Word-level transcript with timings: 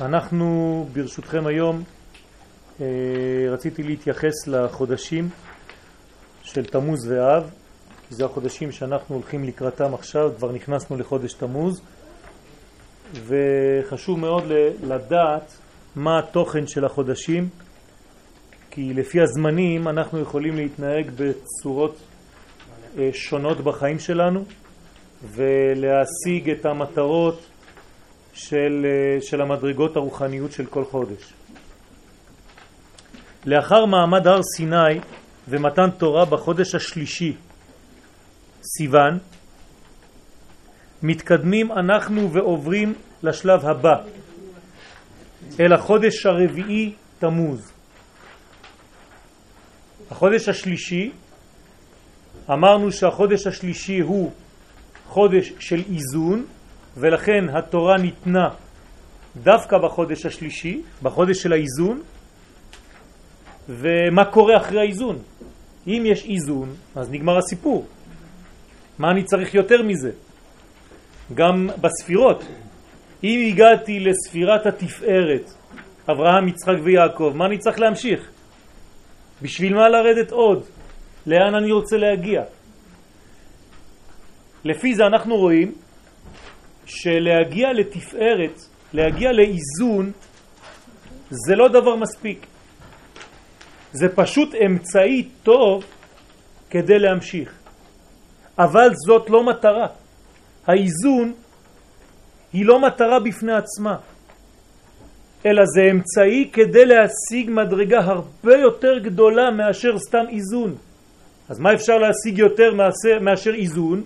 אנחנו 0.00 0.86
ברשותכם 0.92 1.46
היום 1.46 1.82
אה, 2.80 2.86
רציתי 3.50 3.82
להתייחס 3.82 4.46
לחודשים 4.46 5.28
של 6.42 6.64
תמוז 6.64 7.10
ואב, 7.10 7.50
כי 8.08 8.14
זה 8.14 8.24
החודשים 8.24 8.72
שאנחנו 8.72 9.14
הולכים 9.14 9.44
לקראתם 9.44 9.94
עכשיו, 9.94 10.32
כבר 10.36 10.52
נכנסנו 10.52 10.96
לחודש 10.96 11.32
תמוז, 11.32 11.82
וחשוב 13.26 14.18
מאוד 14.18 14.44
לדעת 14.82 15.52
מה 15.96 16.18
התוכן 16.18 16.66
של 16.66 16.84
החודשים, 16.84 17.48
כי 18.70 18.94
לפי 18.94 19.20
הזמנים 19.20 19.88
אנחנו 19.88 20.20
יכולים 20.20 20.56
להתנהג 20.56 21.10
בצורות 21.16 21.96
אה, 22.98 23.10
שונות 23.12 23.60
בחיים 23.60 23.98
שלנו 23.98 24.44
ולהשיג 25.22 26.50
את 26.50 26.66
המטרות 26.66 27.47
של, 28.38 28.86
אה, 28.86 29.20
של 29.20 29.40
המדרגות 29.40 29.96
הרוחניות 29.96 30.52
של 30.52 30.66
כל 30.66 30.84
חודש. 30.84 31.32
לאחר 33.46 33.84
מעמד 33.84 34.26
הר 34.26 34.40
סיני 34.56 35.00
ומתן 35.48 35.90
תורה 35.90 36.24
בחודש 36.24 36.74
השלישי, 36.74 37.36
סיוון, 38.62 39.18
מתקדמים 41.02 41.72
אנחנו 41.72 42.32
ועוברים 42.32 42.94
לשלב 43.22 43.66
הבא, 43.66 43.96
אל 45.60 45.72
החודש 45.72 46.26
הרביעי 46.26 46.92
תמוז. 47.18 47.72
החודש 50.10 50.48
השלישי, 50.48 51.10
אמרנו 52.50 52.92
שהחודש 52.92 53.46
השלישי 53.46 53.98
הוא 53.98 54.32
חודש 55.08 55.52
של 55.58 55.82
איזון, 55.92 56.46
ולכן 56.98 57.44
התורה 57.48 57.98
ניתנה 57.98 58.48
דווקא 59.42 59.78
בחודש 59.78 60.26
השלישי, 60.26 60.82
בחודש 61.02 61.42
של 61.42 61.52
האיזון, 61.52 62.02
ומה 63.68 64.24
קורה 64.24 64.56
אחרי 64.56 64.80
האיזון? 64.80 65.18
אם 65.86 66.02
יש 66.06 66.24
איזון, 66.24 66.74
אז 66.96 67.10
נגמר 67.10 67.38
הסיפור. 67.38 67.86
מה 68.98 69.10
אני 69.10 69.24
צריך 69.24 69.54
יותר 69.54 69.82
מזה? 69.82 70.10
גם 71.34 71.68
בספירות. 71.80 72.44
אם 73.24 73.46
הגעתי 73.48 74.00
לספירת 74.00 74.66
התפארת, 74.66 75.52
אברהם, 76.10 76.48
יצחק 76.48 76.76
ויעקב, 76.84 77.32
מה 77.34 77.46
אני 77.46 77.58
צריך 77.58 77.78
להמשיך? 77.80 78.30
בשביל 79.42 79.74
מה 79.74 79.88
לרדת 79.88 80.32
עוד? 80.32 80.64
לאן 81.26 81.54
אני 81.54 81.72
רוצה 81.72 81.96
להגיע? 81.96 82.42
לפי 84.64 84.94
זה 84.94 85.06
אנחנו 85.06 85.36
רואים 85.36 85.72
שלהגיע 86.88 87.72
לתפארת, 87.72 88.60
להגיע 88.92 89.32
לאיזון, 89.32 90.12
זה 91.30 91.54
לא 91.56 91.68
דבר 91.68 91.96
מספיק. 91.96 92.46
זה 93.92 94.08
פשוט 94.14 94.54
אמצעי 94.54 95.28
טוב 95.42 95.84
כדי 96.70 96.98
להמשיך. 96.98 97.52
אבל 98.58 98.88
זאת 99.06 99.30
לא 99.30 99.44
מטרה. 99.44 99.86
האיזון 100.66 101.32
היא 102.52 102.66
לא 102.66 102.80
מטרה 102.80 103.20
בפני 103.20 103.52
עצמה, 103.52 103.96
אלא 105.46 105.62
זה 105.66 105.82
אמצעי 105.90 106.50
כדי 106.52 106.86
להשיג 106.86 107.50
מדרגה 107.50 107.98
הרבה 107.98 108.56
יותר 108.56 108.98
גדולה 108.98 109.50
מאשר 109.50 109.98
סתם 109.98 110.24
איזון. 110.28 110.74
אז 111.48 111.58
מה 111.58 111.74
אפשר 111.74 111.98
להשיג 111.98 112.38
יותר 112.38 112.74
מאשר, 112.74 113.20
מאשר 113.20 113.54
איזון? 113.54 114.02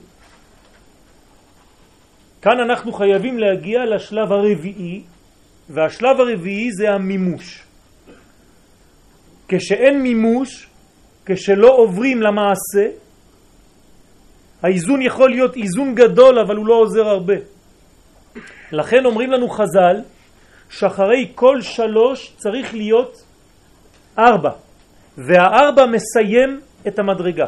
כאן 2.43 2.61
אנחנו 2.61 2.93
חייבים 2.93 3.39
להגיע 3.39 3.85
לשלב 3.85 4.33
הרביעי, 4.33 5.03
והשלב 5.71 6.21
הרביעי 6.21 6.73
זה 6.73 6.91
המימוש. 6.91 7.63
כשאין 9.49 10.03
מימוש, 10.03 10.67
כשלא 11.27 11.71
עוברים 11.77 12.23
למעשה, 12.23 12.89
האיזון 14.63 15.03
יכול 15.03 15.31
להיות 15.31 15.57
איזון 15.57 15.95
גדול, 15.95 16.39
אבל 16.39 16.57
הוא 16.57 16.67
לא 16.67 16.75
עוזר 16.75 17.09
הרבה. 17.09 17.35
לכן 18.73 19.05
אומרים 19.05 19.31
לנו 19.31 19.49
חז"ל, 19.49 19.97
שאחרי 20.71 21.33
כל 21.35 21.61
שלוש 21.61 22.33
צריך 22.37 22.75
להיות 22.75 23.23
ארבע, 24.19 24.51
והארבע 25.19 25.87
מסיים 25.87 26.61
את 26.89 26.99
המדרגה. 26.99 27.47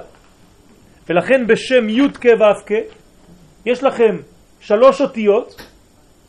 ולכן 1.09 1.47
בשם 1.47 1.89
י' 1.89 2.09
כ' 2.21 2.27
ו' 2.27 2.67
כ' 2.67 2.73
יש 3.67 3.83
לכם 3.83 4.17
שלוש 4.65 5.01
אותיות 5.01 5.63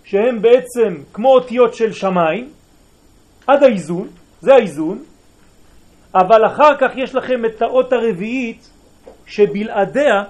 שהן 0.03 0.41
בעצם 0.41 1.03
כמו 1.13 1.33
אותיות 1.33 1.73
של 1.73 1.93
שמיים 1.93 2.49
עד 3.47 3.63
האיזון, 3.63 4.07
זה 4.41 4.53
האיזון, 4.53 5.03
אבל 6.15 6.45
אחר 6.45 6.77
כך 6.79 6.91
יש 6.95 7.15
לכם 7.15 7.45
את 7.45 7.61
האות 7.61 7.93
הרביעית 7.93 8.69
שבלעדיה 9.25 10.23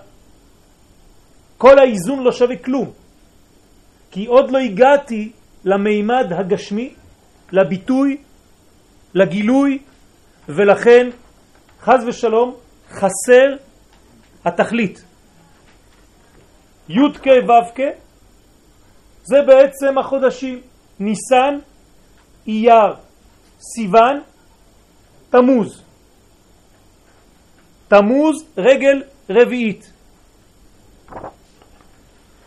כל 1.57 1.79
האיזון 1.79 2.23
לא 2.23 2.31
שווה 2.31 2.55
כלום. 2.55 2.91
כי 4.11 4.25
עוד 4.25 4.51
לא 4.51 4.57
הגעתי 4.57 5.31
למימד 5.65 6.33
הגשמי, 6.33 6.93
לביטוי, 7.51 8.17
לגילוי, 9.13 9.79
ולכן 10.49 11.09
חז 11.81 12.03
ושלום 12.07 12.55
חסר 12.89 13.55
התכלית. 14.45 15.04
י' 16.89 17.13
כ' 17.23 17.27
ו' 17.27 17.75
כ' 17.75 17.81
זה 19.23 19.41
בעצם 19.41 19.97
החודשים 19.97 20.61
ניסן, 20.99 21.59
אייר, 22.47 22.93
סיוון, 23.59 24.21
תמוז. 25.29 25.81
תמוז 27.87 28.45
רגל 28.57 29.03
רביעית. 29.29 29.91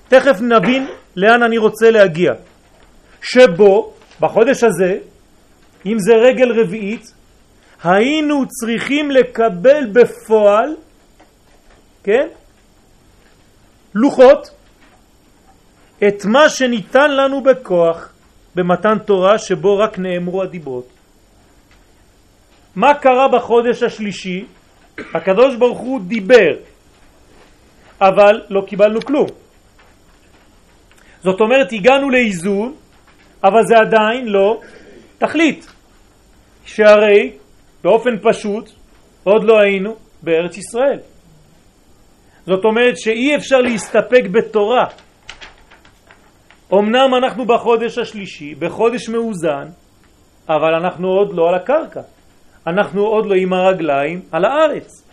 תכף 0.08 0.40
נבין 0.40 0.86
לאן 1.16 1.42
אני 1.42 1.58
רוצה 1.58 1.90
להגיע. 1.90 2.32
שבו, 3.22 3.92
בחודש 4.20 4.64
הזה, 4.64 4.98
אם 5.86 5.96
זה 5.98 6.14
רגל 6.14 6.60
רביעית, 6.60 7.12
היינו 7.84 8.44
צריכים 8.48 9.10
לקבל 9.10 9.86
בפועל, 9.92 10.76
כן, 12.04 12.28
לוחות, 13.94 14.50
את 16.08 16.24
מה 16.24 16.48
שניתן 16.48 17.10
לנו 17.10 17.42
בכוח 17.42 18.12
במתן 18.54 18.98
תורה 18.98 19.38
שבו 19.38 19.78
רק 19.78 19.98
נאמרו 19.98 20.42
הדיברות. 20.42 20.88
מה 22.76 22.94
קרה 22.94 23.28
בחודש 23.28 23.82
השלישי? 23.82 24.44
הקדוש 25.14 25.56
ברוך 25.56 25.78
הוא 25.78 26.00
דיבר, 26.00 26.56
אבל 28.00 28.42
לא 28.50 28.60
קיבלנו 28.66 29.00
כלום. 29.00 29.26
זאת 31.22 31.40
אומרת, 31.40 31.72
הגענו 31.72 32.10
לאיזון, 32.10 32.74
אבל 33.44 33.64
זה 33.66 33.74
עדיין 33.78 34.28
לא 34.28 34.60
תכלית, 35.18 35.66
שהרי 36.64 37.32
באופן 37.84 38.10
פשוט 38.22 38.70
עוד 39.24 39.44
לא 39.44 39.58
היינו 39.60 39.96
בארץ 40.22 40.56
ישראל. 40.56 40.98
זאת 42.48 42.64
אומרת 42.64 42.98
שאי 42.98 43.36
אפשר 43.36 43.56
להסתפק 43.60 44.24
בתורה. 44.32 44.84
אמנם 46.72 47.14
אנחנו 47.14 47.44
בחודש 47.44 47.98
השלישי, 47.98 48.54
בחודש 48.54 49.08
מאוזן, 49.08 49.66
אבל 50.48 50.74
אנחנו 50.74 51.08
עוד 51.08 51.34
לא 51.34 51.48
על 51.48 51.54
הקרקע. 51.54 52.00
אנחנו 52.66 53.06
עוד 53.06 53.26
לא 53.26 53.34
עם 53.34 53.52
הרגליים 53.52 54.20
על 54.32 54.44
הארץ. 54.44 55.04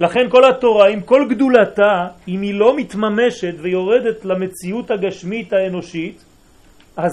לכן 0.00 0.30
כל 0.30 0.50
התורה, 0.50 0.88
עם 0.88 1.00
כל 1.00 1.26
גדולתה, 1.30 2.06
אם 2.28 2.42
היא 2.42 2.54
לא 2.54 2.76
מתממשת 2.76 3.54
ויורדת 3.58 4.24
למציאות 4.24 4.90
הגשמית 4.90 5.52
האנושית, 5.52 6.24
אז 6.96 7.12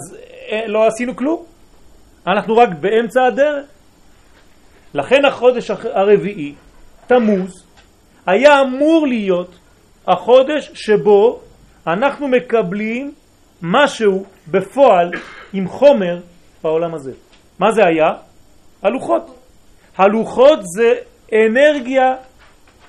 אה, 0.52 0.68
לא 0.68 0.88
עשינו 0.88 1.16
כלום. 1.16 1.44
אנחנו 2.28 2.58
רק 2.58 2.70
באמצע 2.80 3.26
הדרך. 3.26 3.66
לכן 4.94 5.26
החודש 5.26 5.72
הרביעי, 5.72 6.54
תמוז, 7.08 7.65
היה 8.26 8.62
אמור 8.62 9.08
להיות 9.08 9.56
החודש 10.08 10.72
שבו 10.74 11.40
אנחנו 11.88 12.28
מקבלים 12.28 13.14
משהו 13.62 14.26
בפועל 14.48 15.12
עם 15.54 15.68
חומר 15.68 16.20
בעולם 16.64 16.94
הזה. 16.96 17.12
מה 17.60 17.72
זה 17.72 17.82
היה? 17.86 18.12
הלוחות. 18.82 19.36
הלוחות 19.98 20.60
זה 20.64 20.94
אנרגיה 21.34 22.16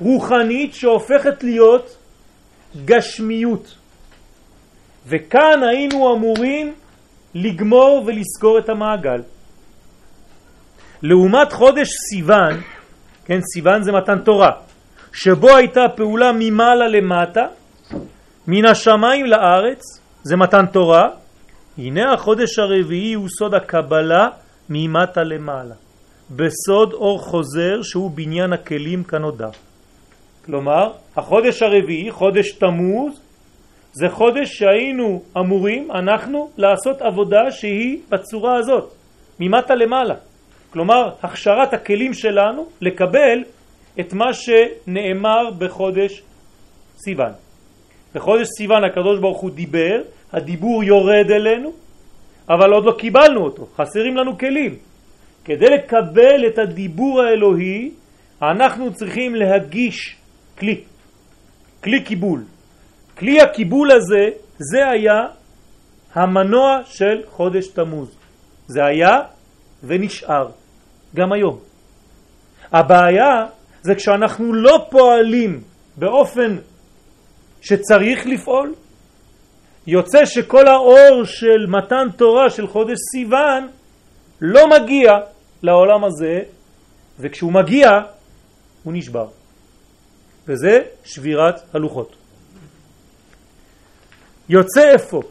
רוחנית 0.01 0.75
שהופכת 0.75 1.45
להיות 1.45 1.97
גשמיות. 2.85 3.75
וכאן 5.07 5.63
היינו 5.71 6.15
אמורים 6.17 6.75
לגמור 7.35 8.05
ולזכור 8.07 8.59
את 8.59 8.69
המעגל. 8.69 9.23
לעומת 11.03 11.53
חודש 11.53 11.89
סיוון, 12.11 12.61
כן, 13.25 13.41
סיוון 13.55 13.83
זה 13.83 13.93
מתן 13.93 14.19
תורה, 14.19 14.51
שבו 15.17 15.57
הייתה 15.57 15.89
פעולה 15.97 16.33
ממעלה 16.39 16.89
למטה, 16.89 17.47
מן 18.47 18.65
השמיים 18.65 19.27
לארץ, 19.27 19.83
זה 20.23 20.37
מתן 20.37 20.67
תורה, 20.67 21.09
הנה 21.79 22.13
החודש 22.13 22.59
הרביעי 22.59 23.15
הוא 23.15 23.29
סוד 23.39 23.55
הקבלה 23.55 24.29
ממטה 24.71 25.23
למעלה, 25.23 25.75
בסוד 26.31 26.93
אור 26.93 27.19
חוזר 27.19 27.83
שהוא 27.83 28.11
בניין 28.11 28.53
הכלים 28.53 29.05
כנודע. 29.05 29.49
כלומר, 30.45 30.93
החודש 31.17 31.63
הרביעי, 31.63 32.11
חודש 32.11 32.53
תמוז, 32.53 33.21
זה 33.93 34.09
חודש 34.09 34.49
שהיינו 34.59 35.23
אמורים, 35.39 35.91
אנחנו, 35.91 36.51
לעשות 36.57 37.03
עבודה 37.03 37.51
שהיא 37.51 37.99
בצורה 38.09 38.57
הזאת, 38.57 38.93
ממטה 39.41 39.75
למעלה. 39.75 40.15
כלומר, 40.71 41.11
הכשרת 41.23 41.75
הכלים 41.75 42.15
שלנו 42.15 42.67
לקבל 42.81 43.43
את 44.01 44.13
מה 44.13 44.33
שנאמר 44.33 45.51
בחודש 45.59 46.23
סיוון. 46.97 47.33
בחודש 48.15 48.47
סיוון 48.59 48.85
הקדוש 48.85 49.21
ברוך 49.21 49.41
הוא 49.41 49.51
דיבר, 49.51 50.03
הדיבור 50.33 50.85
יורד 50.85 51.31
אלינו, 51.31 51.73
אבל 52.49 52.73
עוד 52.73 52.85
לא 52.85 52.93
קיבלנו 52.99 53.45
אותו, 53.45 53.67
חסרים 53.77 54.17
לנו 54.17 54.39
כלים. 54.39 54.77
כדי 55.45 55.67
לקבל 55.67 56.47
את 56.47 56.59
הדיבור 56.59 57.23
האלוהי, 57.23 57.91
אנחנו 58.43 58.95
צריכים 58.95 59.35
להגיש 59.35 60.17
כלי, 60.59 60.81
כלי 61.85 62.05
קיבול. 62.05 62.45
כלי 63.19 63.41
הקיבול 63.41 63.91
הזה, 63.93 64.29
זה 64.59 64.89
היה 64.89 65.27
המנוע 66.15 66.81
של 66.85 67.23
חודש 67.27 67.69
תמוז. 67.69 68.17
זה 68.67 68.85
היה 68.85 69.21
ונשאר, 69.85 70.49
גם 71.15 71.33
היום. 71.33 71.59
הבעיה 72.73 73.47
זה 73.87 73.95
כשאנחנו 73.95 74.53
לא 74.53 74.87
פועלים 74.91 75.61
באופן 75.97 76.57
שצריך 77.61 78.27
לפעול, 78.27 78.75
יוצא 79.87 80.25
שכל 80.25 80.67
האור 80.69 81.25
של 81.25 81.67
מתן 81.69 82.07
תורה 82.17 82.51
של 82.51 82.67
חודש 82.67 82.99
סיוון 83.13 83.69
לא 84.41 84.61
מגיע 84.71 85.11
לעולם 85.63 86.05
הזה, 86.05 86.41
וכשהוא 87.19 87.53
מגיע 87.53 87.89
הוא 88.83 88.93
נשבר. 88.93 89.29
וזה 90.49 90.83
שבירת 91.05 91.75
הלוחות. 91.75 92.17
יוצא 94.49 94.95
אפוא 94.95 95.23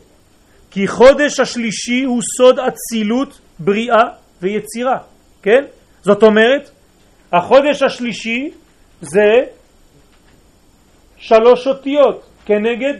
כי 0.71 0.87
חודש 0.87 1.39
השלישי 1.39 2.03
הוא 2.03 2.21
סוד 2.37 2.59
אצילות, 2.59 3.39
בריאה 3.59 4.03
ויצירה, 4.41 4.97
כן? 5.41 5.63
זאת 6.01 6.23
אומרת, 6.23 6.69
החודש 7.37 7.83
השלישי 7.83 8.51
זה 9.01 9.43
שלוש 11.17 11.67
אותיות 11.67 12.23
כנגד 12.45 12.93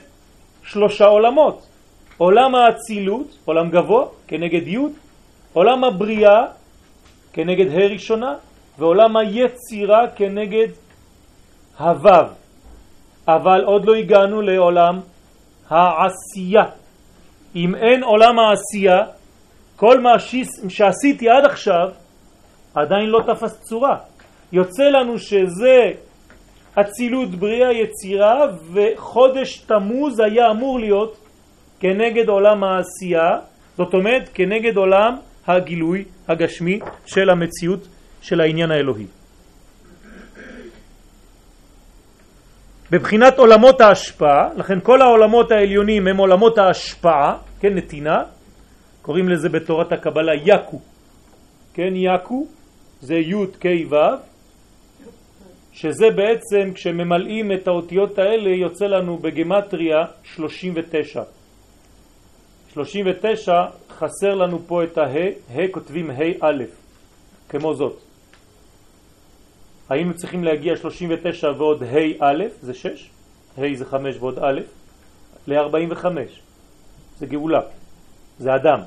שלושה 0.64 1.06
עולמות. 1.06 1.68
עולם 2.18 2.56
האצילות, 2.56 3.38
עולם 3.46 3.70
גבוה, 3.70 4.06
כנגד 4.28 4.68
י', 4.68 4.78
עולם 5.54 5.84
הבריאה, 5.84 6.46
כנגד 7.34 7.68
ה' 7.72 7.88
ראשונה, 7.88 8.34
ועולם 8.78 9.18
היצירה 9.18 10.08
כנגד 10.16 10.68
הו'. 11.80 12.10
אבל 13.28 13.64
עוד 13.64 13.86
לא 13.86 13.96
הגענו 13.96 14.42
לעולם 14.42 15.00
העשייה. 15.70 16.64
אם 17.56 17.76
אין 17.76 18.04
עולם 18.04 18.40
העשייה, 18.40 19.00
כל 19.76 20.00
מה 20.00 20.20
שעשיתי 20.70 21.30
עד 21.30 21.46
עכשיו 21.46 21.90
עדיין 22.76 23.10
לא 23.10 23.20
תפס 23.28 23.60
צורה. 23.62 23.98
יוצא 24.52 24.84
לנו 24.84 25.20
שזה 25.20 25.92
אצילות 26.76 27.30
בריאה 27.30 27.72
יצירה 27.72 28.42
וחודש 28.74 29.58
תמוז 29.58 30.20
היה 30.20 30.52
אמור 30.52 30.80
להיות 30.80 31.18
כנגד 31.80 32.30
עולם 32.30 32.64
העשייה, 32.64 33.40
זאת 33.78 33.94
אומרת 33.94 34.30
כנגד 34.34 34.78
עולם 34.78 35.18
הגילוי 35.48 36.06
הגשמי 36.28 36.80
של 37.06 37.30
המציאות 37.30 37.88
של 38.22 38.42
העניין 38.42 38.72
האלוהי. 38.72 39.06
בבחינת 42.92 43.38
עולמות 43.38 43.82
ההשפעה, 43.82 44.50
לכן 44.56 44.80
כל 44.80 45.02
העולמות 45.02 45.52
העליונים 45.52 46.08
הם 46.08 46.18
עולמות 46.18 46.58
ההשפעה, 46.58 47.38
כן, 47.60 47.74
נתינה, 47.74 48.24
קוראים 49.02 49.30
לזה 49.30 49.50
בתורת 49.50 49.92
הקבלה 49.92 50.32
יקו, 50.46 50.80
כן, 51.74 51.94
יקו 51.96 52.48
זה 53.02 53.16
י' 53.16 53.46
כ' 53.60 53.66
ו', 53.90 53.96
שזה 55.76 56.10
בעצם 56.16 56.72
כשממלאים 56.74 57.52
את 57.52 57.68
האותיות 57.68 58.20
האלה 58.20 58.50
יוצא 58.50 58.86
לנו 58.86 59.18
בגמטריה 59.18 60.06
39. 60.24 61.24
39 62.74 63.66
חסר 63.90 64.36
לנו 64.36 64.60
פה 64.68 64.84
את 64.84 64.98
הה, 64.98 65.28
ה' 65.56 65.68
כותבים 65.72 66.10
ה' 66.10 66.24
א', 66.42 66.64
כמו 67.50 67.74
זאת. 67.74 68.00
היינו 69.90 70.14
צריכים 70.14 70.44
להגיע 70.44 70.78
39 70.78 71.52
ועוד 71.58 71.84
ה' 71.84 71.98
א', 72.20 72.44
זה 72.62 72.74
6, 72.74 73.10
ה' 73.58 73.76
זה 73.76 73.86
5 73.86 74.16
ועוד 74.20 74.40
א', 74.40 74.60
ל-45. 75.48 76.06
זה 77.20 77.26
גאולה, 77.26 77.62
זה 78.40 78.56
אדם. 78.56 78.80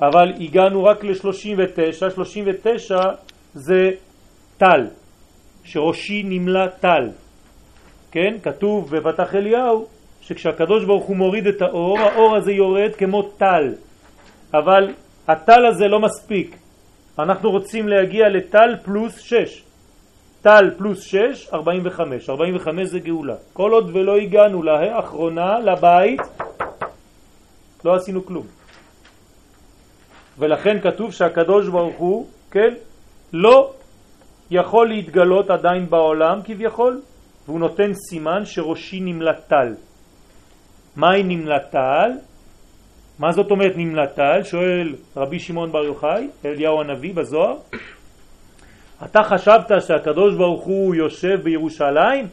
אבל 0.00 0.32
הגענו 0.40 0.84
רק 0.84 1.04
ל-39, 1.04 2.10
39 2.14 3.10
זה 3.54 3.90
טל, 4.58 4.86
שראשי 5.68 6.22
נמלה 6.22 6.68
טל. 6.68 7.08
כן? 8.10 8.34
כתוב 8.42 8.90
בבטח 8.90 9.34
אליהו 9.34 9.86
שכשהקדוש 10.20 10.84
ברוך 10.84 11.04
הוא 11.04 11.16
מוריד 11.16 11.46
את 11.46 11.62
האור, 11.62 11.98
האור 11.98 12.36
הזה 12.36 12.52
יורד 12.52 12.90
כמו 12.98 13.22
טל. 13.22 13.74
אבל 14.54 14.94
הטל 15.28 15.66
הזה 15.66 15.88
לא 15.88 16.00
מספיק. 16.00 16.56
אנחנו 17.18 17.50
רוצים 17.50 17.88
להגיע 17.88 18.28
לטל 18.28 18.76
פלוס 18.82 19.18
6. 19.18 19.62
טל 20.42 20.70
פלוס 20.78 21.02
6, 21.02 21.48
45. 21.52 22.30
45 22.30 22.88
זה 22.88 22.98
גאולה. 22.98 23.34
כל 23.52 23.72
עוד 23.72 23.90
ולא 23.92 24.16
הגענו 24.16 24.62
לאחרונה, 24.62 25.58
לבית, 25.58 26.20
לא 27.84 27.94
עשינו 27.94 28.26
כלום. 28.26 28.46
ולכן 30.38 30.80
כתוב 30.80 31.12
שהקדוש 31.12 31.68
ברוך 31.68 31.96
הוא, 31.96 32.26
כן, 32.50 32.74
לא 33.32 33.72
יכול 34.50 34.88
להתגלות 34.88 35.50
עדיין 35.50 35.90
בעולם 35.90 36.40
כביכול, 36.44 37.00
והוא 37.46 37.60
נותן 37.60 37.92
סימן 37.94 38.44
שראשי 38.44 39.00
נמלטל. 39.00 39.74
מהי 40.96 41.22
נמלטל? 41.22 42.10
מה 43.18 43.32
זאת 43.32 43.50
אומרת 43.50 43.72
נמלטל? 43.76 44.42
שואל 44.42 44.94
רבי 45.16 45.38
שמעון 45.38 45.72
בר 45.72 45.84
יוחאי, 45.84 46.28
אליהו 46.44 46.80
הנביא 46.80 47.14
בזוהר. 47.14 47.56
אתה 49.04 49.22
חשבת 49.22 49.70
שהקדוש 49.80 50.34
ברוך 50.34 50.64
הוא 50.64 50.94
יושב 50.94 51.40
בירושלים? 51.42 52.26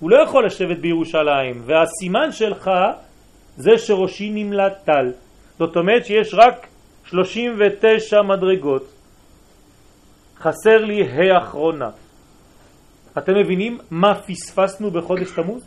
הוא 0.00 0.10
לא 0.10 0.22
יכול 0.22 0.46
לשבת 0.46 0.78
בירושלים, 0.78 1.62
והסימן 1.64 2.32
שלך 2.32 2.70
זה 3.56 3.78
שראשי 3.78 4.30
נמלטל. 4.34 5.12
זאת 5.58 5.76
אומרת 5.76 6.06
שיש 6.06 6.34
רק 6.34 6.66
39 7.04 8.22
מדרגות. 8.22 8.91
חסר 10.42 10.84
לי 10.84 11.02
ה' 11.02 11.38
אחרונה. 11.38 11.90
אתם 13.18 13.32
מבינים 13.34 13.78
מה 13.90 14.14
פספסנו 14.14 14.90
בחודש 14.90 15.30
תמוז? 15.30 15.62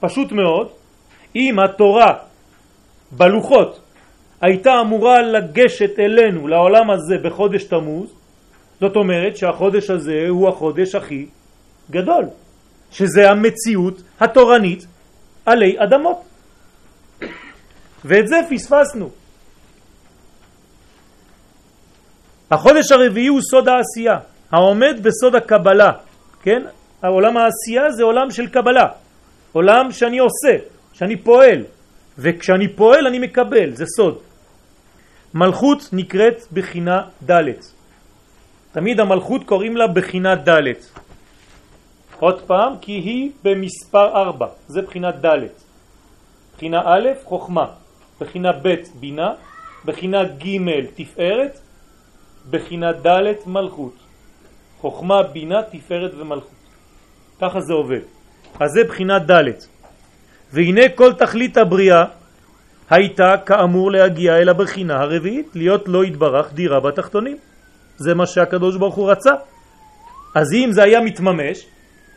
פשוט 0.00 0.32
מאוד, 0.32 0.68
אם 1.36 1.58
התורה 1.58 2.14
בלוחות 3.12 3.80
הייתה 4.40 4.80
אמורה 4.80 5.22
לגשת 5.22 5.98
אלינו, 5.98 6.48
לעולם 6.48 6.90
הזה, 6.90 7.18
בחודש 7.22 7.64
תמוז, 7.64 8.14
זאת 8.80 8.96
אומרת 8.96 9.36
שהחודש 9.36 9.90
הזה 9.90 10.26
הוא 10.28 10.48
החודש 10.48 10.94
הכי 10.94 11.26
גדול, 11.90 12.24
שזה 12.90 13.30
המציאות 13.30 14.02
התורנית 14.20 14.86
עלי 15.46 15.76
אדמות. 15.78 16.20
ואת 18.04 18.28
זה 18.28 18.36
פספסנו. 18.50 19.19
החודש 22.50 22.92
הרביעי 22.92 23.26
הוא 23.26 23.40
סוד 23.50 23.68
העשייה, 23.68 24.18
העומד 24.50 25.00
בסוד 25.02 25.34
הקבלה, 25.34 25.92
כן? 26.42 26.62
העולם 27.02 27.36
העשייה 27.36 27.90
זה 27.90 28.02
עולם 28.02 28.30
של 28.30 28.46
קבלה, 28.46 28.88
עולם 29.52 29.92
שאני 29.92 30.18
עושה, 30.18 30.56
שאני 30.92 31.16
פועל, 31.16 31.64
וכשאני 32.18 32.68
פועל 32.68 33.06
אני 33.06 33.18
מקבל, 33.18 33.70
זה 33.72 33.84
סוד. 33.96 34.18
מלכות 35.34 35.88
נקראת 35.92 36.46
בחינה 36.52 37.02
ד' 37.30 37.42
תמיד 38.72 39.00
המלכות 39.00 39.44
קוראים 39.44 39.76
לה 39.76 39.86
בחינה 39.86 40.34
ד' 40.34 40.72
עוד 42.18 42.40
פעם, 42.40 42.72
כי 42.80 42.92
היא 42.92 43.30
במספר 43.42 44.08
4, 44.22 44.46
זה 44.68 44.82
בחינה 44.82 45.10
ד' 45.10 45.38
בחינה 46.56 46.82
א', 46.84 47.08
חוכמה, 47.24 47.66
בחינה 48.20 48.52
ב', 48.52 48.74
בינה, 49.00 49.32
בחינה 49.84 50.24
ג', 50.24 50.56
תפארת, 50.94 51.60
בחינה 52.50 52.92
ד' 52.92 53.46
מלכות. 53.46 53.94
חוכמה, 54.80 55.22
בינה, 55.22 55.62
תפארת 55.62 56.12
ומלכות. 56.18 56.60
ככה 57.40 57.60
זה 57.60 57.72
עובד. 57.72 58.00
אז 58.60 58.70
זה 58.70 58.84
בחינה 58.84 59.18
ד'. 59.18 59.50
והנה 60.52 60.88
כל 60.94 61.12
תכלית 61.12 61.56
הבריאה 61.56 62.04
הייתה 62.90 63.34
כאמור 63.46 63.90
להגיע 63.90 64.36
אל 64.36 64.48
הבחינה 64.48 65.00
הרביעית, 65.00 65.46
להיות 65.54 65.88
לא 65.88 66.04
יתברך 66.04 66.52
דירה 66.52 66.80
בתחתונים. 66.80 67.36
זה 67.96 68.14
מה 68.14 68.26
שהקדוש 68.26 68.76
ברוך 68.76 68.94
הוא 68.94 69.10
רצה. 69.10 69.30
אז 70.34 70.46
אם 70.54 70.72
זה 70.72 70.82
היה 70.82 71.00
מתממש, 71.00 71.66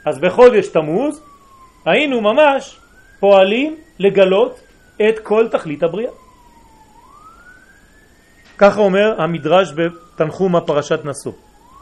אז 0.06 0.20
בחודש 0.20 0.68
תמוז 0.68 1.22
היינו 1.86 2.22
ממש 2.22 2.80
פועלים 3.20 3.76
לגלות 4.00 4.60
את 5.10 5.20
כל 5.20 5.48
תכלית 5.52 5.84
הבריאה. 5.84 6.12
ככה 8.58 8.80
אומר 8.80 9.22
המדרש 9.22 9.72
בתנחום 10.16 10.56
הפרשת 10.56 11.00
נשוא. 11.06 11.32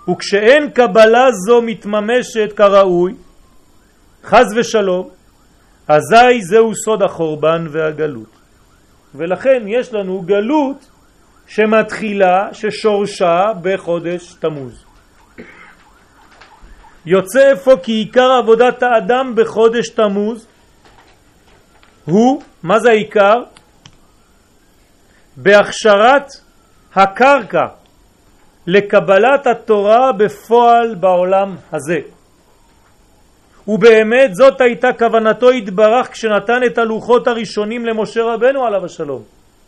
וכשאין 0.10 0.70
קבלה 0.70 1.32
זו 1.32 1.62
מתממשת 1.62 2.54
כראוי, 2.56 3.14
חז 4.24 4.46
ושלום, 4.56 5.10
אזי 5.88 6.42
זהו 6.42 6.76
סוד 6.76 7.04
החורבן 7.04 7.68
והגלות. 7.72 8.30
ולכן 9.16 9.64
יש 9.68 9.94
לנו 9.94 10.22
גלות 10.22 10.90
שמתחילה, 11.48 12.50
ששורשה 12.54 13.52
בחודש 13.62 14.34
תמוז. 14.34 14.84
יוצא 17.06 17.54
אפוא 17.54 17.76
כי 17.84 17.92
עיקר 17.92 18.32
עבודת 18.32 18.84
האדם 18.84 19.34
בחודש 19.36 19.90
תמוז 19.90 20.48
הוא, 22.06 22.42
מה 22.64 22.80
זה 22.80 22.90
העיקר? 22.90 23.44
בהכשרת 25.38 26.28
הקרקע 26.96 27.81
לקבלת 28.68 29.48
התורה 29.48 30.12
בפועל 30.12 30.96
בעולם 30.96 31.56
הזה. 31.74 32.00
ובאמת 33.68 34.36
זאת 34.36 34.62
הייתה 34.62 34.94
כוונתו 34.94 35.50
התברך 35.50 36.12
כשנתן 36.12 36.64
את 36.66 36.78
הלוחות 36.78 37.28
הראשונים 37.28 37.86
למשה 37.86 38.24
רבנו 38.24 38.66
עליו 38.66 38.86
השלום. 38.86 39.24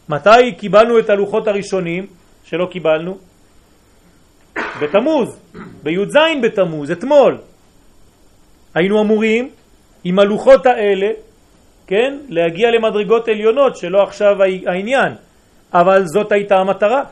מתי 0.09 0.51
קיבלנו 0.57 0.99
את 0.99 1.09
הלוחות 1.09 1.47
הראשונים 1.47 2.05
שלא 2.43 2.65
קיבלנו? 2.71 3.17
בתמוז, 4.81 5.39
בי"ז 5.83 6.17
בתמוז, 6.43 6.91
אתמול. 6.91 7.37
היינו 8.75 9.01
אמורים 9.01 9.49
עם 10.03 10.19
הלוחות 10.19 10.65
האלה, 10.65 11.07
כן, 11.87 12.17
להגיע 12.29 12.71
למדרגות 12.71 13.27
עליונות 13.27 13.77
שלא 13.77 14.03
עכשיו 14.03 14.35
העניין, 14.67 15.13
אבל 15.73 16.05
זאת 16.05 16.31
הייתה 16.31 16.55
המטרה. 16.55 17.03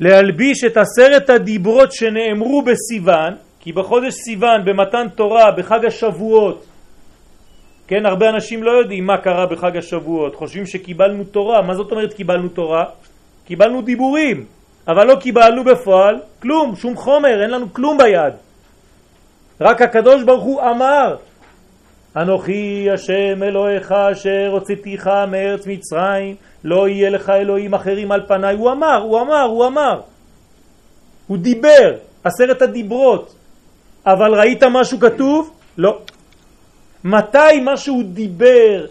להלביש 0.00 0.64
את 0.64 0.76
עשרת 0.76 1.30
הדיברות 1.30 1.92
שנאמרו 1.92 2.62
בסיוון, 2.62 3.34
כי 3.60 3.72
בחודש 3.72 4.14
סיוון, 4.14 4.64
במתן 4.64 5.06
תורה, 5.14 5.50
בחג 5.50 5.84
השבועות, 5.84 6.66
כן, 7.88 8.06
הרבה 8.06 8.28
אנשים 8.28 8.62
לא 8.62 8.70
יודעים 8.70 9.06
מה 9.06 9.18
קרה 9.18 9.46
בחג 9.46 9.76
השבועות, 9.76 10.34
חושבים 10.34 10.66
שקיבלנו 10.66 11.24
תורה, 11.24 11.62
מה 11.62 11.74
זאת 11.74 11.92
אומרת 11.92 12.12
קיבלנו 12.14 12.48
תורה? 12.48 12.84
קיבלנו 13.44 13.82
דיבורים, 13.82 14.44
אבל 14.88 15.06
לא 15.06 15.14
קיבלנו 15.20 15.64
בפועל 15.64 16.20
כלום, 16.42 16.76
שום 16.76 16.96
חומר, 16.96 17.42
אין 17.42 17.50
לנו 17.50 17.72
כלום 17.72 17.98
ביד. 17.98 18.32
רק 19.60 19.82
הקדוש 19.82 20.22
ברוך 20.22 20.44
הוא 20.44 20.62
אמר, 20.62 21.16
אנוכי 22.16 22.88
השם 22.94 23.42
אלוהיך 23.42 23.92
אשר 23.92 24.48
הוצאתיך 24.50 25.10
מארץ 25.30 25.66
מצרים, 25.66 26.34
לא 26.66 26.88
יהיה 26.88 27.10
לך 27.10 27.30
אלוהים 27.30 27.74
אחרים 27.74 28.12
על 28.12 28.26
פניי. 28.26 28.54
הוא 28.56 28.70
אמר, 28.70 28.96
הוא 29.02 29.20
אמר, 29.20 29.42
הוא 29.42 29.66
אמר. 29.66 30.00
הוא 31.26 31.38
דיבר, 31.38 31.94
עשרת 32.24 32.62
הדיברות. 32.62 33.34
אבל 34.06 34.34
ראית 34.34 34.62
משהו 34.62 35.00
כתוב? 35.00 35.50
לא. 35.78 35.98
מתי 37.04 37.60
מה 37.64 37.76
שהוא 37.76 38.02
דיבר 38.04 38.86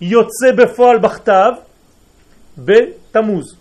יוצא 0.00 0.52
בפועל 0.56 0.98
בכתב? 0.98 1.52
בתמוז. 2.58 3.56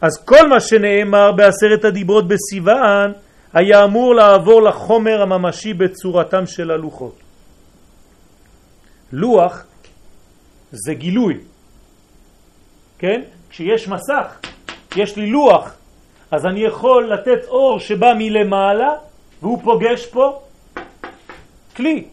אז 0.00 0.24
כל 0.24 0.48
מה 0.48 0.60
שנאמר 0.60 1.32
בעשרת 1.32 1.84
הדיברות 1.84 2.28
בסיוון 2.28 3.12
היה 3.52 3.84
אמור 3.84 4.14
לעבור 4.14 4.62
לחומר 4.62 5.22
הממשי 5.22 5.74
בצורתם 5.74 6.46
של 6.46 6.70
הלוחות. 6.70 7.14
לוח 9.12 9.64
זה 10.72 10.94
גילוי, 10.94 11.38
כן? 13.00 13.20
כשיש 13.50 13.88
מסך, 13.88 14.38
יש 14.96 15.16
לי 15.16 15.26
לוח, 15.26 15.74
אז 16.30 16.46
אני 16.46 16.60
יכול 16.60 17.12
לתת 17.12 17.48
אור 17.48 17.78
שבא 17.78 18.12
מלמעלה 18.18 18.94
והוא 19.42 19.58
פוגש 19.62 20.06
פה 20.06 20.40
כלי. 21.76 22.04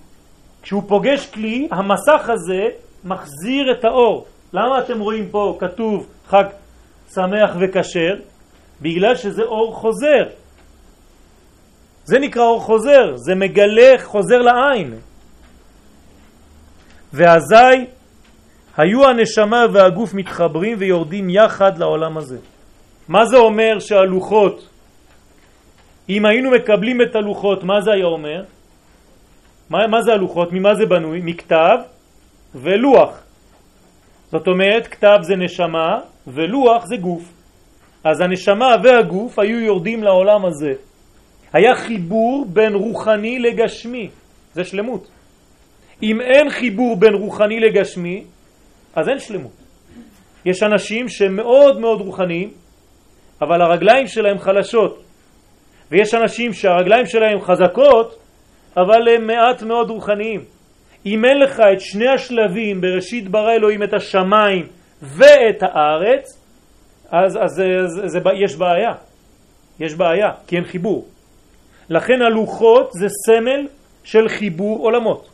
כשהוא 0.62 0.84
פוגש 0.88 1.25
כלי, 1.25 1.67
המסך 1.72 2.29
הזה 2.29 2.67
מחזיר 3.03 3.72
את 3.72 3.86
האור. 3.86 4.25
למה 4.53 4.79
אתם 4.79 5.00
רואים 5.00 5.29
פה 5.32 5.58
כתוב 5.60 6.08
חג 6.27 6.44
שמח 7.13 7.51
וכשר? 7.60 8.15
בגלל 8.82 9.15
שזה 9.15 9.44
אור 9.44 9.75
חוזר. 9.75 10.24
זה 12.06 12.20
נקרא 12.20 12.44
אור 12.44 12.62
חוזר, 12.62 13.13
זה 13.15 13.36
מגלה 13.36 13.96
חוזר 14.03 14.41
לעין. 14.41 14.94
ואזי 17.13 17.86
היו 18.78 19.10
הנשמה 19.10 19.66
והגוף 19.74 20.14
מתחברים 20.14 20.78
ויורדים 20.80 21.30
יחד 21.30 21.78
לעולם 21.78 22.18
הזה. 22.18 22.38
מה 23.08 23.26
זה 23.26 23.38
אומר 23.38 23.80
שהלוחות, 23.80 24.70
אם 26.10 26.26
היינו 26.26 26.52
מקבלים 26.52 27.02
את 27.02 27.16
הלוחות, 27.16 27.64
מה 27.64 27.82
זה 27.82 27.92
היה 27.92 28.06
אומר? 28.06 28.44
מה, 29.70 29.88
מה 29.88 30.02
זה 30.02 30.14
הלוחות? 30.14 30.54
ממה 30.54 30.76
זה 30.76 30.86
בנוי? 30.86 31.22
מכתב 31.24 31.78
ולוח. 32.56 33.24
זאת 34.32 34.48
אומרת, 34.48 34.88
כתב 34.88 35.18
זה 35.22 35.36
נשמה 35.36 36.00
ולוח 36.28 36.86
זה 36.86 36.98
גוף. 36.98 37.24
אז 38.04 38.22
הנשמה 38.22 38.76
והגוף 38.84 39.40
היו 39.40 39.60
יורדים 39.60 40.04
לעולם 40.04 40.46
הזה. 40.46 40.74
היה 41.54 41.76
חיבור 41.76 42.46
בין 42.50 42.74
רוחני 42.76 43.40
לגשמי, 43.40 44.10
זה 44.54 44.64
שלמות. 44.64 45.08
אם 46.04 46.22
אין 46.22 46.50
חיבור 46.50 46.96
בין 46.96 47.14
רוחני 47.14 47.60
לגשמי, 47.60 48.24
אז 48.96 49.10
אין 49.10 49.20
שלמות. 49.20 49.51
יש 50.46 50.63
אנשים 50.63 51.10
שמאוד 51.10 51.79
מאוד 51.79 52.01
רוחניים, 52.01 52.51
אבל 53.41 53.62
הרגליים 53.62 54.08
שלהם 54.08 54.39
חלשות. 54.39 55.03
ויש 55.91 56.13
אנשים 56.13 56.53
שהרגליים 56.53 57.06
שלהם 57.06 57.41
חזקות, 57.41 58.20
אבל 58.77 59.08
הם 59.15 59.27
מעט 59.27 59.63
מאוד 59.63 59.89
רוחניים. 59.89 60.44
אם 61.06 61.25
אין 61.25 61.39
לך 61.39 61.60
את 61.60 61.82
שני 61.82 62.08
השלבים, 62.08 62.82
בראשית 62.82 63.29
ברא 63.29 63.51
אלוהים 63.51 63.84
את 63.84 63.94
השמיים 63.94 64.67
ואת 65.01 65.63
הארץ, 65.63 66.41
אז, 67.12 67.38
אז, 67.38 67.62
אז, 67.86 68.00
אז, 68.03 68.15
אז 68.15 68.22
יש 68.44 68.56
בעיה. 68.56 68.94
יש 69.79 69.96
בעיה, 69.96 70.32
כי 70.48 70.56
אין 70.56 70.65
חיבור. 70.65 71.08
לכן 71.89 72.22
הלוחות 72.22 72.89
זה 72.91 73.08
סמל 73.10 73.67
של 74.03 74.29
חיבור 74.29 74.79
עולמות. 74.79 75.27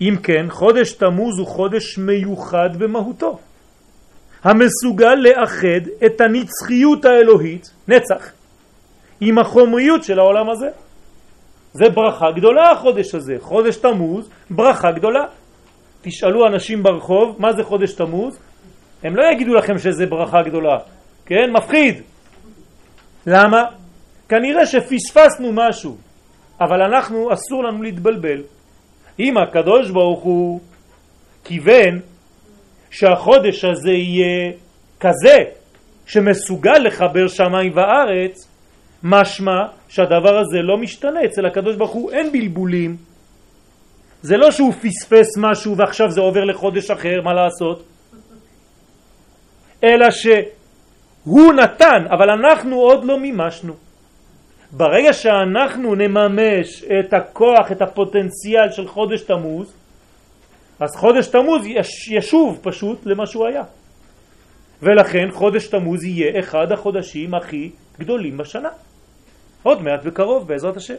אם 0.00 0.14
כן, 0.22 0.46
חודש 0.50 0.92
תמוז 0.92 1.38
הוא 1.38 1.46
חודש 1.46 1.98
מיוחד 1.98 2.70
במהותו, 2.78 3.38
המסוגל 4.44 5.14
לאחד 5.14 5.88
את 6.06 6.20
הנצחיות 6.20 7.04
האלוהית, 7.04 7.70
נצח, 7.88 8.32
עם 9.20 9.38
החומריות 9.38 10.04
של 10.04 10.18
העולם 10.18 10.50
הזה. 10.50 10.68
זה 11.72 11.88
ברכה 11.88 12.26
גדולה 12.36 12.70
החודש 12.70 13.14
הזה, 13.14 13.36
חודש 13.40 13.76
תמוז, 13.76 14.28
ברכה 14.50 14.92
גדולה. 14.92 15.24
תשאלו 16.02 16.46
אנשים 16.46 16.82
ברחוב, 16.82 17.36
מה 17.38 17.52
זה 17.52 17.64
חודש 17.64 17.92
תמוז? 17.92 18.38
הם 19.02 19.16
לא 19.16 19.22
יגידו 19.32 19.54
לכם 19.54 19.78
שזה 19.78 20.06
ברכה 20.06 20.42
גדולה, 20.42 20.78
כן? 21.26 21.50
מפחיד. 21.52 22.02
למה? 23.26 23.64
כנראה 24.28 24.66
שפספסנו 24.66 25.52
משהו, 25.52 25.96
אבל 26.60 26.82
אנחנו, 26.82 27.32
אסור 27.32 27.64
לנו 27.64 27.82
להתבלבל. 27.82 28.42
אם 29.18 29.38
הקדוש 29.38 29.90
ברוך 29.90 30.22
הוא 30.22 30.60
כיוון 31.44 32.00
שהחודש 32.90 33.64
הזה 33.64 33.90
יהיה 33.90 34.52
כזה 35.00 35.44
שמסוגל 36.06 36.78
לחבר 36.78 37.28
שמיים 37.28 37.72
וארץ, 37.76 38.48
משמע 39.02 39.66
שהדבר 39.88 40.38
הזה 40.38 40.58
לא 40.62 40.78
משתנה. 40.78 41.24
אצל 41.24 41.46
הקדוש 41.46 41.76
ברוך 41.76 41.90
הוא 41.90 42.12
אין 42.12 42.32
בלבולים. 42.32 42.96
זה 44.22 44.36
לא 44.36 44.50
שהוא 44.50 44.72
פספס 44.72 45.36
משהו 45.36 45.76
ועכשיו 45.76 46.10
זה 46.10 46.20
עובר 46.20 46.44
לחודש 46.44 46.90
אחר, 46.90 47.20
מה 47.24 47.34
לעשות? 47.34 47.82
אלא 49.84 50.10
שהוא 50.10 51.52
נתן, 51.52 52.06
אבל 52.10 52.30
אנחנו 52.30 52.76
עוד 52.76 53.04
לא 53.04 53.18
מימשנו. 53.18 53.87
ברגע 54.72 55.12
שאנחנו 55.12 55.94
נממש 55.94 56.84
את 56.84 57.12
הכוח, 57.12 57.72
את 57.72 57.82
הפוטנציאל 57.82 58.70
של 58.70 58.88
חודש 58.88 59.22
תמוז, 59.22 59.72
אז 60.80 60.96
חודש 60.96 61.26
תמוז 61.26 61.66
יש, 61.66 62.08
ישוב 62.08 62.58
פשוט 62.62 63.06
למה 63.06 63.26
שהוא 63.26 63.46
היה. 63.46 63.62
ולכן 64.82 65.30
חודש 65.32 65.66
תמוז 65.66 66.04
יהיה 66.04 66.40
אחד 66.40 66.72
החודשים 66.72 67.34
הכי 67.34 67.70
גדולים 68.00 68.36
בשנה. 68.36 68.68
עוד 69.62 69.82
מעט 69.82 70.04
בקרוב, 70.04 70.48
בעזרת 70.48 70.76
השם. 70.76 70.94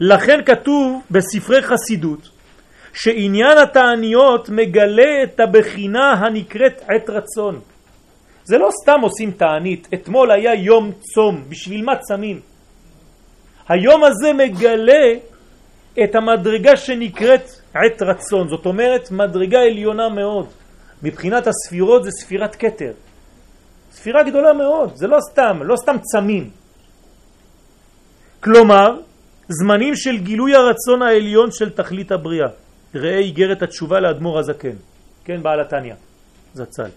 לכן 0.00 0.40
כתוב 0.46 1.02
בספרי 1.10 1.62
חסידות 1.62 2.28
שעניין 2.92 3.58
התעניות 3.58 4.48
מגלה 4.48 5.22
את 5.22 5.40
הבחינה 5.40 6.12
הנקראת 6.12 6.82
עת 6.88 7.10
רצון. 7.10 7.60
זה 8.44 8.58
לא 8.58 8.68
סתם 8.82 9.00
עושים 9.02 9.30
תענית, 9.30 9.88
אתמול 9.94 10.30
היה 10.30 10.54
יום 10.54 10.92
צום, 11.00 11.44
בשביל 11.48 11.84
מה 11.84 11.96
צמים? 11.96 12.40
היום 13.68 14.04
הזה 14.04 14.32
מגלה 14.32 15.14
את 16.04 16.14
המדרגה 16.14 16.76
שנקראת 16.76 17.50
עת 17.74 18.02
רצון, 18.02 18.48
זאת 18.48 18.66
אומרת 18.66 19.10
מדרגה 19.10 19.58
עליונה 19.58 20.08
מאוד. 20.08 20.46
מבחינת 21.02 21.46
הספירות 21.46 22.04
זה 22.04 22.10
ספירת 22.10 22.56
קטר. 22.56 22.92
ספירה 23.92 24.22
גדולה 24.22 24.52
מאוד, 24.52 24.96
זה 24.96 25.06
לא 25.06 25.18
סתם, 25.30 25.60
לא 25.62 25.76
סתם 25.76 25.96
צמים. 26.02 26.50
כלומר, 28.40 29.00
זמנים 29.48 29.96
של 29.96 30.16
גילוי 30.18 30.54
הרצון 30.54 31.02
העליון 31.02 31.50
של 31.50 31.70
תכלית 31.70 32.12
הבריאה. 32.12 32.48
ראה 32.94 33.18
איגרת 33.18 33.62
התשובה 33.62 34.00
לאדמו"ר 34.00 34.38
הזקן, 34.38 34.76
כן, 35.24 35.42
בעל 35.42 35.60
התניא, 35.60 35.94
זצ"ל. 36.54 36.90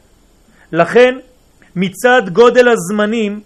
לכן, 0.72 1.16
מצד 1.80 2.22
גודל 2.34 2.68
הזמנים 2.68 3.40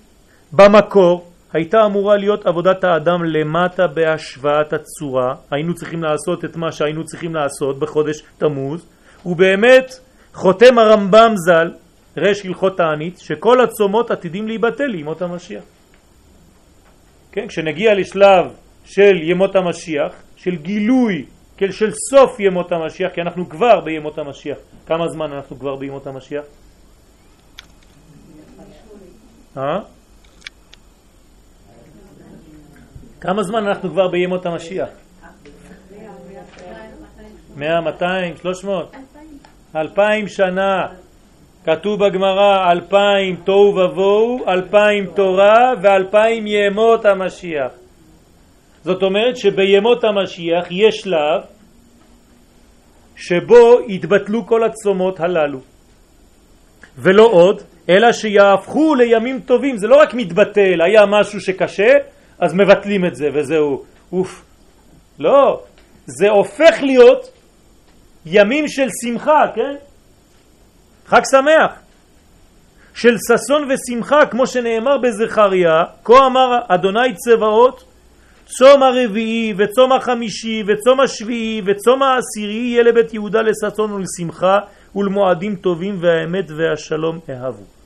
במקור, 0.52 1.32
הייתה 1.54 1.86
אמורה 1.86 2.18
להיות 2.18 2.46
עבודת 2.46 2.84
האדם 2.84 3.24
למטה 3.24 3.88
בהשוואת 3.88 4.74
הצורה, 4.74 5.36
היינו 5.52 5.74
צריכים 5.74 6.04
לעשות 6.04 6.46
את 6.46 6.56
מה 6.56 6.72
שהיינו 6.72 7.06
צריכים 7.06 7.36
לעשות 7.36 7.80
בחודש 7.80 8.24
תמוז, 8.38 8.86
ובאמת 9.26 10.00
חותם 10.34 10.78
הרמב"ם 10.78 11.34
ז"ל, 11.36 11.72
רש 12.18 12.46
הלכות 12.46 12.78
תענית, 12.78 13.20
שכל 13.20 13.62
הצומות 13.62 14.12
עתידים 14.12 14.48
להיבטל 14.48 14.86
לימות 14.86 15.22
המשיח. 15.22 15.64
כן, 17.32 17.48
כשנגיע 17.48 17.94
לשלב 17.94 18.46
של 18.86 19.16
ימות 19.22 19.56
המשיח, 19.56 20.14
של 20.36 20.56
גילוי, 20.56 21.26
של 21.72 21.92
סוף 22.10 22.40
ימות 22.40 22.72
המשיח, 22.72 23.12
כי 23.14 23.22
אנחנו 23.22 23.50
כבר 23.50 23.80
בימות 23.80 24.18
המשיח. 24.18 24.58
כמה 24.86 25.08
זמן 25.08 25.32
אנחנו 25.32 25.60
כבר 25.60 25.76
בימות 25.76 26.08
המשיח? 26.08 26.44
אה? 29.58 29.80
כמה 33.22 33.44
זמן 33.44 33.68
אנחנו 33.68 33.90
כבר 33.90 34.08
בימות 34.08 34.46
המשיח? 34.46 34.90
100, 37.56 37.82
200, 37.82 38.38
300? 38.38 38.96
אלפיים 39.76 40.28
שנה. 40.28 40.88
כתוב 41.66 42.06
בגמרא 42.06 42.72
אלפיים 42.72 43.36
תוהו 43.36 43.76
ובוהו, 43.76 44.48
אלפיים 44.48 45.06
תורה 45.16 45.74
ואלפיים 45.82 46.48
ימות 46.48 47.06
המשיח. 47.06 47.72
זאת 48.84 49.04
אומרת 49.04 49.38
שבימות 49.38 50.04
המשיח 50.04 50.68
יש 50.72 50.96
שלב 50.96 51.42
שבו 53.16 53.80
יתבטלו 53.88 54.48
כל 54.48 54.64
הצומות 54.64 55.20
הללו. 55.20 55.60
ולא 56.98 57.24
עוד, 57.32 57.62
אלא 57.92 58.12
שיהפכו 58.12 58.96
לימים 58.96 59.40
טובים. 59.40 59.78
זה 59.78 59.88
לא 59.88 59.96
רק 59.96 60.14
מתבטל, 60.14 60.82
היה 60.82 61.06
משהו 61.06 61.42
שקשה, 61.42 61.94
אז 62.40 62.54
מבטלים 62.54 63.06
את 63.06 63.16
זה 63.16 63.30
וזהו, 63.34 63.84
אוף. 64.14 64.44
לא, 65.20 65.64
זה 66.06 66.30
הופך 66.30 66.76
להיות 66.82 67.32
ימים 68.26 68.68
של 68.68 68.88
שמחה, 69.04 69.44
כן? 69.56 69.76
חג 71.06 71.22
שמח. 71.32 71.72
של 72.94 73.16
ששון 73.18 73.70
ושמחה, 73.70 74.26
כמו 74.26 74.48
שנאמר 74.48 74.98
בזכריה, 74.98 75.84
כה 76.04 76.26
אמר 76.26 76.60
אדוני 76.68 77.16
צבאות, 77.16 77.84
צום 78.46 78.84
הרביעי 78.84 79.54
וצום 79.58 79.92
החמישי 79.92 80.64
וצום 80.68 81.00
השביעי 81.00 81.62
וצום 81.66 82.04
העשירי 82.04 82.54
יהיה 82.54 82.84
לבית 82.84 83.14
יהודה 83.14 83.40
לששון 83.42 83.92
ולשמחה 83.92 84.60
ולמועדים 84.96 85.56
טובים 85.56 85.98
והאמת 86.02 86.46
והשלום 86.58 87.20
אהבו. 87.30 87.81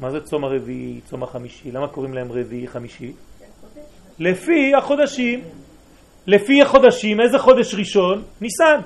מה 0.00 0.10
זה 0.10 0.20
צום 0.20 0.44
הרביעי, 0.44 1.00
צום 1.10 1.22
החמישי? 1.22 1.70
למה 1.72 1.88
קוראים 1.88 2.14
להם 2.14 2.32
רביעי, 2.32 2.68
חמישי? 2.68 3.12
לפי 4.18 4.74
החודשים. 4.74 5.40
לפי 6.26 6.62
החודשים, 6.62 7.20
איזה 7.20 7.38
חודש 7.38 7.74
ראשון? 7.74 8.22
ניסן. 8.40 8.80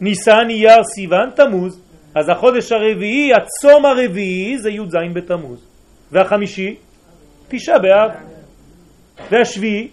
ניסן, 0.00 0.46
אייר, 0.48 0.84
סיוון, 0.94 1.30
תמוז. 1.30 1.80
אז 2.14 2.28
החודש 2.28 2.72
הרביעי, 2.72 3.30
הצום 3.34 3.86
הרביעי, 3.86 4.58
זה 4.58 4.70
י"ז 4.70 4.96
בתמוז. 5.12 5.64
והחמישי? 6.12 6.76
תשעה 7.48 7.78
באב. 7.78 8.10
והשביעי? 9.30 9.88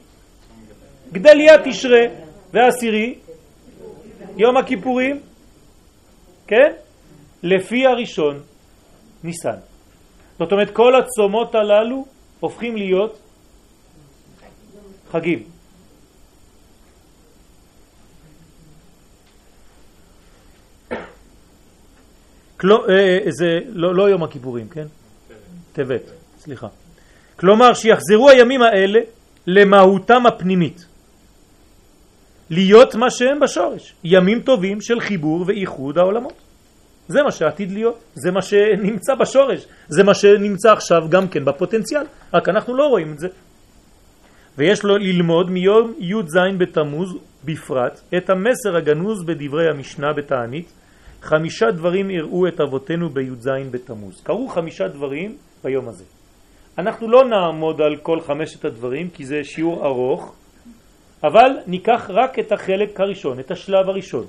גדליה 1.12 1.53
תשרה. 1.63 2.01
והעשירי? 2.53 3.15
יום 4.38 4.58
הכיפורים. 4.58 5.19
כן? 6.47 6.71
לפי 7.43 7.86
הראשון, 7.86 8.39
ניסן. 9.23 9.68
זאת 10.39 10.52
אומרת, 10.52 10.69
כל 10.73 10.93
הצומות 10.95 11.56
הללו 11.56 12.06
הופכים 12.39 12.78
להיות 12.78 13.19
חגים. 15.12 15.43
כלו, 22.58 22.89
אה, 22.89 23.17
אה, 23.25 23.32
זה 23.32 23.60
לא, 23.69 23.95
לא 23.95 24.10
יום 24.10 24.23
הכיפורים, 24.23 24.69
כן? 24.69 24.86
טבת, 25.73 26.02
סליחה. 26.39 26.67
כלומר 27.36 27.73
שיחזרו 27.73 28.30
הימים 28.30 28.62
האלה 28.62 28.99
למהותם 29.47 30.25
הפנימית. 30.25 30.86
להיות 32.49 32.95
מה 32.95 33.12
שהם 33.12 33.39
בשורש, 33.39 33.93
ימים 34.04 34.41
טובים 34.41 34.82
של 34.82 34.99
חיבור 34.99 35.43
ואיחוד 35.47 35.97
העולמות. 35.97 36.48
זה 37.09 37.23
מה 37.23 37.31
שעתיד 37.31 37.71
להיות, 37.71 37.99
זה 38.13 38.31
מה 38.31 38.41
שנמצא 38.41 39.15
בשורש, 39.15 39.65
זה 39.87 40.03
מה 40.03 40.13
שנמצא 40.13 40.71
עכשיו 40.71 41.01
גם 41.09 41.27
כן 41.27 41.45
בפוטנציאל, 41.45 42.03
רק 42.33 42.49
אנחנו 42.49 42.75
לא 42.77 42.87
רואים 42.87 43.13
את 43.13 43.19
זה. 43.19 43.27
ויש 44.57 44.83
לו 44.83 44.97
ללמוד 44.97 45.51
מיום 45.51 45.93
י"ז 45.99 46.37
בתמוז 46.57 47.17
בפרט 47.45 48.01
את 48.17 48.29
המסר 48.29 48.75
הגנוז 48.77 49.23
בדברי 49.23 49.69
המשנה 49.69 50.13
בתענית 50.13 50.71
חמישה 51.21 51.71
דברים 51.71 52.09
יראו 52.09 52.47
את 52.47 52.61
אבותינו 52.61 53.09
בי"ז 53.09 53.49
בתמוז. 53.71 54.21
קרו 54.23 54.47
חמישה 54.47 54.87
דברים 54.87 55.35
ביום 55.63 55.89
הזה. 55.89 56.03
אנחנו 56.77 57.09
לא 57.09 57.25
נעמוד 57.25 57.81
על 57.81 57.95
כל 57.95 58.21
חמשת 58.21 58.65
הדברים 58.65 59.09
כי 59.09 59.25
זה 59.25 59.43
שיעור 59.43 59.85
ארוך, 59.85 60.35
אבל 61.23 61.49
ניקח 61.67 62.09
רק 62.09 62.39
את 62.39 62.51
החלק 62.51 62.99
הראשון, 62.99 63.39
את 63.39 63.51
השלב 63.51 63.89
הראשון. 63.89 64.25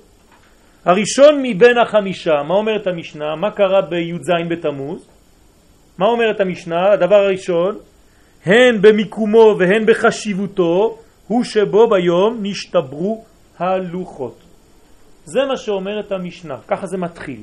הראשון 0.85 1.43
מבין 1.43 1.79
החמישה, 1.79 2.43
מה 2.49 2.55
אומרת 2.55 2.87
המשנה? 2.87 3.37
מה 3.37 3.51
קרה 3.51 3.81
בי"ז 3.83 4.31
בתמוז? 4.49 5.09
מה 5.99 6.07
אומרת 6.07 6.41
המשנה? 6.41 6.93
הדבר 6.93 7.17
הראשון, 7.17 7.79
הן 8.47 8.83
במיקומו 8.83 9.57
והן 9.59 9.87
בחשיבותו, 9.87 10.99
הוא 11.27 11.45
שבו 11.45 11.89
ביום 11.89 12.39
נשתברו 12.43 13.25
הלוחות. 13.59 14.39
זה 15.25 15.41
מה 15.49 15.57
שאומרת 15.57 16.13
המשנה, 16.13 16.57
ככה 16.69 16.87
זה 16.87 16.99
מתחיל. 16.99 17.41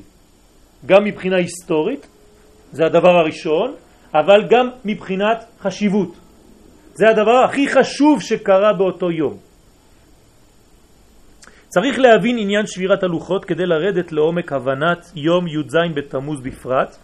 גם 0.86 1.04
מבחינה 1.04 1.38
היסטורית, 1.38 2.08
זה 2.71 2.86
הדבר 2.86 3.10
הראשון, 3.10 3.73
אבל 4.13 4.43
גם 4.50 4.69
מבחינת 4.86 5.45
חשיבות. 5.60 6.15
זה 6.93 7.10
הדבר 7.10 7.43
הכי 7.45 7.67
חשוב 7.67 8.21
שקרה 8.21 8.73
באותו 8.73 9.12
יום. 9.12 9.47
צריך 11.70 12.00
להבין 12.00 12.38
עניין 12.40 12.68
שבירת 12.68 13.04
הלוחות 13.04 13.46
כדי 13.46 13.66
לרדת 13.66 14.12
לעומק 14.12 14.54
הבנת 14.54 15.12
יום 15.16 15.48
י"ז 15.48 15.76
בתמוז 15.96 16.40
בפרט 16.42 16.98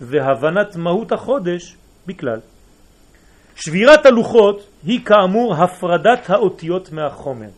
והבנת 0.00 0.76
מהות 0.76 1.12
החודש 1.12 1.76
בכלל. 2.06 2.40
שבירת 3.56 4.06
הלוחות 4.06 4.68
היא 4.86 5.00
כאמור 5.04 5.54
הפרדת 5.54 6.30
האותיות 6.30 6.92
מהחומר. 6.92 7.48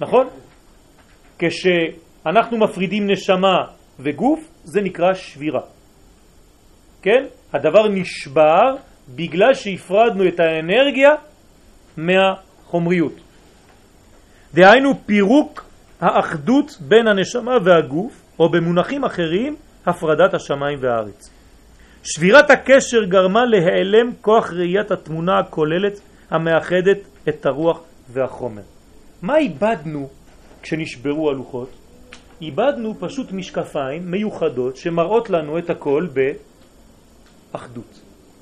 נכון? 0.00 0.26
כשאנחנו 1.38 2.58
מפרידים 2.58 3.10
נשמה 3.10 3.56
וגוף, 4.00 4.50
זה 4.64 4.80
נקרא 4.80 5.14
שבירה. 5.14 5.60
כן? 7.02 7.24
הדבר 7.52 7.88
נשבר 7.88 8.74
בגלל 9.08 9.54
שהפרדנו 9.54 10.28
את 10.28 10.40
האנרגיה 10.40 11.10
מהחומריות. 11.96 13.27
דהיינו 14.54 14.94
פירוק 15.06 15.64
האחדות 16.00 16.78
בין 16.80 17.06
הנשמה 17.08 17.56
והגוף, 17.64 18.22
או 18.38 18.48
במונחים 18.48 19.04
אחרים, 19.04 19.56
הפרדת 19.86 20.34
השמיים 20.34 20.78
והארץ. 20.82 21.30
שבירת 22.02 22.50
הקשר 22.50 23.04
גרמה 23.04 23.44
להיעלם 23.44 24.12
כוח 24.20 24.52
ראיית 24.52 24.90
התמונה 24.90 25.38
הכוללת 25.38 26.00
המאחדת 26.30 26.98
את 27.28 27.46
הרוח 27.46 27.82
והחומר. 28.08 28.62
מה 29.22 29.36
איבדנו 29.36 30.08
כשנשברו 30.62 31.30
הלוחות? 31.30 31.70
איבדנו 32.40 32.94
פשוט 33.00 33.32
משקפיים 33.32 34.10
מיוחדות 34.10 34.76
שמראות 34.76 35.30
לנו 35.30 35.58
את 35.58 35.70
הכל 35.70 36.06
באחדות, 37.52 38.00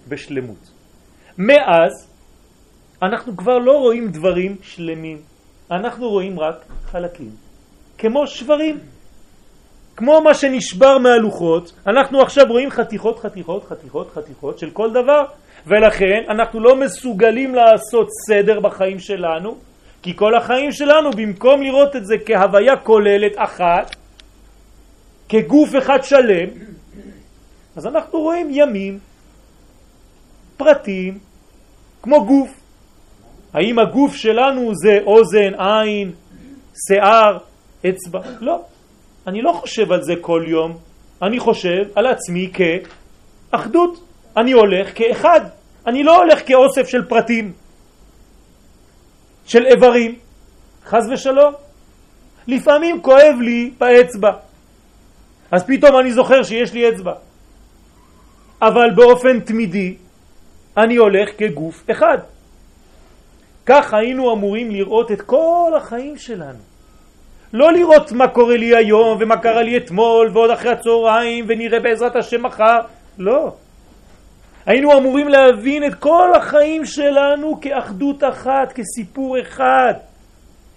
בשלמות. 0.08 0.70
מאז 1.38 2.08
אנחנו 3.02 3.36
כבר 3.36 3.58
לא 3.58 3.72
רואים 3.72 4.08
דברים 4.08 4.56
שלמים, 4.62 5.18
אנחנו 5.70 6.08
רואים 6.08 6.40
רק 6.40 6.64
חלקים. 6.90 7.30
כמו 7.98 8.26
שברים. 8.26 8.78
כמו 9.96 10.20
מה 10.20 10.34
שנשבר 10.34 10.98
מהלוחות, 10.98 11.72
אנחנו 11.86 12.22
עכשיו 12.22 12.44
רואים 12.48 12.70
חתיכות, 12.70 13.18
חתיכות, 13.18 13.64
חתיכות, 13.64 14.10
חתיכות 14.10 14.58
של 14.58 14.70
כל 14.70 14.90
דבר, 14.90 15.24
ולכן 15.66 16.22
אנחנו 16.28 16.60
לא 16.60 16.76
מסוגלים 16.76 17.54
לעשות 17.54 18.08
סדר 18.28 18.60
בחיים 18.60 18.98
שלנו, 18.98 19.56
כי 20.02 20.16
כל 20.16 20.34
החיים 20.34 20.72
שלנו, 20.72 21.10
במקום 21.10 21.62
לראות 21.62 21.96
את 21.96 22.06
זה 22.06 22.14
כהוויה 22.26 22.76
כוללת 22.76 23.32
אחת, 23.36 23.96
כגוף 25.28 25.70
אחד 25.78 25.98
שלם, 26.02 26.48
אז 27.76 27.86
אנחנו 27.86 28.20
רואים 28.20 28.48
ימים, 28.50 28.98
פרטים, 30.56 31.18
כמו 32.02 32.26
גוף. 32.26 32.65
האם 33.56 33.78
הגוף 33.78 34.14
שלנו 34.14 34.72
זה 34.74 34.98
אוזן, 35.06 35.54
עין, 35.58 36.12
שיער, 36.86 37.38
אצבע? 37.88 38.20
לא. 38.40 38.62
אני 39.26 39.42
לא 39.42 39.52
חושב 39.52 39.92
על 39.92 40.02
זה 40.02 40.14
כל 40.20 40.44
יום, 40.46 40.78
אני 41.22 41.40
חושב 41.40 41.82
על 41.94 42.06
עצמי 42.06 42.52
כאחדות. 43.52 44.02
אני 44.36 44.52
הולך 44.52 44.90
כאחד, 44.94 45.40
אני 45.86 46.02
לא 46.02 46.16
הולך 46.16 46.48
כאוסף 46.48 46.88
של 46.88 47.04
פרטים, 47.04 47.52
של 49.46 49.66
איברים, 49.66 50.14
חז 50.84 51.10
ושלום. 51.12 51.54
לפעמים 52.46 53.02
כואב 53.02 53.36
לי 53.40 53.70
באצבע, 53.78 54.32
אז 55.50 55.64
פתאום 55.66 55.98
אני 56.00 56.12
זוכר 56.12 56.42
שיש 56.42 56.72
לי 56.72 56.88
אצבע. 56.88 57.12
אבל 58.62 58.90
באופן 58.94 59.40
תמידי 59.40 59.96
אני 60.76 60.96
הולך 60.96 61.28
כגוף 61.38 61.84
אחד. 61.90 62.18
כך 63.66 63.94
היינו 63.94 64.32
אמורים 64.32 64.70
לראות 64.70 65.12
את 65.12 65.20
כל 65.20 65.72
החיים 65.76 66.18
שלנו. 66.18 66.58
לא 67.52 67.72
לראות 67.72 68.12
מה 68.12 68.28
קורה 68.28 68.56
לי 68.56 68.76
היום 68.76 69.18
ומה 69.20 69.36
קרה 69.36 69.62
לי 69.62 69.76
אתמול 69.76 70.30
ועוד 70.32 70.50
אחרי 70.50 70.70
הצהריים 70.72 71.44
ונראה 71.48 71.80
בעזרת 71.80 72.16
השם 72.16 72.42
מחר, 72.42 72.78
לא. 73.18 73.52
היינו 74.66 74.98
אמורים 74.98 75.28
להבין 75.28 75.84
את 75.86 75.94
כל 75.94 76.32
החיים 76.36 76.84
שלנו 76.84 77.60
כאחדות 77.60 78.24
אחת, 78.24 78.72
כסיפור 78.72 79.40
אחד, 79.40 79.94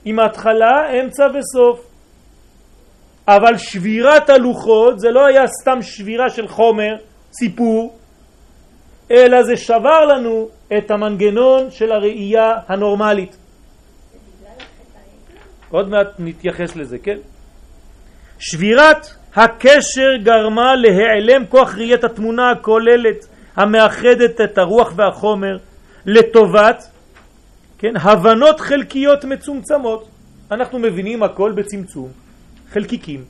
עם 0.06 0.20
התחלה, 0.20 0.90
אמצע 1.00 1.28
וסוף. 1.34 1.86
אבל 3.28 3.58
שבירת 3.58 4.30
הלוחות 4.30 5.00
זה 5.00 5.12
לא 5.12 5.26
היה 5.26 5.48
סתם 5.62 5.82
שבירה 5.82 6.30
של 6.30 6.48
חומר, 6.48 6.96
סיפור, 7.34 7.98
אלא 9.12 9.44
זה 9.44 9.58
שבר 9.58 10.06
לנו 10.06 10.50
את 10.78 10.92
המנגנון 10.92 11.72
של 11.72 11.92
הראייה 11.92 12.52
הנורמלית. 12.68 13.38
עוד 15.70 15.90
מעט 15.90 16.08
נתייחס 16.20 16.76
לזה, 16.76 16.98
כן? 16.98 17.18
שבירת 18.40 19.08
הקשר 19.36 20.16
גרמה 20.24 20.76
להיעלם 20.76 21.46
כוח 21.46 21.76
ראיית 21.76 22.04
התמונה 22.04 22.52
הכוללת 22.52 23.28
המאחדת 23.56 24.42
את 24.42 24.58
הרוח 24.58 24.94
והחומר 24.96 25.58
לטובת, 26.06 26.90
כן, 27.78 27.94
הבנות 27.98 28.60
חלקיות 28.60 29.26
מצומצמות. 29.26 30.10
אנחנו 30.52 30.80
מבינים 30.80 31.24
הכל 31.24 31.52
בצמצום, 31.52 32.10
חלקיקים. 32.72 33.24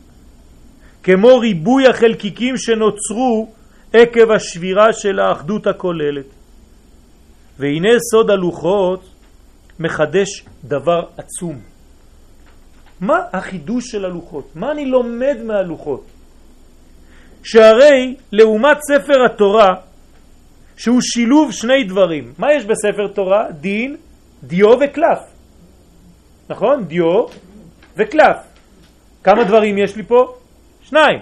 כמו 1.04 1.38
ריבוי 1.38 1.88
החלקיקים 1.88 2.58
שנוצרו 2.58 3.54
עקב 3.94 4.32
השבירה 4.32 4.94
של 4.94 5.20
האחדות 5.20 5.68
הכוללת. 5.68 6.26
והנה 7.60 7.90
סוד 8.12 8.30
הלוחות 8.30 9.10
מחדש 9.80 10.46
דבר 10.64 11.04
עצום. 11.18 11.60
מה 13.02 13.20
החידוש 13.34 13.92
של 13.92 14.06
הלוחות? 14.06 14.56
מה 14.56 14.72
אני 14.72 14.86
לומד 14.86 15.38
מהלוחות? 15.46 16.04
שהרי 17.44 18.16
לעומת 18.32 18.78
ספר 18.82 19.26
התורה, 19.26 19.76
שהוא 20.78 21.02
שילוב 21.02 21.52
שני 21.52 21.84
דברים. 21.84 22.34
מה 22.38 22.48
יש 22.54 22.66
בספר 22.66 23.08
תורה? 23.08 23.52
דין, 23.52 23.96
דיו 24.44 24.70
וקלף. 24.70 25.20
נכון? 26.50 26.84
דיו 26.84 27.26
וקלף. 27.98 28.38
כמה 29.24 29.44
דברים 29.44 29.78
יש 29.78 29.96
לי 29.96 30.04
פה? 30.04 30.36
שניים. 30.82 31.20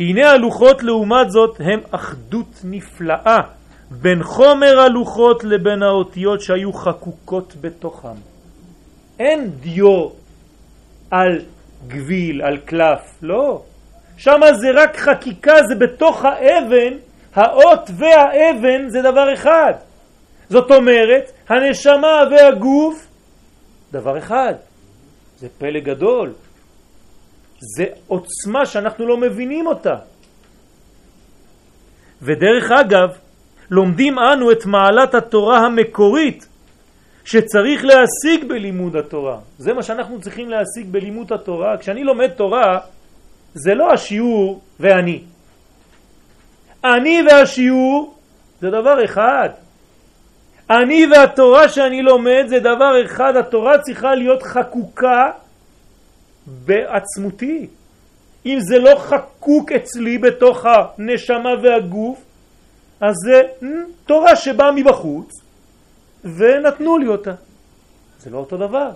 הנה 0.00 0.30
הלוחות 0.30 0.82
לעומת 0.82 1.30
זאת 1.30 1.60
הם 1.60 1.80
אחדות 1.90 2.60
נפלאה 2.64 3.57
בין 3.90 4.22
חומר 4.22 4.80
הלוחות 4.80 5.44
לבין 5.44 5.82
האותיות 5.82 6.40
שהיו 6.40 6.72
חקוקות 6.72 7.54
בתוכם. 7.60 8.16
אין 9.18 9.50
דיו 9.50 10.08
על 11.10 11.40
גביל, 11.88 12.42
על 12.42 12.56
קלף, 12.56 13.18
לא. 13.22 13.62
שם 14.16 14.40
זה 14.60 14.82
רק 14.82 14.96
חקיקה, 14.96 15.54
זה 15.68 15.74
בתוך 15.74 16.24
האבן, 16.24 16.96
האות 17.34 17.90
והאבן 17.96 18.88
זה 18.88 19.02
דבר 19.02 19.34
אחד. 19.34 19.72
זאת 20.50 20.70
אומרת, 20.70 21.32
הנשמה 21.48 22.22
והגוף, 22.30 23.06
דבר 23.92 24.18
אחד. 24.18 24.54
זה 25.38 25.48
פלא 25.58 25.80
גדול. 25.80 26.32
זה 27.76 27.84
עוצמה 28.06 28.66
שאנחנו 28.66 29.06
לא 29.06 29.16
מבינים 29.16 29.66
אותה. 29.66 29.96
ודרך 32.22 32.70
אגב, 32.70 33.08
לומדים 33.70 34.18
אנו 34.18 34.52
את 34.52 34.66
מעלת 34.66 35.14
התורה 35.14 35.58
המקורית 35.58 36.48
שצריך 37.24 37.84
להשיג 37.84 38.48
בלימוד 38.48 38.96
התורה. 38.96 39.38
זה 39.58 39.72
מה 39.72 39.82
שאנחנו 39.82 40.20
צריכים 40.20 40.50
להשיג 40.50 40.86
בלימוד 40.90 41.32
התורה. 41.32 41.76
כשאני 41.76 42.04
לומד 42.04 42.28
תורה, 42.28 42.78
זה 43.54 43.74
לא 43.74 43.92
השיעור 43.92 44.60
ואני. 44.80 45.22
אני 46.84 47.22
והשיעור 47.30 48.14
זה 48.60 48.70
דבר 48.70 49.04
אחד. 49.04 49.48
אני 50.70 51.06
והתורה 51.12 51.68
שאני 51.68 52.02
לומד 52.02 52.44
זה 52.48 52.58
דבר 52.60 53.04
אחד, 53.04 53.36
התורה 53.36 53.78
צריכה 53.78 54.14
להיות 54.14 54.42
חקוקה 54.42 55.30
בעצמותי. 56.46 57.66
אם 58.46 58.58
זה 58.60 58.78
לא 58.78 58.94
חקוק 58.98 59.72
אצלי 59.72 60.18
בתוך 60.18 60.66
הנשמה 60.66 61.50
והגוף, 61.62 62.24
אז 63.00 63.14
זה 63.26 63.42
תורה 64.06 64.36
שבאה 64.36 64.72
מבחוץ 64.72 65.32
ונתנו 66.24 66.98
לי 66.98 67.06
אותה. 67.08 67.34
זה 68.18 68.30
לא 68.30 68.38
אותו 68.38 68.56
דבר. 68.56 68.90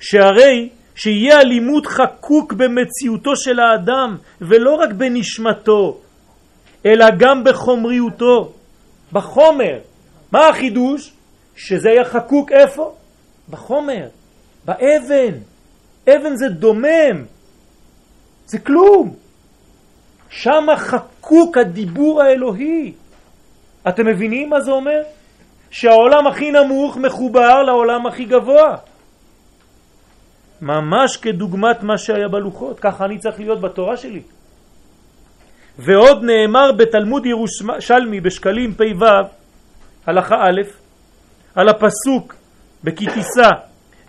שהרי 0.00 0.68
שיהיה 0.94 1.38
הלימוד 1.38 1.86
חקוק 1.86 2.52
במציאותו 2.52 3.36
של 3.36 3.60
האדם 3.60 4.16
ולא 4.40 4.74
רק 4.74 4.92
בנשמתו, 4.92 6.00
אלא 6.86 7.06
גם 7.18 7.44
בחומריותו, 7.44 8.52
בחומר. 9.12 9.78
מה 10.32 10.48
החידוש? 10.48 11.12
שזה 11.56 11.88
היה 11.90 12.04
חקוק 12.04 12.52
איפה? 12.52 12.94
בחומר. 13.50 14.08
באבן. 14.64 15.34
אבן 16.08 16.36
זה 16.36 16.48
דומם, 16.48 17.24
זה 18.46 18.58
כלום. 18.58 19.16
שם 20.30 20.66
חקוק 20.76 21.58
הדיבור 21.58 22.22
האלוהי. 22.22 22.92
אתם 23.88 24.06
מבינים 24.06 24.50
מה 24.50 24.60
זה 24.60 24.70
אומר? 24.70 25.02
שהעולם 25.70 26.26
הכי 26.26 26.50
נמוך 26.50 26.96
מחובר 26.96 27.62
לעולם 27.62 28.06
הכי 28.06 28.24
גבוה. 28.24 28.76
ממש 30.62 31.16
כדוגמת 31.16 31.82
מה 31.82 31.98
שהיה 31.98 32.28
בלוחות, 32.28 32.80
ככה 32.80 33.04
אני 33.04 33.18
צריך 33.18 33.40
להיות 33.40 33.60
בתורה 33.60 33.96
שלי. 33.96 34.22
ועוד 35.78 36.24
נאמר 36.24 36.72
בתלמוד 36.72 37.26
ירושלמי 37.26 38.20
בשקלים 38.20 38.74
פ"ו, 38.74 39.04
הלכה 40.06 40.36
א', 40.36 40.60
על 41.54 41.68
הפסוק 41.68 42.34
בכתיסה 42.84 43.50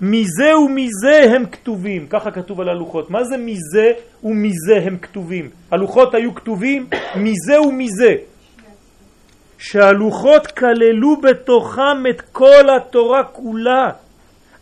מזה 0.01 0.57
ומזה 0.57 1.35
הם 1.35 1.45
כתובים, 1.45 2.07
ככה 2.09 2.31
כתוב 2.31 2.61
על 2.61 2.69
הלוחות. 2.69 3.09
מה 3.09 3.23
זה 3.23 3.37
מזה 3.37 3.91
ומזה 4.23 4.77
הם 4.85 4.97
כתובים? 4.97 5.49
הלוחות 5.71 6.15
היו 6.15 6.35
כתובים 6.35 6.87
מזה 7.15 7.61
ומזה. 7.61 8.15
שהלוחות 9.57 10.47
כללו 10.47 11.21
בתוכם 11.21 12.03
את 12.09 12.21
כל 12.21 12.69
התורה 12.77 13.23
כולה, 13.23 13.89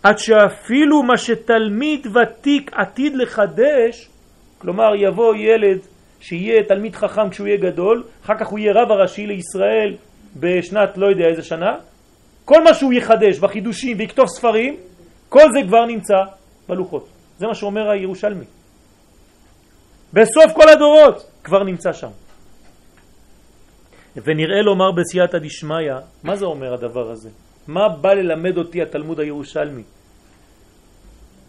עד 0.04 0.18
שאפילו 0.18 1.04
מה 1.04 1.18
שתלמיד 1.18 2.08
ותיק 2.08 2.72
עתיד 2.74 3.16
לחדש, 3.16 4.10
כלומר 4.58 4.96
יבוא 4.96 5.36
ילד 5.36 5.78
שיהיה 6.20 6.64
תלמיד 6.64 6.96
חכם 6.96 7.30
כשהוא 7.30 7.48
יהיה 7.48 7.58
גדול, 7.58 8.04
אחר 8.26 8.38
כך 8.38 8.48
הוא 8.48 8.60
יהיה 8.60 8.74
רב 8.74 8.92
הראשי 8.92 9.28
לישראל 9.28 9.96
בשנת 10.40 10.98
לא 10.98 11.06
יודע 11.06 11.26
איזה 11.26 11.42
שנה, 11.42 11.76
כל 12.46 12.64
מה 12.64 12.74
שהוא 12.74 12.94
יחדש 12.94 13.40
בחידושים 13.40 13.98
ויכתוב 14.00 14.28
ספרים, 14.28 14.76
כל 15.30 15.46
זה 15.54 15.60
כבר 15.68 15.86
נמצא 15.86 16.18
בלוחות. 16.68 17.08
זה 17.38 17.48
מה 17.48 17.56
שאומר 17.56 17.90
הירושלמי. 17.90 18.46
בסוף 20.14 20.52
כל 20.54 20.70
הדורות 20.70 21.32
כבר 21.44 21.64
נמצא 21.64 21.94
שם. 21.94 22.10
ונראה 24.16 24.62
לומר 24.62 24.92
בסייעתא 24.92 25.38
דשמיא, 25.38 25.94
מה 26.24 26.36
זה 26.36 26.46
אומר 26.46 26.74
הדבר 26.74 27.12
הזה? 27.12 27.30
מה 27.68 27.90
בא 27.90 28.14
ללמד 28.14 28.58
אותי 28.58 28.82
התלמוד 28.82 29.20
הירושלמי? 29.20 29.84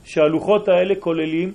שהלוחות 0.05 0.69
האלה 0.69 0.95
כוללים 1.01 1.53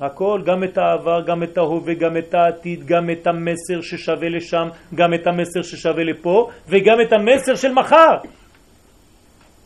הכל, 0.00 0.42
גם 0.46 0.64
את 0.64 0.78
העבר, 0.78 1.20
גם 1.26 1.42
את 1.42 1.58
ההווה, 1.58 1.94
גם 1.94 2.16
את 2.16 2.34
העתיד, 2.34 2.86
גם 2.86 3.10
את 3.10 3.26
המסר 3.26 3.80
ששווה 3.82 4.28
לשם, 4.28 4.68
גם 4.94 5.14
את 5.14 5.26
המסר 5.26 5.62
ששווה 5.62 6.04
לפה, 6.04 6.50
וגם 6.68 6.96
את 7.06 7.12
המסר 7.12 7.54
של 7.54 7.72
מחר. 7.72 8.16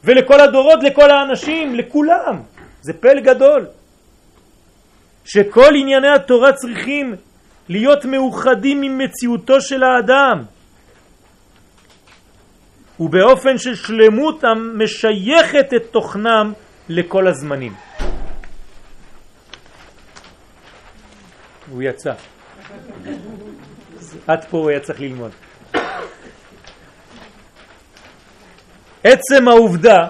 ולכל 0.08 0.40
הדורות, 0.40 0.82
לכל 0.82 1.10
האנשים, 1.10 1.74
לכולם. 1.74 2.42
זה 2.80 2.92
פל 2.92 3.20
גדול. 3.20 3.66
שכל 5.24 5.74
ענייני 5.76 6.08
התורה 6.08 6.52
צריכים 6.52 7.14
להיות 7.68 8.04
מאוחדים 8.04 8.82
עם 8.82 8.98
מציאותו 8.98 9.60
של 9.60 9.82
האדם. 9.82 10.44
ובאופן 13.00 13.58
של 13.58 13.74
שלמות 13.74 14.44
המשייכת 14.44 15.74
את 15.76 15.82
תוכנם 15.90 16.52
לכל 16.88 17.28
הזמנים. 17.28 17.74
הוא 21.70 21.82
יצא. 21.82 22.12
עד 24.26 24.44
פה 24.44 24.58
הוא 24.58 24.70
היה 24.70 24.80
צריך 24.80 25.00
ללמוד. 25.00 25.47
עצם 29.04 29.48
העובדה 29.48 30.06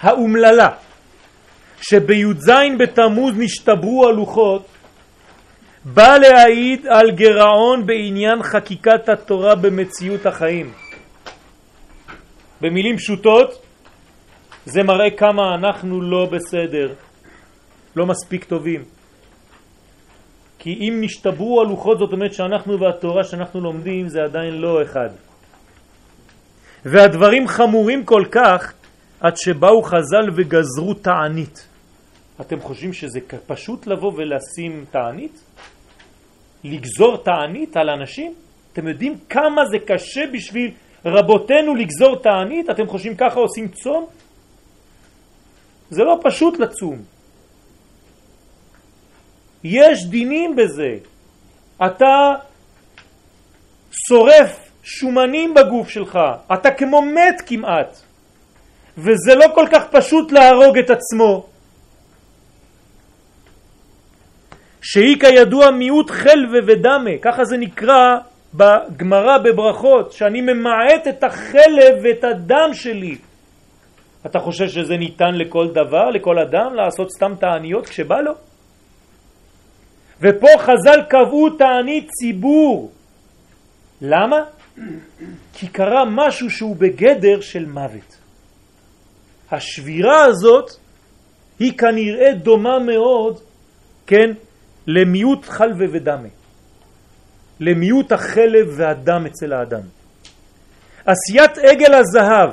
האומללה 0.00 0.68
שבי"ז 1.80 2.50
בתמוז 2.78 3.34
נשתברו 3.36 4.08
הלוחות 4.08 4.66
בא 5.84 6.16
להעיד 6.16 6.86
על 6.86 7.10
גרעון 7.10 7.86
בעניין 7.86 8.42
חקיקת 8.42 9.08
התורה 9.08 9.54
במציאות 9.54 10.26
החיים. 10.26 10.72
במילים 12.60 12.96
פשוטות 12.96 13.62
זה 14.64 14.82
מראה 14.82 15.10
כמה 15.10 15.54
אנחנו 15.54 16.00
לא 16.02 16.26
בסדר, 16.32 16.92
לא 17.96 18.06
מספיק 18.06 18.44
טובים. 18.44 18.84
כי 20.58 20.70
אם 20.70 20.98
נשתברו 21.00 21.60
הלוחות 21.60 21.98
זאת 21.98 22.12
אומרת 22.12 22.34
שאנחנו 22.34 22.80
והתורה 22.80 23.24
שאנחנו 23.24 23.60
לומדים 23.60 24.08
זה 24.08 24.22
עדיין 24.22 24.54
לא 24.54 24.82
אחד. 24.82 25.08
והדברים 26.84 27.48
חמורים 27.48 28.04
כל 28.04 28.24
כך 28.30 28.72
עד 29.20 29.36
שבאו 29.36 29.82
חז"ל 29.82 30.30
וגזרו 30.36 30.94
תענית. 30.94 31.66
אתם 32.40 32.60
חושבים 32.60 32.92
שזה 32.92 33.20
פשוט 33.46 33.86
לבוא 33.86 34.12
ולשים 34.16 34.84
תענית? 34.90 35.44
לגזור 36.64 37.16
תענית 37.24 37.76
על 37.76 37.90
אנשים? 37.90 38.34
אתם 38.72 38.88
יודעים 38.88 39.18
כמה 39.28 39.62
זה 39.70 39.78
קשה 39.86 40.26
בשביל 40.32 40.70
רבותינו 41.04 41.74
לגזור 41.74 42.22
תענית? 42.22 42.70
אתם 42.70 42.86
חושבים 42.86 43.16
ככה 43.16 43.40
עושים 43.40 43.68
צום? 43.68 44.06
זה 45.90 46.02
לא 46.04 46.20
פשוט 46.22 46.58
לצום. 46.58 47.02
יש 49.64 50.06
דינים 50.06 50.56
בזה. 50.56 50.98
אתה 51.86 52.34
שורף 53.90 54.67
שומנים 54.88 55.54
בגוף 55.54 55.88
שלך, 55.88 56.18
אתה 56.52 56.70
כמו 56.70 57.02
מת 57.02 57.42
כמעט, 57.46 57.98
וזה 58.98 59.34
לא 59.34 59.46
כל 59.54 59.66
כך 59.72 59.82
פשוט 59.90 60.32
להרוג 60.32 60.78
את 60.78 60.90
עצמו. 60.90 61.46
שהיא 64.82 65.20
כידוע 65.20 65.70
מיעוט 65.70 66.10
חלווה 66.10 66.60
ודמה, 66.66 67.10
ככה 67.22 67.44
זה 67.44 67.56
נקרא 67.56 68.16
בגמרא 68.54 69.38
בברכות, 69.38 70.12
שאני 70.12 70.40
ממעט 70.40 71.08
את 71.08 71.24
החלב 71.24 71.94
ואת 72.02 72.24
הדם 72.24 72.70
שלי. 72.72 73.16
אתה 74.26 74.38
חושב 74.38 74.68
שזה 74.68 74.96
ניתן 74.96 75.34
לכל 75.34 75.68
דבר, 75.68 76.10
לכל 76.10 76.38
אדם, 76.38 76.74
לעשות 76.74 77.10
סתם 77.10 77.32
תעניות 77.40 77.86
כשבא 77.86 78.20
לו? 78.20 78.32
ופה 80.20 80.48
חז"ל 80.58 81.02
קבעו 81.08 81.50
תענית 81.50 82.08
ציבור. 82.10 82.90
למה? 84.00 84.57
כי 85.52 85.68
קרה 85.68 86.04
משהו 86.04 86.50
שהוא 86.50 86.76
בגדר 86.76 87.40
של 87.40 87.66
מוות. 87.66 88.16
השבירה 89.50 90.24
הזאת 90.24 90.70
היא 91.58 91.78
כנראה 91.78 92.34
דומה 92.34 92.78
מאוד, 92.78 93.40
כן, 94.06 94.30
למיעוט 94.86 95.44
חלווה 95.44 95.86
ודמה. 95.92 96.28
למיעוט 97.60 98.12
החלב 98.12 98.66
והדם 98.76 99.26
אצל 99.26 99.52
האדם. 99.52 99.80
עשיית 101.06 101.58
עגל 101.58 101.94
הזהב 101.94 102.50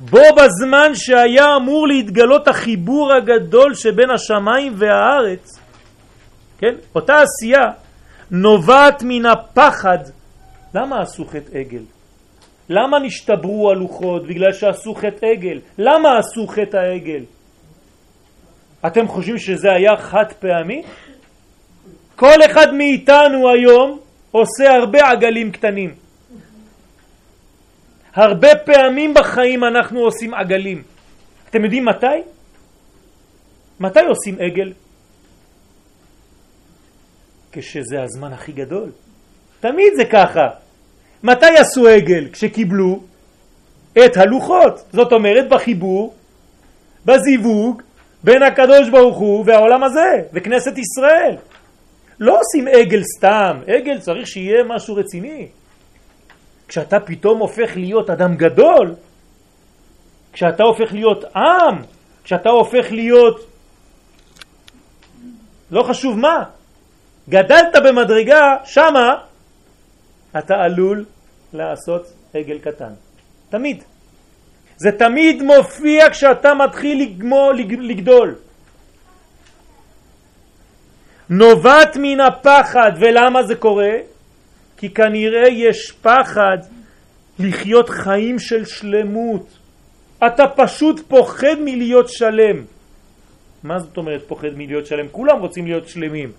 בו 0.00 0.22
בזמן 0.36 0.94
שהיה 0.94 1.56
אמור 1.56 1.88
להתגלות 1.88 2.48
החיבור 2.48 3.12
הגדול 3.12 3.74
שבין 3.74 4.10
השמיים 4.10 4.74
והארץ, 4.78 5.58
כן? 6.58 6.74
אותה 6.94 7.14
עשייה 7.22 7.81
נובעת 8.32 9.02
מן 9.02 9.26
הפחד. 9.26 9.98
למה 10.74 11.02
עשו 11.02 11.24
חטא 11.24 11.58
עגל? 11.58 11.82
למה 12.68 12.98
נשתברו 12.98 13.70
הלוחות? 13.70 14.26
בגלל 14.26 14.52
שעשו 14.52 14.94
חטא 14.94 15.26
עגל. 15.26 15.60
למה 15.78 16.18
עשו 16.18 16.46
חטא 16.46 16.76
העגל? 16.76 17.24
אתם 18.86 19.08
חושבים 19.08 19.38
שזה 19.38 19.68
היה 19.72 19.96
חד 19.96 20.32
פעמי? 20.38 20.82
כל 22.16 22.44
אחד 22.46 22.74
מאיתנו 22.74 23.48
היום 23.48 23.98
עושה 24.30 24.74
הרבה 24.74 25.10
עגלים 25.10 25.52
קטנים. 25.52 25.94
הרבה 28.14 28.48
פעמים 28.64 29.14
בחיים 29.14 29.64
אנחנו 29.64 30.00
עושים 30.00 30.34
עגלים. 30.34 30.82
אתם 31.50 31.64
יודעים 31.64 31.84
מתי? 31.84 32.06
מתי 33.80 34.00
עושים 34.08 34.36
עגל? 34.40 34.72
כשזה 37.52 38.02
הזמן 38.02 38.32
הכי 38.32 38.52
גדול. 38.52 38.90
תמיד 39.60 39.92
זה 39.96 40.04
ככה. 40.04 40.48
מתי 41.22 41.56
עשו 41.58 41.88
עגל? 41.88 42.28
כשקיבלו 42.32 43.00
את 43.92 44.16
הלוחות. 44.16 44.84
זאת 44.92 45.12
אומרת 45.12 45.48
בחיבור, 45.48 46.14
בזיווג, 47.04 47.82
בין 48.24 48.42
הקדוש 48.42 48.90
ברוך 48.90 49.18
הוא 49.18 49.44
והעולם 49.46 49.84
הזה, 49.84 50.22
וכנסת 50.32 50.72
ישראל. 50.78 51.36
לא 52.20 52.38
עושים 52.40 52.68
עגל 52.68 53.02
סתם, 53.18 53.60
עגל 53.66 53.98
צריך 53.98 54.26
שיהיה 54.26 54.64
משהו 54.64 54.94
רציני. 54.94 55.48
כשאתה 56.68 57.00
פתאום 57.00 57.38
הופך 57.38 57.76
להיות 57.76 58.10
אדם 58.10 58.36
גדול, 58.36 58.94
כשאתה 60.32 60.62
הופך 60.62 60.92
להיות 60.92 61.24
עם, 61.36 61.82
כשאתה 62.24 62.50
הופך 62.50 62.86
להיות 62.92 63.46
לא 65.70 65.82
חשוב 65.82 66.18
מה, 66.18 66.44
גדלת 67.28 67.76
במדרגה, 67.84 68.56
שמה 68.64 69.14
אתה 70.38 70.54
עלול 70.54 71.04
לעשות 71.52 72.12
עגל 72.34 72.58
קטן. 72.58 72.92
תמיד. 73.50 73.82
זה 74.76 74.92
תמיד 74.98 75.42
מופיע 75.42 76.10
כשאתה 76.10 76.54
מתחיל 76.54 77.02
לגמו, 77.02 77.50
לגדול. 77.80 78.34
נובעת 81.30 81.96
מן 81.96 82.20
הפחד, 82.20 82.92
ולמה 83.00 83.42
זה 83.42 83.54
קורה? 83.54 83.92
כי 84.76 84.90
כנראה 84.90 85.48
יש 85.48 85.92
פחד 86.02 86.58
לחיות 87.38 87.88
חיים 87.88 88.38
של 88.38 88.64
שלמות. 88.64 89.46
אתה 90.26 90.44
פשוט 90.56 91.00
פוחד 91.08 91.56
מלהיות 91.60 92.08
שלם. 92.08 92.64
מה 93.62 93.78
זאת 93.78 93.96
אומרת 93.96 94.22
פוחד 94.28 94.54
מלהיות 94.56 94.86
שלם? 94.86 95.08
כולם 95.12 95.38
רוצים 95.40 95.66
להיות 95.66 95.88
שלמים. 95.88 96.32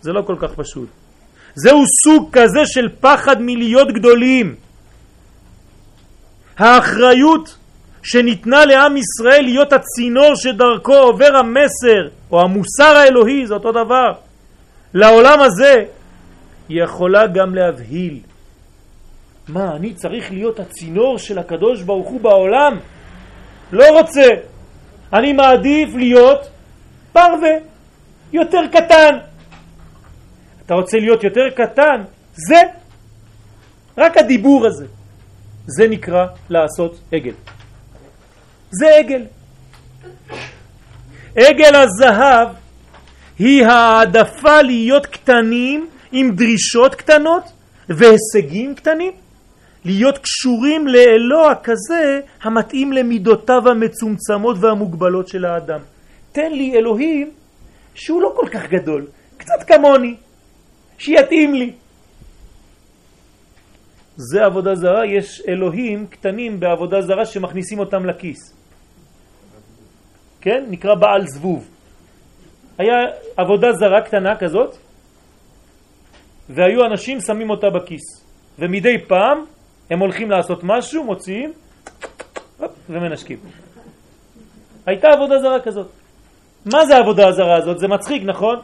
זה 0.00 0.12
לא 0.12 0.22
כל 0.22 0.36
כך 0.38 0.52
פשוט. 0.54 0.88
זהו 1.54 1.82
סוג 2.04 2.28
כזה 2.32 2.60
של 2.66 2.88
פחד 3.00 3.36
מלהיות 3.40 3.88
גדולים. 3.92 4.54
האחריות 6.58 7.56
שניתנה 8.02 8.64
לעם 8.64 8.96
ישראל 8.96 9.42
להיות 9.42 9.72
הצינור 9.72 10.34
שדרכו 10.34 10.94
עובר 10.94 11.36
המסר 11.36 12.08
או 12.30 12.42
המוסר 12.42 12.96
האלוהי, 12.96 13.46
זה 13.46 13.54
אותו 13.54 13.72
דבר, 13.72 14.12
לעולם 14.94 15.40
הזה, 15.40 15.74
יכולה 16.68 17.26
גם 17.26 17.54
להבהיל. 17.54 18.20
מה, 19.48 19.76
אני 19.76 19.94
צריך 19.94 20.32
להיות 20.32 20.60
הצינור 20.60 21.18
של 21.18 21.38
הקדוש 21.38 21.82
ברוך 21.82 22.08
הוא 22.08 22.20
בעולם? 22.20 22.78
לא 23.72 23.98
רוצה. 23.98 24.28
אני 25.12 25.32
מעדיף 25.32 25.94
להיות 25.94 26.48
פרווה, 27.12 27.54
יותר 28.32 28.60
קטן. 28.72 29.18
אתה 30.68 30.74
רוצה 30.74 30.98
להיות 30.98 31.24
יותר 31.24 31.50
קטן? 31.56 32.02
זה, 32.32 32.60
רק 33.98 34.16
הדיבור 34.16 34.66
הזה, 34.66 34.86
זה 35.66 35.88
נקרא 35.88 36.26
לעשות 36.50 36.98
עגל. 37.12 37.32
זה 38.70 38.86
עגל. 38.98 39.24
עגל 41.36 41.74
הזהב 41.74 42.48
היא 43.38 43.64
העדפה 43.66 44.62
להיות 44.62 45.06
קטנים 45.06 45.88
עם 46.12 46.30
דרישות 46.34 46.94
קטנות 46.94 47.44
והישגים 47.88 48.74
קטנים 48.74 49.12
להיות 49.84 50.18
קשורים 50.18 50.88
לאלוה 50.88 51.54
כזה 51.62 52.20
המתאים 52.42 52.92
למידותיו 52.92 53.68
המצומצמות 53.68 54.56
והמוגבלות 54.60 55.28
של 55.28 55.44
האדם. 55.44 55.80
תן 56.32 56.52
לי 56.52 56.74
אלוהים 56.74 57.30
שהוא 57.94 58.22
לא 58.22 58.32
כל 58.36 58.48
כך 58.52 58.70
גדול, 58.70 59.06
קצת 59.36 59.62
כמוני, 59.66 60.16
שיתאים 60.98 61.54
לי. 61.54 61.72
זה 64.16 64.44
עבודה 64.44 64.74
זרה, 64.74 65.06
יש 65.06 65.42
אלוהים 65.48 66.06
קטנים 66.06 66.60
בעבודה 66.60 67.02
זרה 67.02 67.26
שמכניסים 67.26 67.78
אותם 67.78 68.06
לכיס. 68.06 68.38
כן? 70.40 70.64
נקרא 70.70 70.94
בעל 70.94 71.26
זבוב. 71.26 71.68
היה 72.78 72.94
עבודה 73.36 73.72
זרה 73.72 74.00
קטנה 74.00 74.36
כזאת, 74.36 74.76
והיו 76.48 76.84
אנשים 76.84 77.20
שמים 77.20 77.50
אותה 77.50 77.66
בכיס. 77.70 78.24
ומדי 78.58 78.98
פעם 79.08 79.44
הם 79.90 79.98
הולכים 79.98 80.30
לעשות 80.30 80.60
משהו, 80.62 81.04
מוציאים 81.04 81.52
ומנשקים. 82.88 83.38
הייתה 84.86 85.08
עבודה 85.08 85.38
זרה 85.38 85.60
כזאת. 85.60 85.86
מה 86.66 86.86
זה 86.86 86.96
העבודה 86.96 87.28
הזרה 87.28 87.56
הזאת? 87.56 87.78
זה 87.78 87.88
מצחיק, 87.88 88.22
נכון? 88.26 88.56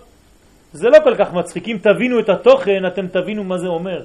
זה 0.75 0.89
לא 0.89 0.99
כל 1.05 1.15
כך 1.19 1.33
מצחיק. 1.33 1.69
אם 1.69 1.77
תבינו 1.83 2.21
את 2.21 2.29
התוכן, 2.29 2.87
אתם 2.87 3.07
תבינו 3.07 3.45
מה 3.45 3.59
זה 3.59 3.67
אומר. 3.67 4.05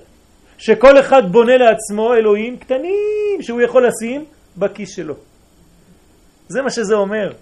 שכל 0.58 1.00
אחד 1.00 1.32
בונה 1.32 1.58
לעצמו 1.58 2.14
אלוהים 2.14 2.58
קטנים 2.58 3.42
שהוא 3.42 3.62
יכול 3.62 3.88
לשים 3.88 4.26
בכיס 4.58 4.96
שלו. 4.96 5.16
זה 6.48 6.62
מה 6.62 6.70
שזה 6.70 6.96
אומר. 6.96 7.34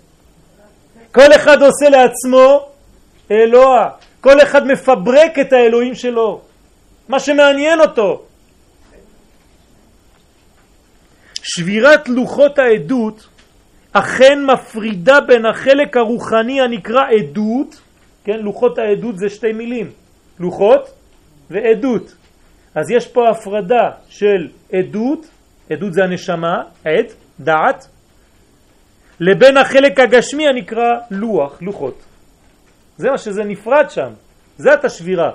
כל 1.11 1.35
אחד 1.35 1.57
עושה 1.61 1.89
לעצמו 1.89 2.69
אלוה. 3.31 3.89
כל 4.21 4.41
אחד 4.41 4.67
מפברק 4.67 5.39
את 5.41 5.53
האלוהים 5.53 5.95
שלו. 5.95 6.41
מה 7.09 7.19
שמעניין 7.19 7.81
אותו. 7.81 8.23
שבירת 11.43 12.09
לוחות 12.09 12.59
העדות 12.59 13.27
אכן 13.93 14.45
מפרידה 14.45 15.19
בין 15.21 15.45
החלק 15.45 15.97
הרוחני 15.97 16.61
הנקרא 16.61 17.03
עדות, 17.09 17.81
כן, 18.27 18.39
לוחות 18.39 18.77
העדות 18.77 19.17
זה 19.17 19.29
שתי 19.29 19.53
מילים, 19.53 19.91
לוחות 20.39 20.89
ועדות. 21.49 22.15
אז 22.75 22.91
יש 22.91 23.07
פה 23.07 23.29
הפרדה 23.29 23.91
של 24.09 24.47
עדות, 24.73 25.27
עדות 25.69 25.93
זה 25.93 26.03
הנשמה, 26.03 26.63
עד, 26.85 27.05
דעת, 27.39 27.87
לבין 29.19 29.57
החלק 29.57 29.99
הגשמי 29.99 30.47
הנקרא 30.47 30.95
לוח, 31.11 31.61
לוחות. 31.61 32.03
זה 32.97 33.09
מה 33.09 33.17
שזה 33.17 33.43
נפרד 33.43 33.89
שם, 33.89 34.09
זה 34.57 34.73
את 34.73 34.85
השבירה. 34.85 35.31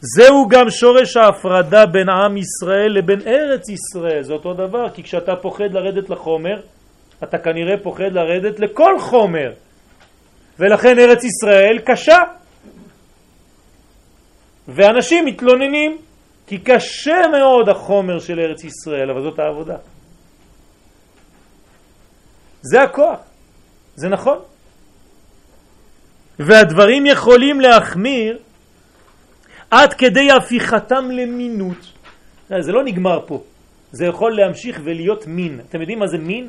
זהו 0.00 0.48
גם 0.48 0.70
שורש 0.70 1.16
ההפרדה 1.16 1.86
בין 1.86 2.08
עם 2.08 2.36
ישראל 2.36 2.92
לבין 2.98 3.20
ארץ 3.26 3.68
ישראל, 3.68 4.22
זה 4.22 4.32
אותו 4.32 4.54
דבר, 4.54 4.90
כי 4.90 5.02
כשאתה 5.02 5.36
פוחד 5.36 5.72
לרדת 5.72 6.10
לחומר, 6.10 6.60
אתה 7.22 7.38
כנראה 7.38 7.76
פוחד 7.82 8.12
לרדת 8.12 8.60
לכל 8.60 8.98
חומר, 9.00 9.52
ולכן 10.58 10.98
ארץ 10.98 11.24
ישראל 11.24 11.78
קשה. 11.86 12.18
ואנשים 14.68 15.24
מתלוננים, 15.24 15.98
כי 16.46 16.58
קשה 16.58 17.20
מאוד 17.32 17.68
החומר 17.68 18.18
של 18.20 18.38
ארץ 18.40 18.64
ישראל, 18.64 19.10
אבל 19.10 19.22
זאת 19.22 19.38
העבודה. 19.38 19.76
זה 22.62 22.82
הכוח, 22.82 23.18
זה 23.96 24.08
נכון. 24.08 24.38
והדברים 26.38 27.06
יכולים 27.06 27.60
להחמיר 27.60 28.38
עד 29.70 29.94
כדי 29.94 30.30
הפיכתם 30.30 31.10
למינות. 31.10 31.92
זה 32.48 32.72
לא 32.72 32.84
נגמר 32.84 33.26
פה, 33.26 33.42
זה 33.92 34.06
יכול 34.06 34.36
להמשיך 34.36 34.80
ולהיות 34.84 35.26
מין. 35.26 35.60
אתם 35.68 35.80
יודעים 35.80 35.98
מה 35.98 36.06
זה 36.06 36.18
מין? 36.18 36.48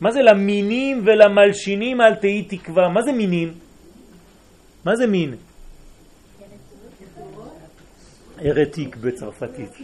מה 0.00 0.10
זה 0.10 0.22
למינים 0.22 1.02
ולמלשינים 1.06 2.00
אל 2.00 2.14
תהי 2.14 2.42
תקווה? 2.42 2.88
מה 2.88 3.02
זה 3.02 3.12
מינים? 3.12 3.52
מה 4.84 4.96
זה 4.96 5.06
מין? 5.06 5.34
הרטיק 8.44 8.96
בצרפתית. 8.96 9.78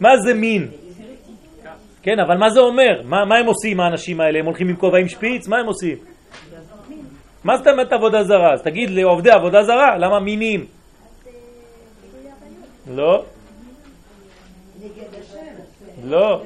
מה 0.00 0.08
זה 0.26 0.34
מין? 0.34 0.68
כן, 2.02 2.18
אבל 2.26 2.36
מה 2.36 2.50
זה 2.50 2.60
אומר? 2.60 3.02
מה, 3.04 3.24
מה 3.24 3.36
הם 3.36 3.46
עושים 3.46 3.80
האנשים 3.80 4.20
האלה? 4.20 4.38
הם 4.38 4.46
הולכים 4.46 4.68
עם 4.68 4.76
כובע 4.76 4.98
עם 4.98 5.08
שפיץ? 5.08 5.48
מה 5.48 5.56
הם 5.58 5.66
עושים? 5.66 5.98
מה 7.44 7.56
זאת 7.56 7.66
אומרת 7.66 7.92
עבודה 7.92 8.24
זרה? 8.24 8.52
אז 8.52 8.62
תגיד 8.62 8.90
לעובדי 8.90 9.30
עבודה 9.30 9.62
זרה, 9.62 9.98
למה 9.98 10.20
מינים? 10.20 10.66
לא. 12.94 13.24
לא. 16.04 16.42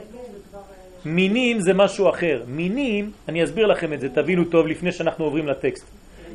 מינים 1.05 1.61
זה 1.61 1.75
משהו 1.75 2.11
אחר. 2.11 2.43
מינים, 2.47 3.11
אני 3.29 3.45
אסביר 3.45 3.67
לכם 3.67 3.93
את 3.93 4.01
זה, 4.01 4.09
תבינו 4.09 4.45
טוב 4.45 4.67
לפני 4.67 4.93
שאנחנו 4.93 5.25
עוברים 5.25 5.47
לטקסט. 5.47 5.85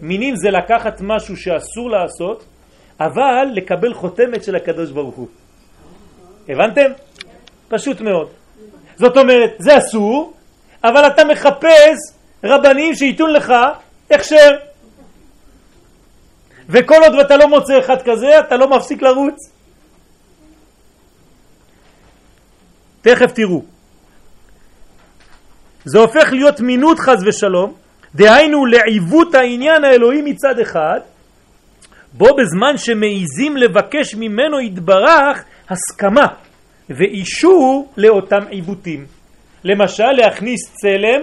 מינים 0.01 0.35
זה 0.35 0.49
לקחת 0.51 1.01
משהו 1.01 1.37
שאסור 1.37 1.89
לעשות, 1.89 2.43
אבל 2.99 3.47
לקבל 3.53 3.93
חותמת 3.93 4.43
של 4.43 4.55
הקדוש 4.55 4.91
ברוך 4.91 5.15
הוא. 5.15 5.27
הבנתם? 6.49 6.91
פשוט 7.67 8.01
מאוד. 8.01 8.29
זאת 8.95 9.17
אומרת, 9.17 9.51
זה 9.59 9.77
אסור, 9.77 10.33
אבל 10.83 11.07
אתה 11.07 11.25
מחפש 11.25 11.97
רבנים 12.43 12.95
שייתון 12.95 13.33
לך 13.33 13.53
הכשר. 14.11 14.55
וכל 16.69 16.95
עוד 17.03 17.15
ואתה 17.15 17.37
לא 17.37 17.47
מוצא 17.47 17.79
אחד 17.79 18.01
כזה, 18.05 18.39
אתה 18.39 18.57
לא 18.57 18.69
מפסיק 18.69 19.01
לרוץ. 19.01 19.51
תכף 23.01 23.31
תראו. 23.31 23.78
זה 25.91 25.99
הופך 25.99 26.31
להיות 26.31 26.59
מינות 26.59 26.99
חז 26.99 27.23
ושלום, 27.27 27.73
דהיינו 28.15 28.65
לעיוות 28.65 29.35
העניין 29.35 29.83
האלוהי 29.83 30.21
מצד 30.21 30.59
אחד, 30.59 30.99
בו 32.13 32.25
בזמן 32.35 32.77
שמעיזים 32.77 33.57
לבקש 33.57 34.15
ממנו 34.15 34.59
יתברך 34.59 35.43
הסכמה 35.69 36.27
ואישור 36.89 37.93
לאותם 37.97 38.47
עיוותים. 38.49 39.05
למשל 39.63 40.11
להכניס 40.11 40.73
צלם 40.73 41.21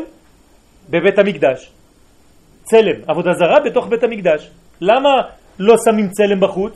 בבית 0.90 1.18
המקדש. 1.18 1.70
צלם, 2.62 3.00
עבודה 3.06 3.32
זרה 3.32 3.60
בתוך 3.64 3.86
בית 3.86 4.02
המקדש. 4.02 4.50
למה 4.80 5.10
לא 5.58 5.74
שמים 5.84 6.08
צלם 6.08 6.40
בחוץ? 6.40 6.74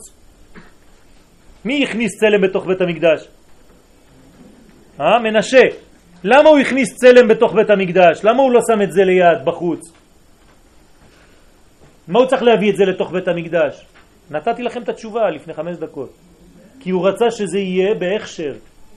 מי 1.64 1.84
הכניס 1.84 2.10
צלם 2.20 2.40
בתוך 2.40 2.66
בית 2.66 2.80
המקדש? 2.80 3.28
אה, 5.00 5.18
מנשה. 5.18 5.89
למה 6.24 6.48
הוא 6.48 6.58
הכניס 6.58 6.96
צלם 6.96 7.28
בתוך 7.28 7.54
בית 7.54 7.70
המקדש? 7.70 8.24
למה 8.24 8.42
הוא 8.42 8.52
לא 8.52 8.60
שם 8.70 8.82
את 8.82 8.92
זה 8.92 9.04
ליד, 9.04 9.44
בחוץ? 9.44 9.92
מה 12.08 12.18
הוא 12.18 12.26
צריך 12.26 12.42
להביא 12.42 12.70
את 12.70 12.76
זה 12.76 12.84
לתוך 12.84 13.10
בית 13.12 13.28
המקדש? 13.28 13.86
נתתי 14.30 14.62
לכם 14.62 14.82
את 14.82 14.88
התשובה 14.88 15.30
לפני 15.30 15.54
חמש 15.54 15.76
דקות. 15.76 16.12
כי 16.80 16.90
הוא 16.90 17.08
רצה 17.08 17.30
שזה 17.30 17.58
יהיה 17.58 17.94
בהכשר 17.94 18.52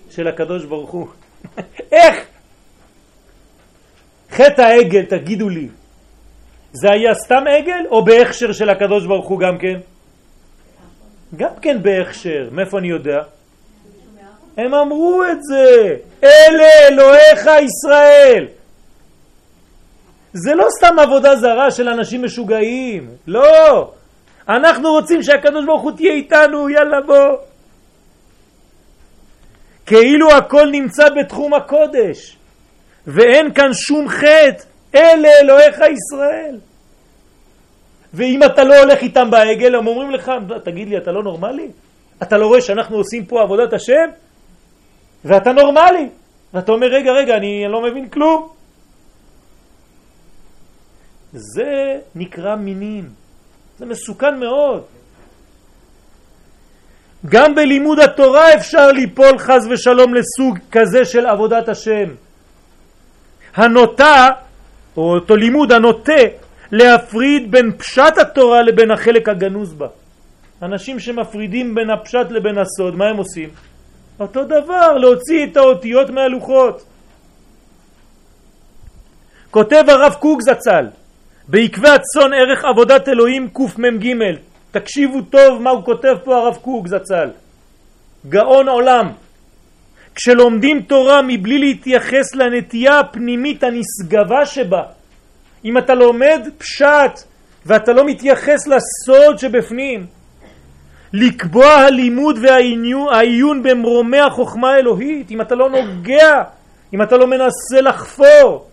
של 0.10 0.28
הקדוש 0.28 0.66
ברוך 0.66 0.92
הוא. 0.92 1.08
איך? 1.92 2.26
חטא 4.32 4.62
העגל, 4.62 5.06
תגידו 5.06 5.50
לי, 5.50 5.68
זה 6.74 6.88
היה 6.92 7.14
סתם 7.26 7.44
עגל 7.48 7.88
או 7.92 8.06
בהכשר 8.06 8.52
של 8.52 8.70
הקדוש 8.70 9.06
ברוך 9.06 9.28
הוא 9.28 9.40
גם 9.40 9.58
כן? 9.58 9.80
גם 11.36 11.54
כן 11.62 11.78
בהכשר, 11.82 12.50
מאיפה 12.52 12.80
אני 12.80 12.88
יודע? 12.88 13.22
הם 14.58 14.74
אמרו 14.74 15.24
את 15.32 15.44
זה, 15.44 15.96
אלה 16.24 16.68
אלוהיך 16.88 17.48
ישראל. 17.66 18.48
זה 20.34 20.56
לא 20.56 20.66
סתם 20.78 21.00
עבודה 21.00 21.36
זרה 21.36 21.72
של 21.72 21.90
אנשים 21.90 22.24
משוגעים, 22.26 23.10
לא. 23.28 23.92
אנחנו 24.50 24.92
רוצים 24.92 25.24
שהקדוש 25.24 25.66
ברוך 25.66 25.82
הוא 25.82 25.92
תהיה 25.92 26.14
איתנו, 26.14 26.70
יאללה 26.70 27.02
בוא. 27.02 27.38
כאילו 29.86 30.32
הכל 30.32 30.70
נמצא 30.72 31.10
בתחום 31.10 31.54
הקודש, 31.54 32.38
ואין 33.08 33.54
כאן 33.54 33.74
שום 33.74 34.10
חטא, 34.10 34.64
אלה 34.96 35.30
אלוהיך 35.42 35.78
ישראל. 35.78 36.58
ואם 38.14 38.44
אתה 38.44 38.64
לא 38.64 38.80
הולך 38.80 39.02
איתם 39.02 39.32
בעגל, 39.32 39.76
הם 39.76 39.88
אומרים 39.88 40.12
לך, 40.12 40.32
תגיד 40.64 40.88
לי, 40.90 40.98
אתה 40.98 41.12
לא 41.12 41.24
נורמלי? 41.24 41.68
אתה 42.24 42.38
לא 42.38 42.48
רואה 42.48 42.62
שאנחנו 42.62 42.98
עושים 42.98 43.26
פה 43.26 43.42
עבודת 43.42 43.74
השם? 43.74 44.10
ואתה 45.26 45.52
נורמלי. 45.54 46.10
ואתה 46.54 46.72
אומר, 46.72 46.88
רגע, 46.88 47.12
רגע, 47.12 47.38
אני 47.38 47.66
לא 47.70 47.82
מבין 47.82 48.10
כלום. 48.10 48.50
זה 51.34 52.00
נקרא 52.16 52.56
מינים. 52.56 53.10
זה 53.80 53.86
מסוכן 53.86 54.40
מאוד. 54.40 54.84
גם 57.26 57.56
בלימוד 57.56 58.00
התורה 58.00 58.54
אפשר 58.54 58.92
ליפול 58.92 59.38
חז 59.38 59.68
ושלום 59.72 60.14
לסוג 60.14 60.60
כזה 60.72 61.06
של 61.06 61.26
עבודת 61.26 61.70
השם. 61.70 62.10
הנוטה, 63.56 64.28
או 64.98 65.14
אותו 65.14 65.36
לימוד 65.36 65.72
הנוטה, 65.72 66.24
להפריד 66.72 67.52
בין 67.52 67.72
פשט 67.78 68.18
התורה 68.22 68.62
לבין 68.62 68.92
החלק 68.92 69.30
הגנוז 69.30 69.74
בה. 69.74 69.88
אנשים 70.62 71.00
שמפרידים 71.00 71.76
בין 71.76 71.90
הפשט 71.90 72.32
לבין 72.32 72.58
הסוד, 72.58 72.96
מה 72.96 73.06
הם 73.06 73.18
עושים? 73.18 73.50
אותו 74.20 74.44
דבר, 74.44 74.98
להוציא 74.98 75.46
את 75.46 75.58
האותיות 75.58 76.10
מהלוחות. 76.10 76.84
כותב 79.52 79.84
הרב 79.88 80.14
קוק 80.14 80.42
זצ"ל, 80.42 80.86
בעקבי 81.48 81.90
הצאן 81.90 82.34
ערך 82.34 82.66
עבודת 82.66 83.10
אלוהים 83.10 83.50
קמ"ג, 83.50 84.16
תקשיבו 84.72 85.22
טוב 85.22 85.62
מה 85.62 85.70
הוא 85.70 85.86
כותב 85.86 86.16
פה 86.24 86.38
הרב 86.38 86.56
קוק 86.56 86.88
זצ"ל, 86.88 87.30
גאון 88.30 88.68
עולם. 88.68 89.12
כשלומדים 90.16 90.82
תורה 90.82 91.22
מבלי 91.22 91.58
להתייחס 91.58 92.36
לנטייה 92.36 93.00
הפנימית 93.00 93.64
הנשגבה 93.64 94.46
שבה, 94.46 94.84
אם 95.66 95.78
אתה 95.78 95.94
לומד 95.94 96.48
פשט 96.58 97.20
ואתה 97.66 97.94
לא 97.94 98.06
מתייחס 98.06 98.68
לסוד 98.68 99.38
שבפנים, 99.38 100.06
לקבוע 101.14 101.66
הלימוד 101.66 102.38
והעיון 102.42 103.64
במרומי 103.64 104.20
החוכמה 104.20 104.72
האלוהית, 104.72 105.32
אם 105.32 105.42
אתה 105.42 105.56
לא 105.56 105.70
נוגע, 105.70 106.44
אם 106.94 107.02
אתה 107.02 107.18
לא 107.18 107.28
מנסה 107.28 107.82
לחפור, 107.82 108.70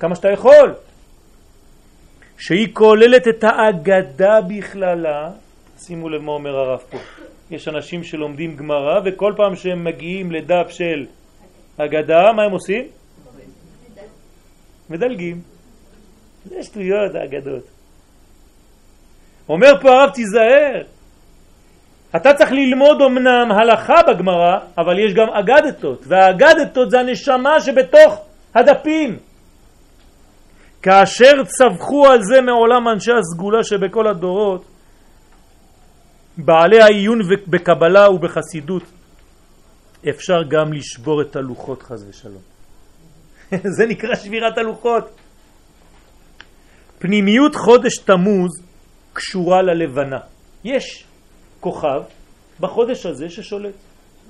כמה 0.00 0.14
שאתה 0.14 0.28
יכול, 0.28 0.74
שהיא 2.38 2.68
כוללת 2.72 3.28
את 3.28 3.44
האגדה 3.44 4.40
בכללה, 4.48 5.30
שימו 5.78 6.08
לב 6.08 6.22
מה 6.22 6.32
אומר 6.32 6.56
הרב 6.56 6.80
פה, 6.90 6.98
יש 7.50 7.68
אנשים 7.68 8.04
שלומדים 8.04 8.56
גמרא 8.56 9.00
וכל 9.04 9.32
פעם 9.36 9.56
שהם 9.56 9.84
מגיעים 9.84 10.32
לדף 10.32 10.66
של 10.68 11.06
אגדה, 11.76 12.32
מה 12.36 12.42
הם 12.42 12.52
עושים? 12.52 12.84
מדלגים. 14.90 15.40
זה 16.44 16.62
שטויות 16.62 17.14
האגדות. 17.14 17.62
אומר 19.48 19.72
פה 19.80 19.88
הרב 19.90 20.10
תיזהר, 20.14 20.82
אתה 22.16 22.34
צריך 22.34 22.52
ללמוד 22.52 23.02
אמנם 23.02 23.52
הלכה 23.52 23.94
בגמרא, 24.08 24.58
אבל 24.78 24.98
יש 24.98 25.14
גם 25.14 25.26
אגדתות, 25.32 26.04
והאגדתות 26.06 26.90
זה 26.90 27.00
הנשמה 27.00 27.60
שבתוך 27.60 28.24
הדפים. 28.54 29.18
כאשר 30.82 31.44
צווחו 31.44 32.06
על 32.06 32.18
זה 32.22 32.40
מעולם 32.40 32.88
אנשי 32.88 33.12
הסגולה 33.12 33.64
שבכל 33.64 34.08
הדורות, 34.08 34.64
בעלי 36.38 36.80
העיון 36.80 37.18
בקבלה 37.46 38.10
ובחסידות, 38.10 38.82
אפשר 40.08 40.42
גם 40.48 40.72
לשבור 40.72 41.22
את 41.22 41.36
הלוחות 41.36 41.82
חז 41.82 42.06
ושלום. 42.08 42.42
זה 43.76 43.86
נקרא 43.86 44.14
שבירת 44.14 44.58
הלוחות. 44.58 45.04
פנימיות 46.98 47.56
חודש 47.56 47.98
תמוז 47.98 48.50
קשורה 49.12 49.62
ללבנה. 49.62 50.18
יש 50.64 51.07
כוכב 51.60 52.02
בחודש 52.60 53.06
הזה 53.06 53.30
ששולט. 53.30 53.74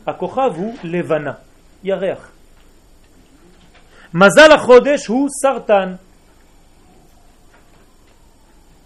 הכוכב 0.07 0.51
הוא 0.57 0.74
לבנה, 0.85 1.33
ירח. 1.85 2.33
מזל 4.14 4.53
החודש 4.53 5.07
הוא 5.07 5.29
סרטן. 5.43 5.95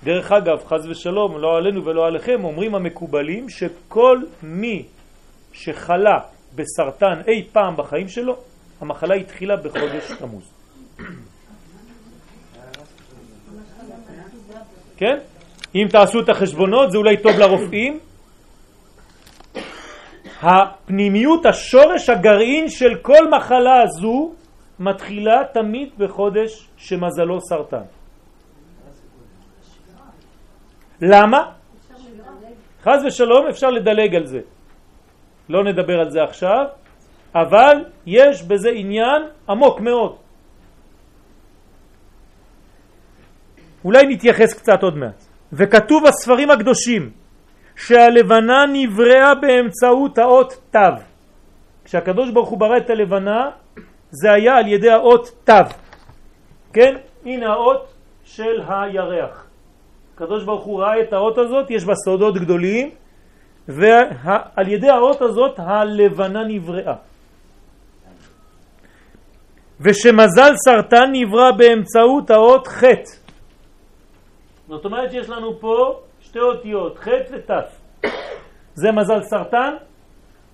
דרך 0.05 0.33
אגב, 0.33 0.65
חז 0.67 0.87
ושלום, 0.87 1.39
לא 1.39 1.57
עלינו 1.57 1.85
ולא 1.85 2.07
עליכם, 2.07 2.45
אומרים 2.45 2.75
המקובלים 2.75 3.49
שכל 3.49 4.19
מי 4.43 4.85
שחלה 5.53 6.19
בסרטן 6.55 7.21
אי 7.29 7.47
פעם 7.53 7.77
בחיים 7.77 8.09
שלו, 8.09 8.37
המחלה 8.81 9.15
התחילה 9.15 9.57
בחודש 9.57 10.13
תמוז. 10.19 10.45
כן? 14.97 15.19
אם 15.75 15.87
תעשו 15.91 16.21
את 16.21 16.29
החשבונות, 16.29 16.91
זה 16.91 16.99
אולי 16.99 17.17
טוב 17.17 17.33
לרופאים, 17.39 18.01
הפנימיות, 20.43 21.47
השורש, 21.47 22.11
הגרעין 22.11 22.69
של 22.69 22.95
כל 23.03 23.31
מחלה 23.31 23.83
הזו 23.83 24.33
מתחילה 24.79 25.39
תמיד 25.55 25.89
בחודש 25.99 26.69
שמזלו 26.77 27.41
סרטן. 27.41 27.87
למה? 31.03 31.53
חז 32.83 33.05
ושלום 33.07 33.47
אפשר 33.51 33.71
לדלג 33.71 34.15
על 34.15 34.27
זה. 34.27 34.41
לא 35.49 35.65
נדבר 35.65 36.01
על 36.01 36.11
זה 36.11 36.23
עכשיו, 36.23 36.65
אבל 37.35 37.77
יש 38.07 38.43
בזה 38.43 38.71
עניין 38.75 39.23
עמוק 39.49 39.81
מאוד. 39.81 40.17
אולי 43.85 44.07
נתייחס 44.07 44.55
קצת 44.55 44.83
עוד 44.83 44.97
מעט. 44.97 45.25
וכתוב 45.53 46.03
בספרים 46.07 46.51
הקדושים 46.51 47.22
שהלבנה 47.77 48.67
נבראה 48.73 49.35
באמצעות 49.35 50.19
האות 50.19 50.61
תו. 50.71 50.79
כשהקדוש 51.85 52.31
ברוך 52.31 52.49
הוא 52.49 52.59
ברא 52.59 52.77
את 52.77 52.91
הלבנה 52.91 53.51
זה 54.11 54.33
היה 54.33 54.57
על 54.57 54.69
ידי 54.69 54.91
האות 54.91 55.31
תו. 55.45 55.65
כן? 56.73 56.95
הנה 57.25 57.53
האות 57.53 57.93
של 58.25 58.63
הירח. 58.69 59.47
הקדוש 60.15 60.45
ברוך 60.45 60.65
הוא 60.65 60.81
ראה 60.83 61.01
את 61.01 61.13
האות 61.13 61.39
הזאת, 61.39 61.71
יש 61.71 61.85
בה 61.85 61.95
סודות 61.95 62.35
גדולים, 62.35 62.91
ועל 63.69 64.69
ידי 64.69 64.91
האות 64.91 65.23
הזאת 65.23 65.55
הלבנה 65.59 66.45
נבראה. 66.45 66.95
ושמזל 69.81 70.53
סרטן 70.65 71.11
נברא 71.13 71.51
באמצעות 71.51 72.31
האות 72.31 72.67
חטא. 72.67 73.11
זאת 74.69 74.85
אומרת 74.85 75.11
שיש 75.11 75.31
לנו 75.31 75.61
פה 75.61 76.01
שתי 76.33 76.41
אותיות, 76.41 76.99
ח' 76.99 77.09
ות'. 77.33 77.51
זה 78.75 78.93
מזל 78.93 79.23
סרטן 79.23 79.75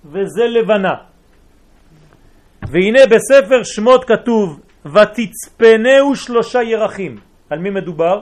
וזה 0.05 0.47
לבנה. 0.47 0.93
והנה 2.71 2.99
בספר 3.05 3.63
שמות 3.63 4.03
כתוב 4.05 4.59
ותצפנהו 4.85 6.15
שלושה 6.15 6.63
ירחים. 6.63 7.19
על 7.49 7.59
מי 7.59 7.69
מדובר? 7.69 8.21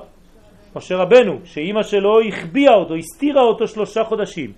משה 0.76 0.96
רבנו, 0.96 1.40
שאימא 1.46 1.84
שלו 1.84 2.22
החביאה 2.28 2.74
אותו, 2.74 2.96
הסתירה 2.96 3.42
אותו 3.42 3.68
שלושה 3.68 4.04
חודשים. 4.04 4.52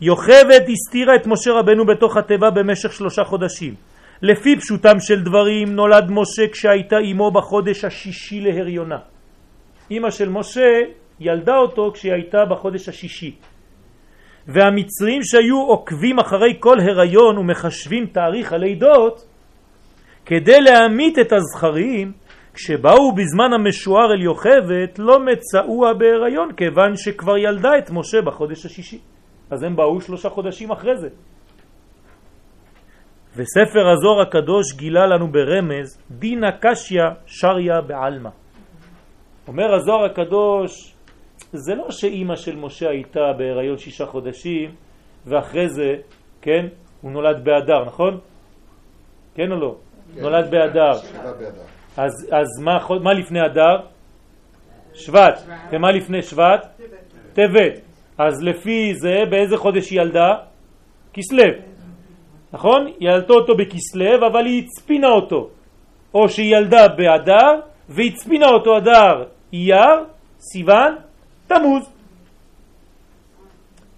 יוכבד 0.00 0.64
הסתירה 0.72 1.16
את 1.16 1.26
משה 1.26 1.52
רבנו 1.52 1.86
בתוך 1.86 2.16
התיבה 2.16 2.50
במשך 2.50 2.92
שלושה 2.92 3.24
חודשים. 3.24 3.74
לפי 4.22 4.56
פשוטם 4.56 5.00
של 5.00 5.20
דברים 5.20 5.68
נולד 5.68 6.10
משה 6.10 6.48
כשהייתה 6.52 6.96
אמו 7.12 7.30
בחודש 7.30 7.84
השישי 7.84 8.40
להריונה. 8.40 8.98
אימא 9.90 10.10
של 10.10 10.28
משה 10.28 10.80
ילדה 11.20 11.56
אותו 11.56 11.90
כשהיא 11.94 12.12
הייתה 12.12 12.44
בחודש 12.44 12.88
השישי. 12.88 13.36
והמצרים 14.46 15.22
שהיו 15.22 15.60
עוקבים 15.60 16.18
אחרי 16.18 16.56
כל 16.60 16.76
הריון 16.80 17.38
ומחשבים 17.38 18.06
תאריך 18.06 18.52
הלידות, 18.52 19.26
כדי 20.26 20.60
להמית 20.60 21.18
את 21.18 21.32
הזכרים, 21.32 22.12
כשבאו 22.54 23.14
בזמן 23.14 23.52
המשוער 23.52 24.12
אל 24.12 24.22
יוכבת, 24.22 24.98
לא 24.98 25.20
מצאוה 25.20 25.94
בהיריון, 25.94 26.52
כיוון 26.52 26.96
שכבר 26.96 27.38
ילדה 27.38 27.78
את 27.78 27.90
משה 27.90 28.22
בחודש 28.22 28.66
השישי. 28.66 28.98
אז 29.50 29.62
הם 29.62 29.76
באו 29.76 30.00
שלושה 30.00 30.28
חודשים 30.28 30.70
אחרי 30.70 30.96
זה. 30.96 31.08
וספר 33.36 33.88
הזוהר 33.88 34.20
הקדוש 34.20 34.72
גילה 34.76 35.06
לנו 35.06 35.28
ברמז, 35.28 35.98
דינה 36.10 36.52
קשיא 36.60 37.02
שריה 37.26 37.80
בעלמא. 37.80 38.30
אומר 39.48 39.74
הזוהר 39.74 40.04
הקדוש, 40.04 40.95
זה 41.56 41.74
לא 41.74 41.90
שאימא 41.90 42.36
של 42.36 42.56
משה 42.56 42.88
הייתה 42.88 43.32
בהיריון 43.38 43.78
שישה 43.78 44.06
חודשים, 44.06 44.70
ואחרי 45.26 45.68
זה, 45.68 45.94
כן, 46.42 46.66
הוא 47.00 47.12
נולד 47.12 47.44
באדר, 47.44 47.84
נכון? 47.84 48.20
כן 49.34 49.52
או 49.52 49.56
לא? 49.56 49.76
כן. 50.14 50.20
נולד 50.20 50.50
באדר. 50.50 50.92
אז, 51.96 52.12
אז 52.32 52.46
מה, 52.64 52.78
מה 53.02 53.12
לפני 53.12 53.46
אדר? 53.46 53.76
שבט. 54.94 55.42
ומה 55.72 55.90
לפני 55.90 56.22
שבט? 56.22 56.66
טבת. 57.32 57.80
אז 58.18 58.42
לפי 58.42 58.94
זה, 58.94 59.14
באיזה 59.30 59.56
חודש 59.56 59.90
היא 59.90 60.00
ילדה? 60.00 60.34
כסלב. 61.12 61.54
נכון? 62.52 62.92
ילדתו 63.00 63.34
אותו 63.34 63.56
בכסלב, 63.56 64.22
אבל 64.32 64.46
היא 64.46 64.62
הצפינה 64.64 65.08
אותו. 65.08 65.50
או 66.14 66.28
שהיא 66.28 66.56
ילדה 66.56 66.88
באדר, 66.88 67.60
והצפינה 67.88 68.46
אותו 68.46 68.76
אדר 68.76 69.24
אייר, 69.52 70.04
סיוון, 70.38 70.96
תמוז. 71.46 71.90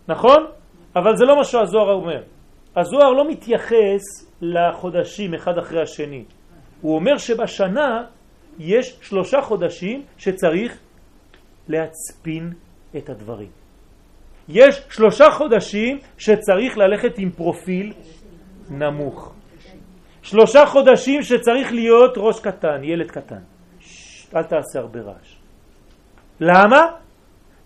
נכון? 0.08 0.46
אבל 0.96 1.16
זה 1.16 1.24
לא 1.24 1.36
מה 1.36 1.44
שהזוהר 1.44 1.92
אומר. 1.92 2.22
הזוהר 2.76 3.12
לא 3.12 3.28
מתייחס 3.28 4.02
לחודשים 4.40 5.34
אחד 5.34 5.58
אחרי 5.58 5.82
השני. 5.82 6.24
הוא 6.80 6.94
אומר 6.94 7.18
שבשנה 7.18 8.04
יש 8.58 8.98
שלושה 9.00 9.40
חודשים 9.42 10.02
שצריך 10.18 10.78
להצפין 11.68 12.52
את 12.96 13.08
הדברים. 13.08 13.48
יש 14.48 14.82
שלושה 14.90 15.30
חודשים 15.30 15.98
שצריך 16.18 16.78
ללכת 16.78 17.18
עם 17.18 17.30
פרופיל 17.30 17.92
נמוך. 18.70 19.32
שלושה 20.22 20.66
חודשים 20.66 21.22
שצריך 21.22 21.72
להיות 21.72 22.14
ראש 22.16 22.40
קטן, 22.40 22.84
ילד 22.84 23.10
קטן. 23.10 23.42
שש, 23.80 24.26
אל 24.36 24.42
תעשה 24.42 24.78
הרבה 24.78 25.00
רעש. 25.00 25.36
למה? 26.40 26.86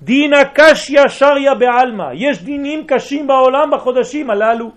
דינה 0.04 0.44
קשיא 0.54 1.08
שריה 1.08 1.54
בעלמא. 1.54 2.04
יש 2.14 2.42
דינים 2.42 2.86
קשים 2.86 3.26
בעולם 3.26 3.70
בחודשים 3.72 4.30
הללו. 4.30 4.70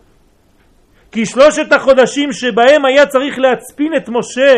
כי 1.11 1.25
שלושת 1.25 1.71
החודשים 1.71 2.31
שבהם 2.31 2.85
היה 2.85 3.05
צריך 3.05 3.39
להצפין 3.39 3.95
את 3.97 4.09
משה 4.09 4.53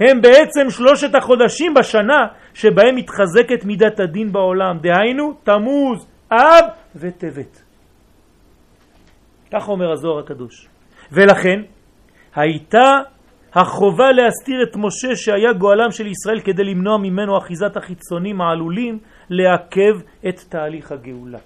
הם 0.00 0.20
בעצם 0.22 0.70
שלושת 0.70 1.14
החודשים 1.14 1.74
בשנה 1.74 2.26
שבהם 2.54 2.96
מתחזקת 2.96 3.64
מידת 3.64 4.00
הדין 4.00 4.32
בעולם, 4.32 4.78
דהיינו 4.78 5.32
תמוז, 5.44 6.06
אב 6.32 6.64
וטבת. 6.96 7.62
כך 9.52 9.68
אומר 9.68 9.92
הזוהר 9.92 10.18
הקדוש. 10.18 10.68
ולכן 11.12 11.60
הייתה 12.34 12.98
החובה 13.54 14.12
להסתיר 14.12 14.62
את 14.62 14.76
משה 14.76 15.16
שהיה 15.16 15.52
גואלם 15.52 15.90
של 15.90 16.06
ישראל 16.06 16.40
כדי 16.40 16.64
למנוע 16.64 16.98
ממנו 16.98 17.38
אחיזת 17.38 17.76
החיצונים 17.76 18.40
העלולים 18.40 18.98
לעכב 19.30 20.00
את 20.28 20.40
תהליך 20.48 20.92
הגאולה. 20.92 21.38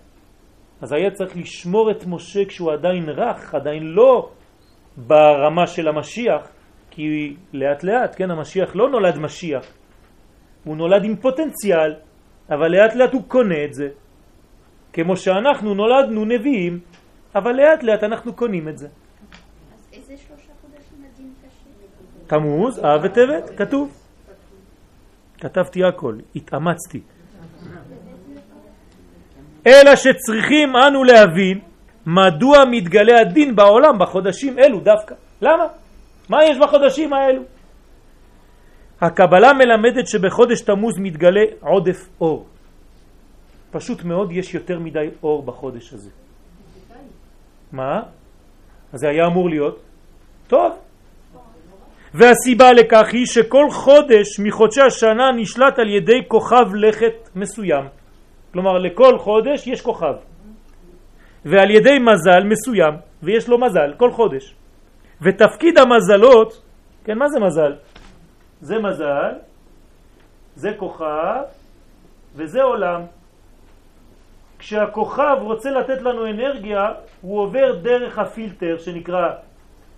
אז 0.81 0.93
היה 0.93 1.11
צריך 1.11 1.37
לשמור 1.37 1.91
את 1.91 2.07
משה 2.07 2.45
כשהוא 2.45 2.73
עדיין 2.73 3.09
רך, 3.09 3.55
עדיין 3.55 3.83
לא 3.83 4.31
ברמה 4.97 5.67
של 5.67 5.89
המשיח, 5.89 6.49
כי 6.91 7.37
לאט 7.53 7.85
לאט, 7.85 8.15
כן, 8.17 8.31
המשיח 8.31 8.77
לא 8.77 8.91
נולד 8.91 9.19
משיח, 9.19 9.67
הוא 10.65 10.77
נולד 10.77 11.05
עם 11.05 11.17
פוטנציאל, 11.17 11.95
אבל 12.51 12.69
לאט 12.69 12.95
לאט 12.95 13.13
הוא 13.13 13.23
קונה 13.29 13.65
את 13.65 13.75
זה. 13.75 13.89
כמו 14.93 15.17
שאנחנו 15.17 15.75
נולדנו 15.75 16.25
נביאים, 16.25 16.81
אבל 17.35 17.53
לאט 17.53 17.83
לאט 17.83 18.03
אנחנו 18.03 18.33
קונים 18.33 18.69
את 18.69 18.79
זה. 18.79 18.89
תמוז, 22.27 22.79
אב 22.79 23.01
וטבת, 23.05 23.59
כתוב. 23.59 23.93
כתבתי 25.39 25.85
הכל, 25.85 26.17
התאמצתי. 26.37 27.01
אלא 29.67 29.97
שצריכים 29.97 30.77
אנו 30.77 31.05
להבין 31.05 31.61
מדוע 32.07 32.65
מתגלה 32.71 33.21
הדין 33.21 33.57
בעולם 33.57 33.99
בחודשים 33.99 34.59
אלו 34.59 34.81
דווקא. 34.81 35.15
למה? 35.41 35.67
מה 36.29 36.45
יש 36.45 36.59
בחודשים 36.59 37.13
האלו? 37.13 37.43
הקבלה 39.01 39.53
מלמדת 39.53 40.09
שבחודש 40.09 40.61
תמוז 40.61 40.95
מתגלה 40.99 41.45
עודף 41.61 42.09
אור. 42.21 42.47
פשוט 43.71 44.05
מאוד 44.05 44.33
יש 44.33 44.55
יותר 44.55 44.79
מדי 44.79 45.09
אור 45.23 45.43
בחודש 45.43 45.93
הזה. 45.93 46.11
מה? 47.73 48.03
אז 48.93 49.01
זה 49.01 49.09
היה 49.09 49.27
אמור 49.27 49.49
להיות 49.49 49.79
טוב. 50.47 50.73
והסיבה 52.15 52.73
לכך 52.73 53.07
היא 53.13 53.27
שכל 53.27 53.71
חודש 53.71 54.41
מחודשי 54.41 54.81
השנה 54.81 55.33
נשלט 55.37 55.79
על 55.79 55.89
ידי 55.89 56.21
כוכב 56.29 56.75
לכת 56.75 57.31
מסוים. 57.37 57.85
כלומר 58.55 58.79
לכל 58.79 59.19
חודש 59.19 59.67
יש 59.67 59.83
כוכב. 59.83 60.15
ועל 61.45 61.71
ידי 61.71 61.99
מזל 61.99 62.47
מסוים, 62.47 62.95
ויש 63.23 63.49
לו 63.49 63.59
מזל 63.59 63.95
כל 63.97 64.11
חודש. 64.11 64.55
ותפקיד 65.23 65.79
המזלות, 65.79 66.63
כן, 67.05 67.19
מה 67.19 67.29
זה 67.29 67.41
מזל? 67.41 67.73
זה 68.61 68.79
מזל, 68.79 69.33
זה 70.55 70.71
כוכב 70.79 71.43
וזה 72.37 72.63
עולם. 72.63 73.01
כשהכוכב 74.59 75.37
רוצה 75.41 75.71
לתת 75.71 76.03
לנו 76.03 76.27
אנרגיה, 76.27 76.83
הוא 77.21 77.41
עובר 77.41 77.75
דרך 77.83 78.19
הפילטר 78.19 78.79
שנקרא 78.79 79.29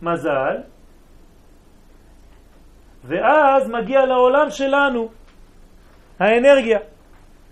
מזל, 0.02 0.56
ואז 3.04 3.70
מגיע 3.70 4.06
לעולם 4.06 4.50
שלנו 4.50 5.08
האנרגיה. 6.18 6.78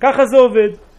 ככה 0.00 0.24
זה 0.24 0.36
עובד. 0.36 0.93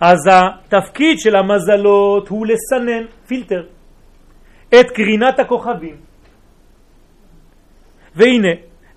אז 0.00 0.18
התפקיד 0.32 1.18
של 1.18 1.36
המזלות 1.36 2.28
הוא 2.28 2.46
לסנן, 2.46 3.04
פילטר, 3.26 3.62
את 4.80 4.90
קרינת 4.90 5.38
הכוכבים. 5.38 5.96
והנה, 8.16 8.48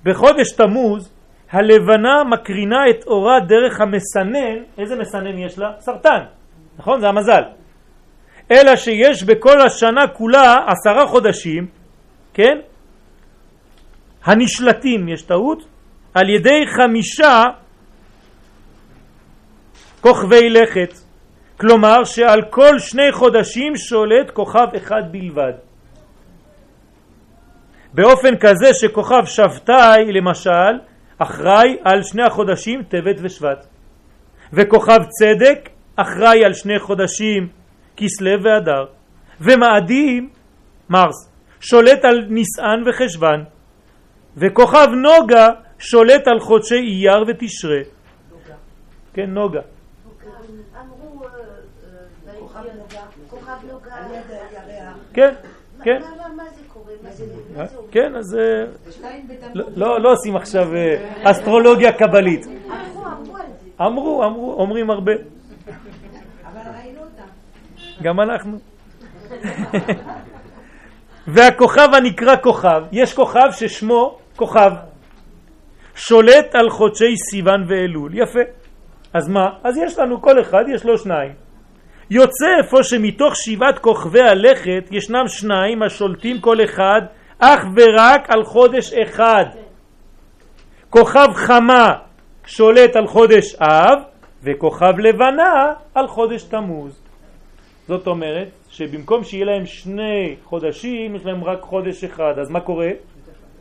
בחודש 0.03 0.51
תמוז 0.51 1.11
הלבנה 1.51 2.23
מקרינה 2.23 2.89
את 2.89 3.07
אורה 3.07 3.39
דרך 3.39 3.81
המסנן, 3.81 4.63
איזה 4.77 4.95
מסנן 4.95 5.37
יש 5.37 5.59
לה? 5.59 5.71
סרטן, 5.79 6.23
נכון? 6.77 7.01
זה 7.01 7.07
המזל. 7.07 7.41
אלא 8.51 8.75
שיש 8.75 9.23
בכל 9.23 9.61
השנה 9.61 10.07
כולה 10.07 10.55
עשרה 10.67 11.07
חודשים, 11.07 11.67
כן? 12.33 12.57
הנשלטים, 14.23 15.09
יש 15.09 15.21
טעות, 15.21 15.63
על 16.13 16.29
ידי 16.29 16.67
חמישה 16.67 17.43
כוכבי 20.01 20.49
לכת. 20.49 20.93
כלומר 21.59 22.03
שעל 22.03 22.41
כל 22.49 22.79
שני 22.79 23.11
חודשים 23.11 23.77
שולט 23.77 24.31
כוכב 24.33 24.67
אחד 24.75 25.01
בלבד. 25.11 25.53
באופן 27.93 28.37
כזה 28.37 28.73
שכוכב 28.73 29.25
שבתאי 29.25 30.11
למשל 30.11 30.73
אחראי 31.17 31.77
על 31.83 32.03
שני 32.03 32.23
החודשים 32.23 32.83
טבת 32.83 33.15
ושבט. 33.21 33.65
וכוכב 34.53 34.99
צדק 35.19 35.69
אחראי 35.95 36.45
על 36.45 36.53
שני 36.53 36.79
חודשים 36.79 37.47
כסלו 37.97 38.43
ואדר 38.43 38.85
ומאדים 39.41 40.29
מרס 40.89 41.29
שולט 41.59 42.05
על 42.05 42.25
ניסן 42.29 42.83
וחשבן 42.85 43.43
וכוכב 44.37 44.87
נוגה 44.89 45.47
שולט 45.79 46.27
על 46.27 46.39
חודשי 46.39 46.75
אייר 46.75 47.23
ותשרה. 47.27 47.79
כן 49.13 49.29
נוגה 49.29 49.61
כן, 55.19 55.33
כן. 55.83 55.99
כן, 57.91 58.15
אז 58.15 58.35
אה, 58.35 58.65
לא, 59.53 60.01
לא 60.01 60.11
עושים 60.11 60.35
עכשיו 60.35 60.75
אה, 60.75 61.11
אסטרולוגיה 61.23 61.91
קבלית. 61.91 62.45
אמרו, 63.81 64.23
אמרו, 64.23 64.53
אומרים 64.53 64.89
הרבה. 64.89 65.11
גם 68.01 68.19
אנחנו. 68.19 68.57
והכוכב 71.33 71.89
הנקרא 71.93 72.35
כוכב, 72.43 72.83
יש 72.91 73.13
כוכב 73.13 73.47
ששמו 73.51 74.17
כוכב, 74.35 74.71
שולט 75.95 76.55
על 76.55 76.69
חודשי 76.69 77.15
סיוון 77.31 77.65
ואלול, 77.67 78.11
יפה. 78.13 78.39
אז 79.13 79.29
מה? 79.29 79.49
אז 79.63 79.77
יש 79.77 79.99
לנו, 79.99 80.21
כל 80.21 80.41
אחד 80.41 80.63
יש 80.67 80.85
לו 80.85 80.97
שניים. 80.97 81.48
יוצא 82.11 82.45
איפה 82.57 82.83
שמתוך 82.83 83.35
שבעת 83.35 83.79
כוכבי 83.79 84.21
הלכת 84.21 84.83
ישנם 84.91 85.27
שניים 85.27 85.83
השולטים 85.83 86.41
כל 86.41 86.63
אחד 86.63 87.01
אך 87.39 87.65
ורק 87.75 88.29
על 88.29 88.43
חודש 88.43 88.93
אחד. 88.93 89.45
כוכב 90.89 91.27
חמה 91.33 91.93
שולט 92.45 92.95
על 92.95 93.07
חודש 93.07 93.55
אב 93.55 93.99
וכוכב 94.43 94.99
לבנה 94.99 95.73
על 95.95 96.07
חודש 96.07 96.43
תמוז. 96.43 97.01
זאת 97.87 98.07
אומרת 98.07 98.47
שבמקום 98.69 99.23
שיהיה 99.23 99.45
להם 99.45 99.65
שני 99.65 100.35
חודשים 100.43 101.15
יש 101.15 101.25
להם 101.25 101.43
רק 101.43 101.61
חודש 101.61 102.03
אחד, 102.03 102.33
אז 102.41 102.49
מה 102.49 102.59
קורה? 102.59 102.89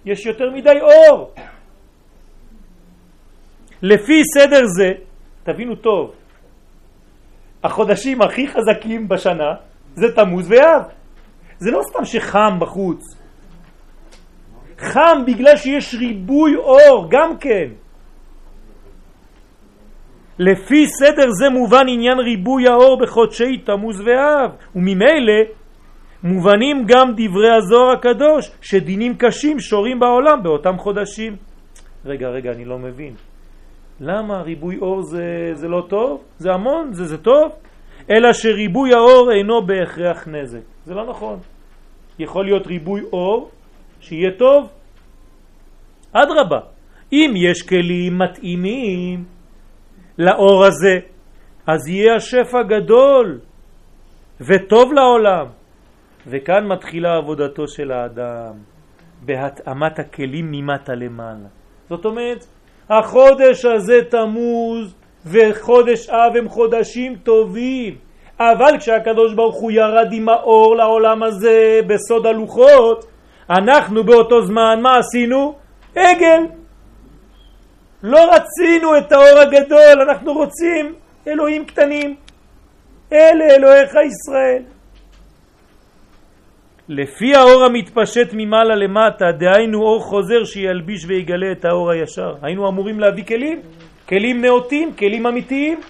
יש 0.05 0.26
יותר 0.26 0.51
מדי 0.51 0.78
אור. 0.80 1.34
לפי 3.82 4.22
סדר 4.34 4.66
זה, 4.66 4.92
תבינו 5.42 5.76
טוב, 5.76 6.12
החודשים 7.65 8.23
הכי 8.23 8.49
חזקים 8.49 9.09
בשנה 9.09 9.55
זה 9.95 10.07
תמוז 10.17 10.51
ואב. 10.51 10.83
זה 11.59 11.71
לא 11.71 11.81
סתם 11.91 12.05
שחם 12.05 12.59
בחוץ. 12.61 13.03
חם 14.79 15.23
בגלל 15.27 15.57
שיש 15.57 15.95
ריבוי 15.95 16.57
אור, 16.57 17.07
גם 17.11 17.39
כן. 17.39 17.69
לפי 20.39 20.87
סדר 20.87 21.31
זה 21.31 21.49
מובן 21.51 21.85
עניין 21.89 22.19
ריבוי 22.19 22.69
האור 22.69 22.99
בחודשי 23.03 23.59
תמוז 23.67 24.01
ואב, 24.01 24.51
וממילא 24.77 25.41
מובנים 26.23 26.85
גם 26.87 27.13
דברי 27.17 27.51
הזוהר 27.57 27.91
הקדוש, 27.91 28.51
שדינים 28.61 29.15
קשים 29.19 29.61
שורים 29.61 30.01
בעולם 30.01 30.43
באותם 30.43 30.79
חודשים. 30.79 31.37
רגע, 32.05 32.29
רגע, 32.29 32.51
אני 32.53 32.65
לא 32.65 32.79
מבין. 32.79 33.15
למה 34.01 34.42
ריבוי 34.42 34.78
אור 34.78 35.03
זה, 35.03 35.51
זה 35.55 35.68
לא 35.68 35.86
טוב? 35.88 36.24
זה 36.38 36.53
המון, 36.53 36.92
זה, 36.92 37.05
זה 37.05 37.18
טוב? 37.18 37.53
אלא 38.11 38.32
שריבוי 38.32 38.94
האור 38.94 39.32
אינו 39.32 39.66
בהכרח 39.66 40.28
נזק. 40.28 40.61
זה 40.84 40.94
לא 40.94 41.11
נכון. 41.11 41.38
יכול 42.18 42.44
להיות 42.44 42.66
ריבוי 42.66 43.01
אור 43.12 43.51
שיהיה 44.01 44.30
טוב. 44.38 44.70
אדרבה, 46.12 46.61
אם 47.12 47.32
יש 47.36 47.62
כלים 47.62 48.18
מתאימים 48.18 49.24
לאור 50.18 50.64
הזה, 50.64 50.99
אז 51.66 51.88
יהיה 51.88 52.16
השפע 52.16 52.62
גדול 52.62 53.40
וטוב 54.40 54.92
לעולם. 54.92 55.46
וכאן 56.26 56.66
מתחילה 56.66 57.16
עבודתו 57.16 57.68
של 57.68 57.92
האדם, 57.92 58.55
בהתאמת 59.24 59.99
הכלים 59.99 60.51
ממטה 60.51 60.94
למעלה. 60.94 61.49
זאת 61.88 62.05
אומרת, 62.05 62.46
החודש 62.91 63.64
הזה 63.64 64.01
תמוז 64.11 64.95
וחודש 65.26 66.09
אב 66.09 66.36
הם 66.36 66.49
חודשים 66.49 67.16
טובים, 67.22 67.95
אבל 68.41 68.78
כשהקדוש 68.78 69.34
ברוך 69.34 69.57
הוא 69.57 69.70
ירד 69.70 70.12
עם 70.12 70.28
האור 70.28 70.76
לעולם 70.76 71.22
הזה 71.22 71.80
בסוד 71.86 72.26
הלוחות, 72.26 73.05
אנחנו 73.51 74.05
באותו 74.05 74.47
זמן, 74.47 74.78
מה 74.82 74.99
עשינו? 74.99 75.55
עגל. 75.97 76.43
לא 78.03 78.30
רצינו 78.32 78.99
את 78.99 79.12
האור 79.12 79.39
הגדול, 79.39 80.01
אנחנו 80.09 80.32
רוצים 80.32 80.95
אלוהים 81.26 81.64
קטנים. 81.64 82.16
אלה 83.12 83.45
אלוהיך 83.45 83.95
ישראל. 83.95 84.62
לפי 86.89 87.34
האור 87.34 87.64
המתפשט 87.64 88.28
ממעלה 88.32 88.74
למטה, 88.74 89.32
דהיינו 89.39 89.82
אור 89.82 90.01
חוזר 90.01 90.45
שילביש 90.45 91.05
ויגלה 91.07 91.53
את 91.53 91.64
האור 91.64 91.91
הישר. 91.91 92.34
היינו 92.43 92.68
אמורים 92.68 93.01
להביא 93.01 93.24
כלים, 93.24 93.61
כלים 94.09 94.41
נאותים, 94.41 94.93
כלים 94.99 95.26
אמיתיים. 95.26 95.80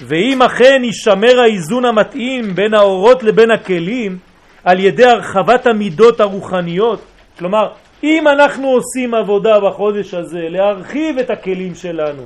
ואם 0.00 0.42
אכן 0.42 0.80
יישמר 0.84 1.40
האיזון 1.40 1.84
המתאים 1.84 2.54
בין 2.54 2.74
האורות 2.74 3.22
לבין 3.22 3.50
הכלים 3.50 4.18
על 4.64 4.80
ידי 4.80 5.04
הרחבת 5.04 5.66
המידות 5.66 6.20
הרוחניות, 6.20 7.00
כלומר, 7.38 7.68
אם 8.04 8.28
אנחנו 8.28 8.68
עושים 8.68 9.14
עבודה 9.14 9.60
בחודש 9.60 10.14
הזה 10.14 10.40
להרחיב 10.48 11.18
את 11.18 11.30
הכלים 11.30 11.74
שלנו, 11.74 12.22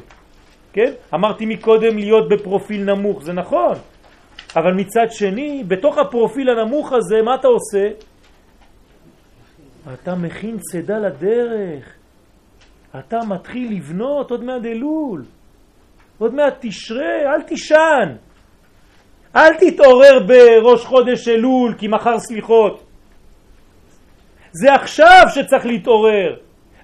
כן? 0.73 0.93
אמרתי 1.15 1.47
מקודם 1.47 1.99
להיות 1.99 2.29
בפרופיל 2.29 2.85
נמוך, 2.85 3.23
זה 3.23 3.33
נכון, 3.33 3.75
אבל 4.57 4.73
מצד 4.75 5.07
שני, 5.11 5.65
בתוך 5.69 5.99
הפרופיל 5.99 6.51
הנמוך 6.51 6.93
הזה, 6.93 7.23
מה 7.23 7.35
אתה 7.35 7.49
עושה? 7.49 7.89
אתה 9.95 10.15
מכין 10.15 10.59
צדה 10.59 10.99
לדרך. 10.99 11.95
אתה 12.99 13.19
מתחיל 13.29 13.73
לבנות 13.77 14.31
עוד 14.31 14.45
מעט 14.45 14.65
אלול. 14.65 15.25
עוד 16.19 16.35
מעט 16.35 16.55
תשרה, 16.61 17.35
אל 17.35 17.43
תישן. 17.43 18.17
אל 19.37 19.55
תתעורר 19.55 20.19
בראש 20.27 20.85
חודש 20.85 21.29
אלול, 21.29 21.75
כי 21.79 21.89
מחר 21.89 22.19
סליחות. 22.19 22.85
זה 24.53 24.75
עכשיו 24.75 25.23
שצריך 25.35 25.67
להתעורר. 25.67 26.37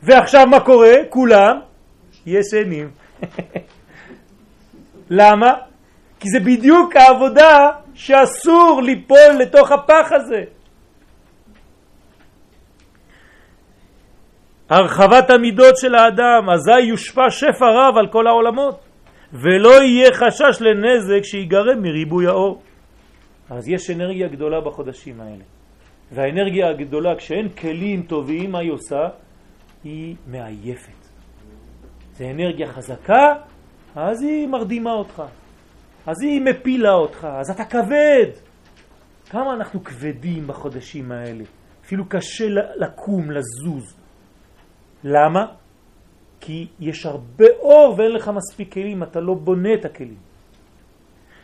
ועכשיו 0.02 0.46
מה 0.46 0.60
קורה? 0.60 0.94
כולם 1.08 1.60
ישנים. 2.26 2.90
למה? 5.10 5.69
כי 6.20 6.28
זה 6.28 6.40
בדיוק 6.40 6.96
העבודה 6.96 7.70
שאסור 7.94 8.80
ליפול 8.82 9.32
לתוך 9.38 9.72
הפח 9.72 10.08
הזה. 10.12 10.44
הרחבת 14.70 15.30
המידות 15.30 15.76
של 15.76 15.94
האדם, 15.94 16.50
אזי 16.50 16.80
יושפע 16.80 17.30
שפע 17.30 17.66
רב 17.66 17.98
על 17.98 18.08
כל 18.12 18.26
העולמות, 18.26 18.80
ולא 19.32 19.82
יהיה 19.82 20.12
חשש 20.12 20.60
לנזק 20.60 21.24
שיגרם 21.24 21.82
מריבוי 21.82 22.26
האור. 22.26 22.62
אז 23.50 23.68
יש 23.68 23.90
אנרגיה 23.90 24.28
גדולה 24.28 24.60
בחודשים 24.60 25.20
האלה. 25.20 25.44
והאנרגיה 26.12 26.68
הגדולה, 26.70 27.16
כשאין 27.16 27.48
כלים 27.48 28.02
טובים, 28.02 28.52
מה 28.52 28.58
היא 28.58 28.72
עושה? 28.72 29.08
היא 29.84 30.16
מעייפת. 30.26 31.00
זה 32.12 32.24
אנרגיה 32.30 32.66
חזקה, 32.66 33.34
אז 33.96 34.22
היא 34.22 34.48
מרדימה 34.48 34.92
אותך. 34.92 35.22
אז 36.10 36.22
היא 36.22 36.40
מפילה 36.40 36.92
אותך, 36.92 37.28
אז 37.40 37.50
אתה 37.50 37.64
כבד. 37.64 38.26
כמה 39.30 39.54
אנחנו 39.54 39.84
כבדים 39.84 40.46
בחודשים 40.46 41.12
האלה. 41.12 41.44
אפילו 41.84 42.04
קשה 42.08 42.44
לקום, 42.76 43.30
לזוז. 43.30 43.96
למה? 45.04 45.46
כי 46.40 46.66
יש 46.80 47.06
הרבה 47.06 47.44
אור 47.58 47.94
ואין 47.98 48.12
לך 48.12 48.30
מספיק 48.34 48.72
כלים, 48.72 49.02
אתה 49.02 49.20
לא 49.20 49.34
בונה 49.34 49.74
את 49.74 49.84
הכלים. 49.84 50.16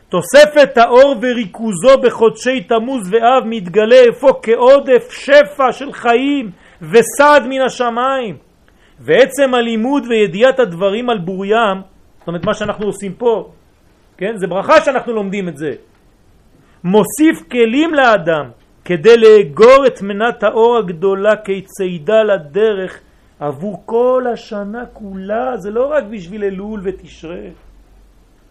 תוספת 0.09 0.77
האור 0.77 1.15
וריכוזו 1.23 2.01
בחודשי 2.03 2.61
תמוז 2.61 3.13
ואב 3.13 3.45
מתגלה 3.45 4.03
אפוא 4.11 4.33
כעודף 4.43 5.11
שפע 5.11 5.73
של 5.73 5.93
חיים 5.93 6.51
וסעד 6.83 7.43
מן 7.49 7.61
השמיים. 7.67 8.37
ועצם 9.01 9.55
הלימוד 9.55 10.03
וידיעת 10.09 10.61
הדברים 10.61 11.11
על 11.11 11.19
בוריים, 11.19 11.79
זאת 12.19 12.29
אומרת 12.29 12.45
מה 12.45 12.55
שאנחנו 12.55 12.87
עושים 12.87 13.15
פה, 13.15 13.51
כן? 14.19 14.37
זה 14.37 14.47
ברכה 14.47 14.81
שאנחנו 14.81 15.13
לומדים 15.13 15.49
את 15.49 15.57
זה. 15.57 15.73
מוסיף 16.85 17.49
כלים 17.51 17.95
לאדם 17.95 18.51
כדי 18.85 19.17
לאגור 19.17 19.87
את 19.87 20.03
מנת 20.03 20.43
האור 20.43 20.79
הגדולה 20.79 21.37
כצידה 21.37 22.23
לדרך 22.23 23.01
עבור 23.41 23.83
כל 23.87 24.25
השנה 24.33 24.87
כולה, 24.93 25.57
זה 25.57 25.71
לא 25.71 25.91
רק 25.91 26.05
בשביל 26.05 26.45
אלול 26.45 26.81
ותשרה. 26.85 27.51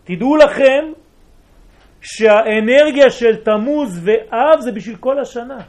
תדעו 0.03 0.36
לכם 0.36 0.84
שהאנרגיה 2.01 3.09
של 3.09 3.36
תמוז 3.36 3.99
ואב 4.03 4.59
זה 4.59 4.72
בשביל 4.72 4.95
כל 4.95 5.20
השנה. 5.20 5.59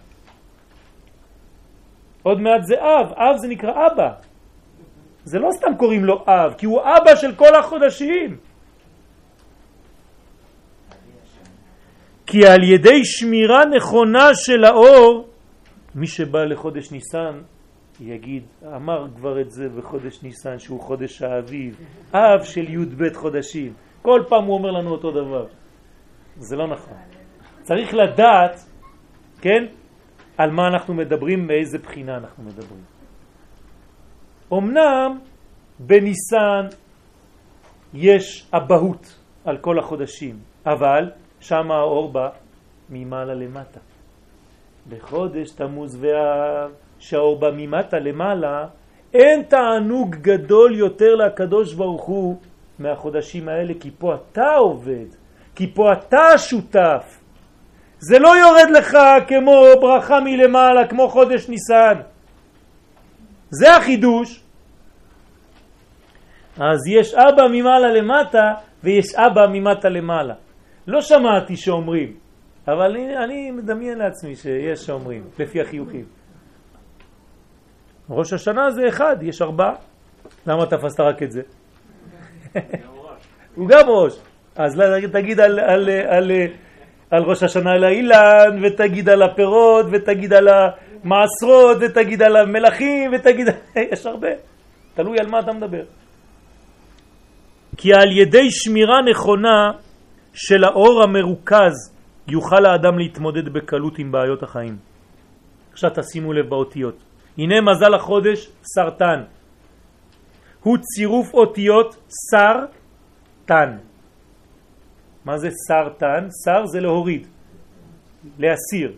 עוד 2.22 2.40
מעט 2.40 2.62
זה 2.62 2.74
אב, 2.74 3.12
אב 3.12 3.36
זה 3.36 3.49
נקרא 3.49 3.86
אבא. 3.86 4.11
זה 5.24 5.38
לא 5.38 5.49
סתם 5.53 5.76
קוראים 5.78 6.05
לו 6.05 6.24
אב, 6.26 6.55
כי 6.59 6.66
הוא 6.66 6.80
אבא 6.80 7.14
של 7.14 7.34
כל 7.34 7.55
החודשים. 7.55 8.36
כי 12.27 12.47
על 12.47 12.62
ידי 12.62 13.05
שמירה 13.05 13.64
נכונה 13.77 14.35
של 14.35 14.64
האור, 14.64 15.29
מי 15.95 16.07
שבא 16.07 16.45
לחודש 16.45 16.93
ניסן 16.93 17.41
יגיד, 18.01 18.43
אמר 18.77 19.07
כבר 19.16 19.41
את 19.41 19.51
זה 19.51 19.68
בחודש 19.68 20.22
ניסן 20.22 20.59
שהוא 20.59 20.81
חודש 20.81 21.22
האביב, 21.22 21.77
אב 22.14 22.45
של 22.45 22.70
י"ב 22.70 23.14
חודשים. 23.14 23.72
כל 24.03 24.22
פעם 24.29 24.45
הוא 24.45 24.55
אומר 24.55 24.70
לנו 24.70 24.91
אותו 24.91 25.11
דבר. 25.11 25.47
זה 26.37 26.57
לא 26.57 26.66
נכון. 26.66 26.97
צריך 27.62 27.95
לדעת, 27.95 28.64
כן, 29.41 29.66
על 30.39 30.51
מה 30.51 30.68
אנחנו 30.68 30.95
מדברים, 30.95 31.47
מאיזה 31.47 31.79
בחינה 31.79 32.16
אנחנו 32.16 32.45
מדברים. 32.45 32.85
אמנם 34.53 35.18
בניסן 35.79 36.66
יש 37.95 38.51
אבהות 38.53 39.18
על 39.45 39.59
כל 39.59 39.79
החודשים, 39.79 40.39
אבל 40.66 41.11
שם 41.49 41.70
האור 41.70 42.12
בא 42.12 42.28
ממעלה 42.90 43.34
למטה. 43.34 43.80
בחודש 44.88 45.51
תמוז 45.51 45.99
ואב, 46.01 46.70
שהאור 46.99 47.38
בא 47.38 47.51
ממטה 47.57 47.99
למעלה, 47.99 48.66
אין 49.14 49.42
תענוג 49.42 50.14
גדול 50.14 50.74
יותר 50.76 51.14
לקדוש 51.14 51.74
ברוך 51.74 52.05
הוא 52.05 52.36
מהחודשים 52.78 53.49
האלה, 53.49 53.72
כי 53.80 53.90
פה 53.99 54.14
אתה 54.14 54.55
עובד, 54.55 55.07
כי 55.55 55.66
פה 55.74 55.92
אתה 55.92 56.38
שותף. 56.38 57.20
זה 57.99 58.18
לא 58.18 58.28
יורד 58.38 58.70
לך 58.70 58.99
כמו 59.28 59.62
ברכה 59.80 60.20
מלמעלה, 60.20 60.88
כמו 60.88 61.09
חודש 61.09 61.49
ניסן. 61.49 62.01
זה 63.51 63.76
החידוש. 63.76 64.42
אז 66.59 66.78
יש 66.88 67.14
אבא 67.14 67.42
ממעלה 67.53 67.88
למטה 67.88 68.53
ויש 68.84 69.14
אבא 69.14 69.47
ממטה 69.53 69.88
למעלה. 69.88 70.34
לא 70.87 71.01
שמעתי 71.01 71.57
שאומרים, 71.57 72.12
אבל 72.68 72.91
אני, 72.91 73.16
אני 73.24 73.51
מדמיין 73.51 73.99
לעצמי 73.99 74.37
שיש 74.37 74.80
שאומרים, 74.80 75.24
לפי 75.39 75.61
החיוכים. 75.61 76.05
ראש 78.11 78.32
השנה 78.32 78.70
זה 78.70 78.89
אחד, 78.89 79.16
יש 79.22 79.43
ארבעה. 79.43 79.74
למה 80.47 80.66
תפסת 80.66 81.01
רק 81.01 81.22
את 81.22 81.32
זה? 81.32 81.43
הוא 83.57 83.68
גם 83.68 83.89
ראש. 83.89 84.18
אז 84.57 84.82
תגיד 85.12 85.41
על, 85.41 85.59
על, 85.59 85.91
על, 85.91 86.30
על 87.11 87.22
ראש 87.22 87.43
השנה 87.43 87.72
על 87.72 87.84
האילן, 87.84 88.62
ותגיד 88.62 89.09
על 89.09 89.22
הפירות, 89.22 89.87
ותגיד 89.93 90.32
על 90.32 90.49
המעשרות, 90.49 91.76
ותגיד 91.80 92.22
על 92.22 92.37
המלכים, 92.37 93.11
ותגיד... 93.14 93.47
יש 93.93 94.07
הרבה. 94.07 94.28
תלוי 94.95 95.18
על 95.20 95.26
מה 95.26 95.41
אתה 95.41 95.53
מדבר. 95.53 95.82
כי 97.76 97.95
על 97.95 98.12
ידי 98.12 98.51
שמירה 98.51 99.03
נכונה 99.11 99.72
של 100.37 100.64
האור 100.64 101.03
המרוכז 101.03 101.93
יוכל 102.28 102.66
האדם 102.66 102.99
להתמודד 102.99 103.49
בקלות 103.49 103.99
עם 103.99 104.12
בעיות 104.12 104.43
החיים. 104.43 104.76
עכשיו 105.72 105.91
תשימו 105.95 106.32
לב 106.32 106.49
באותיות. 106.49 106.97
הנה 107.39 107.61
מזל 107.61 107.95
החודש 107.95 108.49
סרטן. 108.74 109.22
הוא 110.62 110.78
צירוף 110.78 111.34
אותיות 111.34 111.97
שר 112.30 112.64
תן. 113.45 113.70
מה 115.24 115.39
זה 115.39 115.49
סרטן? 115.68 116.28
שר 116.45 116.66
זה 116.66 116.80
להוריד, 116.80 117.26
להסיר. 118.39 118.93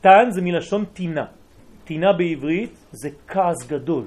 תן 0.00 0.30
זה 0.30 0.40
מלשון 0.42 0.84
תינה. 0.92 1.24
תינה 1.84 2.12
בעברית 2.12 2.76
זה 2.92 3.08
כעס 3.28 3.66
גדול. 3.66 4.04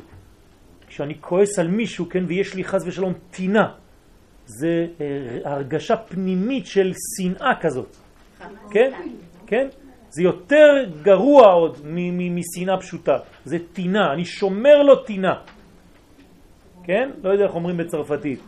כשאני 0.88 1.22
כועס 1.22 1.59
על 1.59 1.67
מישהו, 1.67 2.09
כן, 2.09 2.24
ויש 2.28 2.53
לי 2.55 2.63
חז 2.63 2.88
ושלום 2.88 3.13
תינה, 3.32 3.80
זה 4.60 4.88
אה, 5.02 5.52
הרגשה 5.52 5.95
פנימית 5.95 6.66
של 6.66 6.93
שנאה 7.18 7.56
כזאת. 7.62 7.95
כן? 8.72 8.91
כן? 9.47 9.68
זה 10.10 10.24
יותר 10.24 10.86
גרוע 11.02 11.47
עוד 11.47 11.80
משנאה 11.86 12.78
פשוטה. 12.78 13.18
זה 13.45 13.58
תינה, 13.74 14.14
אני 14.14 14.26
שומר 14.26 14.84
לו 14.84 14.95
תינה. 14.95 15.34
כן? 16.84 17.10
לא 17.24 17.30
יודע 17.30 17.43
איך 17.43 17.56
אומרים 17.56 17.78
בצרפתית. 17.78 18.39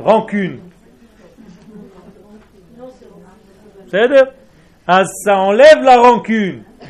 רנקון. 0.00 0.56
בסדר? 3.86 4.22
אז 4.86 5.06
la 5.86 5.96
rancune, 5.96 6.86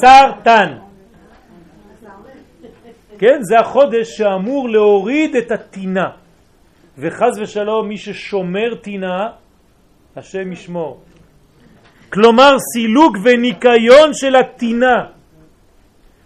סרטן. 0.00 0.78
כן, 3.18 3.38
זה 3.42 3.58
החודש 3.60 4.16
שאמור 4.16 4.68
להוריד 4.68 5.36
את 5.36 5.52
הטינה. 5.52 6.10
וחז 6.98 7.38
ושלום, 7.40 7.88
מי 7.88 7.98
ששומר 7.98 8.74
טינה, 8.82 9.28
השם 10.16 10.52
ישמור. 10.52 11.00
כלומר, 12.12 12.56
סילוק 12.72 13.16
וניקיון 13.22 14.14
של 14.14 14.36
הטינה. 14.36 15.04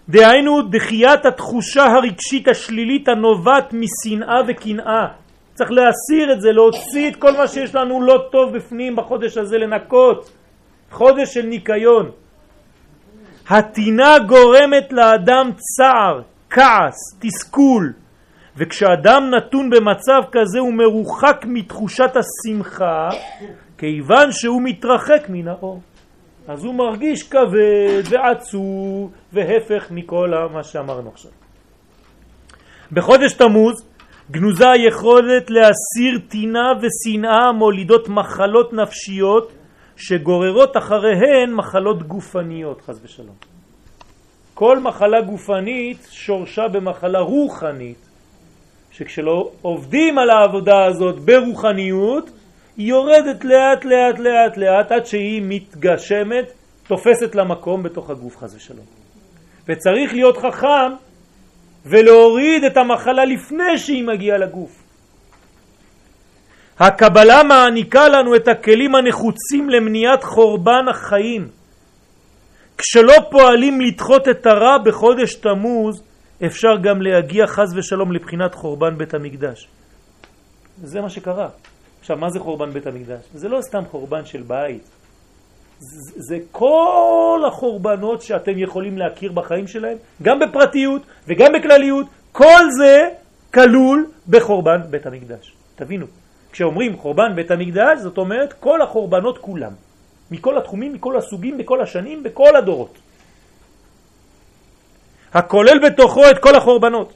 דהיינו, 0.08 0.62
דחיית 0.62 1.26
התחושה 1.26 1.84
הרגשית 1.84 2.48
השלילית 2.48 3.08
הנובעת 3.08 3.72
משנאה 3.72 4.40
וקנאה. 4.48 5.06
צריך 5.54 5.70
להסיר 5.70 6.32
את 6.32 6.40
זה, 6.40 6.52
להוציא 6.52 7.10
את 7.10 7.16
כל 7.16 7.32
מה 7.36 7.48
שיש 7.48 7.74
לנו 7.74 8.02
לא 8.02 8.28
טוב 8.32 8.56
בפנים 8.56 8.96
בחודש 8.96 9.36
הזה, 9.36 9.58
לנקות. 9.58 10.30
חודש 10.90 11.34
של 11.34 11.42
ניקיון. 11.42 12.10
הטינה 13.48 14.18
גורמת 14.18 14.92
לאדם 14.92 15.50
צער, 15.56 16.22
כעס, 16.50 16.98
תסכול, 17.20 17.92
וכשאדם 18.56 19.30
נתון 19.36 19.70
במצב 19.70 20.22
כזה 20.32 20.58
הוא 20.58 20.72
מרוחק 20.74 21.44
מתחושת 21.46 22.10
השמחה, 22.16 23.08
כיוון 23.78 24.32
שהוא 24.32 24.62
מתרחק 24.62 25.26
מן 25.28 25.48
האור. 25.48 25.80
אז 26.48 26.64
הוא 26.64 26.74
מרגיש 26.74 27.22
כבד 27.22 28.02
ועצוב 28.10 29.10
והפך 29.32 29.90
מכל 29.90 30.32
מה 30.52 30.62
שאמרנו 30.62 31.10
עכשיו. 31.10 31.30
בחודש 32.92 33.32
תמוז 33.32 33.86
גנוזה 34.30 34.70
היכולת 34.70 35.50
להסיר 35.50 36.18
טינה 36.28 36.72
ושנאה 36.80 37.52
מולידות 37.52 38.08
מחלות 38.08 38.72
נפשיות 38.72 39.52
שגוררות 39.96 40.76
אחריהן 40.76 41.54
מחלות 41.54 42.02
גופניות, 42.02 42.80
חז 42.80 43.00
ושלום. 43.04 43.34
כל 44.54 44.78
מחלה 44.78 45.20
גופנית 45.20 46.08
שורשה 46.10 46.68
במחלה 46.68 47.18
רוחנית, 47.18 48.08
שכשלא 48.92 49.50
עובדים 49.62 50.18
על 50.18 50.30
העבודה 50.30 50.84
הזאת 50.84 51.18
ברוחניות, 51.18 52.30
היא 52.76 52.88
יורדת 52.88 53.44
לאט 53.44 53.84
לאט 53.84 54.18
לאט 54.18 54.56
לאט 54.56 54.92
עד 54.92 55.06
שהיא 55.06 55.42
מתגשמת, 55.44 56.52
תופסת 56.86 57.34
למקום 57.34 57.82
בתוך 57.82 58.10
הגוף 58.10 58.36
חז 58.36 58.54
ושלום. 58.54 58.86
וצריך 59.68 60.14
להיות 60.14 60.36
חכם 60.36 60.92
ולהוריד 61.86 62.64
את 62.64 62.76
המחלה 62.76 63.24
לפני 63.24 63.78
שהיא 63.78 64.04
מגיעה 64.04 64.38
לגוף. 64.38 64.82
הקבלה 66.78 67.42
מעניקה 67.42 68.08
לנו 68.08 68.36
את 68.36 68.48
הכלים 68.48 68.94
הנחוצים 68.94 69.70
למניעת 69.70 70.24
חורבן 70.24 70.88
החיים. 70.90 71.48
כשלא 72.78 73.14
פועלים 73.30 73.80
לדחות 73.80 74.28
את 74.28 74.46
הרע 74.46 74.78
בחודש 74.78 75.34
תמוז, 75.34 76.02
אפשר 76.46 76.76
גם 76.82 77.02
להגיע 77.02 77.46
חז 77.46 77.76
ושלום 77.76 78.12
לבחינת 78.12 78.54
חורבן 78.54 78.98
בית 78.98 79.14
המקדש. 79.14 79.68
זה 80.82 81.00
מה 81.00 81.10
שקרה. 81.10 81.48
עכשיו, 82.00 82.16
מה 82.16 82.30
זה 82.30 82.40
חורבן 82.40 82.70
בית 82.70 82.86
המקדש? 82.86 83.20
זה 83.34 83.48
לא 83.48 83.60
סתם 83.62 83.82
חורבן 83.90 84.24
של 84.24 84.42
בית. 84.42 84.82
זה, 85.78 86.12
זה 86.16 86.38
כל 86.52 87.42
החורבנות 87.48 88.22
שאתם 88.22 88.58
יכולים 88.58 88.98
להכיר 88.98 89.32
בחיים 89.32 89.66
שלהם, 89.66 89.96
גם 90.22 90.38
בפרטיות 90.40 91.02
וגם 91.28 91.52
בכלליות, 91.52 92.06
כל 92.32 92.62
זה 92.78 93.08
כלול 93.54 94.06
בחורבן 94.28 94.80
בית 94.90 95.06
המקדש. 95.06 95.52
תבינו, 95.76 96.06
כשאומרים 96.52 96.96
חורבן 96.96 97.34
בית 97.34 97.50
המקדש, 97.50 97.98
זאת 97.98 98.18
אומרת 98.18 98.52
כל 98.52 98.82
החורבנות 98.82 99.38
כולם, 99.38 99.72
מכל 100.30 100.58
התחומים, 100.58 100.92
מכל 100.92 101.16
הסוגים, 101.16 101.58
בכל 101.58 101.80
השנים, 101.80 102.22
בכל 102.22 102.56
הדורות. 102.56 102.98
הכולל 105.34 105.78
בתוכו 105.86 106.30
את 106.30 106.38
כל 106.38 106.56
החורבנות. 106.56 107.12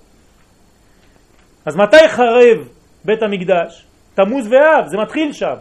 אז 1.67 1.77
מתי 1.77 2.09
חרב 2.09 2.69
בית 3.05 3.23
המקדש? 3.23 3.87
תמוז 4.15 4.47
ואב, 4.47 4.87
זה 4.87 4.97
מתחיל 4.97 5.33
שם. 5.33 5.55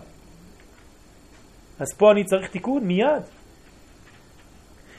אז 1.79 1.87
פה 1.97 2.11
אני 2.11 2.23
צריך 2.23 2.47
תיקון 2.47 2.83
מיד. 2.83 3.23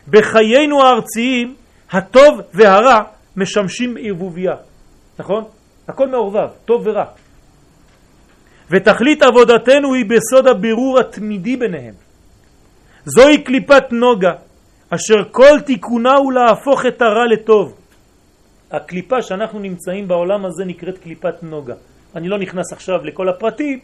בחיינו 0.09 0.83
הארציים, 0.83 1.55
הטוב 1.91 2.41
והרע 2.55 3.03
משמשים 3.37 3.95
בערבוביה, 3.95 4.55
נכון? 5.19 5.45
הכל 5.89 6.09
מעורבב, 6.09 6.49
טוב 6.65 6.87
ורע. 6.87 7.05
ותכלית 8.71 9.23
עבודתנו 9.23 9.95
היא 9.95 10.05
בסוד 10.05 10.47
הבירור 10.47 10.99
התמידי 11.01 11.57
ביניהם. 11.57 11.95
זוהי 13.05 13.45
קליפת 13.45 13.93
נוגה, 13.93 14.33
אשר 14.91 15.25
כל 15.31 15.61
תיקונה 15.67 16.15
הוא 16.15 16.33
להפוך 16.33 16.87
את 16.87 17.03
הרע 17.03 17.27
לטוב. 17.27 17.75
הקליפה 18.71 19.23
שאנחנו 19.23 19.59
נמצאים 19.59 20.09
בעולם 20.09 20.45
הזה 20.45 20.65
נקראת 20.65 20.99
קליפת 20.99 21.43
נוגה. 21.43 21.75
אני 22.17 22.29
לא 22.29 22.39
נכנס 22.39 22.73
עכשיו 22.73 23.05
לכל 23.05 23.29
הפרטים, 23.29 23.81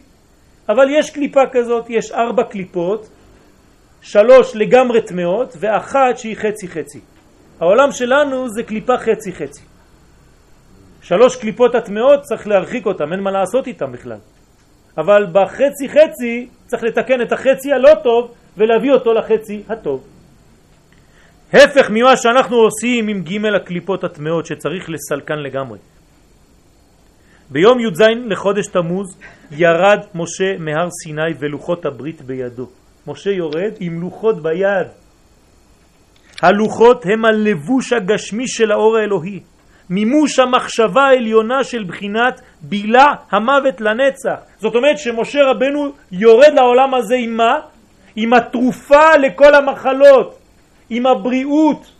אבל 0.69 0.87
יש 0.89 1.09
קליפה 1.09 1.41
כזאת, 1.51 1.89
יש 1.89 2.11
ארבע 2.11 2.43
קליפות, 2.43 3.09
שלוש 4.01 4.55
לגמרי 4.55 5.01
טמאות 5.01 5.57
ואחת 5.59 6.17
שהיא 6.17 6.35
חצי 6.35 6.67
חצי. 6.67 6.99
העולם 7.59 7.91
שלנו 7.91 8.49
זה 8.49 8.63
קליפה 8.63 8.97
חצי 8.97 9.31
חצי. 9.31 9.61
שלוש 11.01 11.35
קליפות 11.35 11.75
הטמאות 11.75 12.21
צריך 12.21 12.47
להרחיק 12.47 12.85
אותם, 12.85 13.13
אין 13.13 13.19
מה 13.19 13.31
לעשות 13.31 13.67
איתם 13.67 13.91
בכלל. 13.91 14.17
אבל 14.97 15.25
בחצי 15.31 15.89
חצי 15.89 16.47
צריך 16.65 16.83
לתקן 16.83 17.21
את 17.21 17.31
החצי 17.31 17.73
הלא 17.73 17.91
טוב 18.03 18.31
ולהביא 18.57 18.91
אותו 18.91 19.13
לחצי 19.13 19.63
הטוב. 19.69 20.12
הפך 21.53 21.89
ממה 21.89 22.17
שאנחנו 22.17 22.57
עושים 22.57 23.07
עם 23.07 23.21
ג' 23.21 23.45
הקליפות 23.55 24.03
הטמאות 24.03 24.45
שצריך 24.45 24.89
לסלקן 24.89 25.39
לגמרי. 25.39 25.79
ביום 27.49 27.79
י"ז 27.79 28.01
לחודש 28.25 28.67
תמוז 28.67 29.17
ירד 29.51 29.99
משה 30.15 30.57
מהר 30.59 30.89
סיני 31.03 31.33
ולוחות 31.39 31.85
הברית 31.85 32.21
בידו. 32.21 32.67
משה 33.07 33.29
יורד 33.31 33.71
עם 33.79 34.01
לוחות 34.01 34.43
ביד. 34.43 34.87
הלוחות 36.41 37.05
הם 37.05 37.25
הלבוש 37.25 37.93
הגשמי 37.93 38.47
של 38.47 38.71
האור 38.71 38.97
האלוהי. 38.97 39.39
מימוש 39.89 40.39
המחשבה 40.39 41.01
העליונה 41.01 41.63
של 41.63 41.83
בחינת 41.83 42.41
בילה 42.61 43.13
המוות 43.31 43.81
לנצח. 43.81 44.43
זאת 44.57 44.75
אומרת 44.75 44.97
שמשה 44.97 45.39
רבנו 45.43 45.91
יורד 46.11 46.53
לעולם 46.53 46.93
הזה 46.93 47.15
עם 47.15 47.37
מה? 47.37 47.59
עם 48.15 48.33
התרופה 48.33 49.15
לכל 49.21 49.55
המחלות, 49.55 50.39
עם 50.93 51.05
הבריאות. 51.05 51.91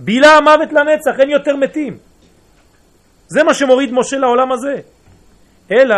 בילה 0.00 0.36
המוות 0.36 0.72
לנצח, 0.72 1.20
אין 1.20 1.30
יותר 1.30 1.56
מתים. 1.56 1.98
זה 3.28 3.42
מה 3.42 3.54
שמוריד 3.54 3.90
משה 3.92 4.16
לעולם 4.16 4.52
הזה. 4.52 4.80
אלא 5.72 5.96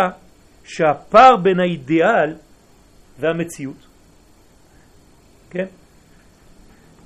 שהפער 0.63 1.35
בין 1.35 1.59
האידיאל 1.59 2.35
והמציאות, 3.19 3.85
כן? 5.49 5.65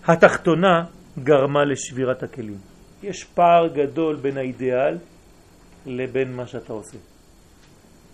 התחתונה 0.06 0.84
גרמה 1.24 1.66
לשבירת 1.66 2.24
הכלים. 2.24 2.58
יש 3.04 3.24
פער 3.24 3.68
גדול 3.68 4.16
בין 4.16 4.38
האידיאל 4.38 4.98
לבין 5.86 6.34
מה 6.36 6.48
שאתה 6.48 6.74
עושה. 6.74 6.98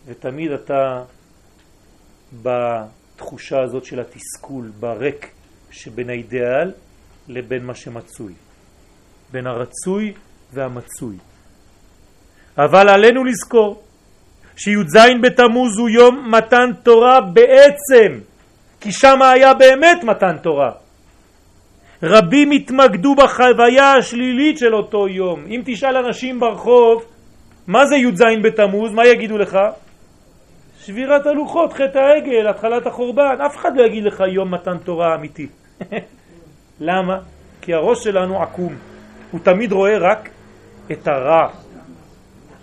ותמיד 0.06 0.52
אתה 0.52 1.04
בתחושה 2.44 3.62
הזאת 3.64 3.86
של 3.86 4.00
התסכול, 4.00 4.72
ברק 4.80 5.28
שבין 5.72 6.10
האידיאל 6.10 6.72
לבין 7.28 7.66
מה 7.66 7.76
שמצוי. 7.76 8.34
בין 9.32 9.48
הרצוי 9.48 10.14
והמצוי. 10.54 11.16
אבל 12.58 12.90
עלינו 12.90 13.24
לזכור 13.24 13.84
שי"ז 14.56 14.98
בתמוז 15.22 15.78
הוא 15.78 15.90
יום 15.90 16.32
מתן 16.32 16.72
תורה 16.84 17.22
בעצם, 17.22 18.20
כי 18.82 18.92
שם 18.92 19.22
היה 19.22 19.54
באמת 19.54 20.04
מתן 20.04 20.38
תורה. 20.38 20.72
רבים 22.04 22.52
התמקדו 22.52 23.16
בחוויה 23.16 23.94
השלילית 23.94 24.58
של 24.58 24.76
אותו 24.76 25.08
יום. 25.08 25.46
אם 25.48 25.62
תשאל 25.66 25.98
אנשים 25.98 26.40
ברחוב, 26.40 27.04
מה 27.68 27.86
זה 27.86 27.96
י"ז 27.96 28.24
בתמוז? 28.44 28.92
מה 28.92 29.08
יגידו 29.08 29.38
לך? 29.38 29.58
שבירת 30.80 31.26
הלוחות, 31.26 31.74
חטא 31.74 31.98
העגל, 32.00 32.48
התחלת 32.48 32.88
החורבן. 32.88 33.36
אף 33.46 33.56
אחד 33.58 33.78
לא 33.78 33.84
יגיד 33.84 34.04
לך 34.04 34.24
יום 34.28 34.54
מתן 34.54 34.78
תורה 34.78 35.16
אמיתי. 35.16 35.48
למה? 36.90 37.20
כי 37.62 37.74
הראש 37.74 38.04
שלנו 38.04 38.44
עקום. 38.44 38.76
הוא 39.32 39.40
תמיד 39.44 39.72
רואה 39.72 39.98
רק 39.98 40.30
את 40.92 41.08
הרע. 41.08 41.48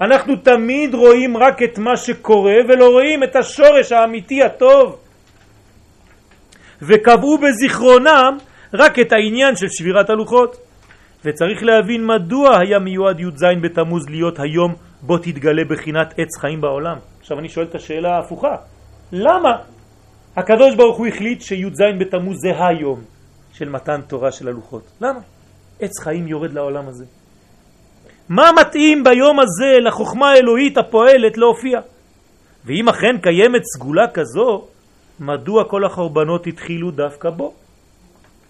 אנחנו 0.00 0.36
תמיד 0.36 0.94
רואים 0.94 1.36
רק 1.36 1.62
את 1.62 1.78
מה 1.78 1.96
שקורה 1.96 2.54
ולא 2.68 2.88
רואים 2.90 3.22
את 3.22 3.36
השורש 3.36 3.92
האמיתי 3.92 4.42
הטוב. 4.42 4.98
וקבעו 6.82 7.38
בזיכרונם 7.38 8.38
רק 8.74 8.98
את 8.98 9.12
העניין 9.12 9.56
של 9.56 9.66
שבירת 9.68 10.10
הלוחות. 10.10 10.56
וצריך 11.24 11.62
להבין 11.62 12.06
מדוע 12.06 12.58
היה 12.60 12.78
מיועד 12.78 13.20
י"ז 13.20 13.44
בתמוז 13.62 14.08
להיות 14.08 14.40
היום 14.40 14.74
בו 15.02 15.18
תתגלה 15.18 15.62
בחינת 15.64 16.14
עץ 16.18 16.36
חיים 16.40 16.60
בעולם. 16.60 16.96
עכשיו 17.20 17.38
אני 17.38 17.48
שואל 17.48 17.66
את 17.66 17.74
השאלה 17.74 18.16
ההפוכה, 18.16 18.56
למה? 19.12 19.56
הקדוש 20.36 20.74
ברוך 20.74 20.98
הוא 20.98 21.06
החליט 21.06 21.40
שי"ז 21.40 21.82
בתמוז 21.98 22.36
זה 22.40 22.66
היום 22.66 23.00
של 23.52 23.68
מתן 23.68 24.00
תורה 24.00 24.32
של 24.32 24.48
הלוחות. 24.48 24.82
למה? 25.00 25.20
עץ 25.80 25.98
חיים 25.98 26.28
יורד 26.28 26.52
לעולם 26.52 26.88
הזה. 26.88 27.04
מה 28.28 28.50
מתאים 28.60 29.04
ביום 29.04 29.40
הזה 29.40 29.78
לחוכמה 29.80 30.30
האלוהית 30.30 30.78
הפועלת 30.78 31.38
להופיע? 31.38 31.80
ואם 32.64 32.88
אכן 32.88 33.18
קיימת 33.22 33.62
סגולה 33.76 34.08
כזו, 34.14 34.64
מדוע 35.20 35.64
כל 35.64 35.84
החורבנות 35.84 36.46
התחילו 36.46 36.90
דווקא 36.90 37.30
בו? 37.30 37.54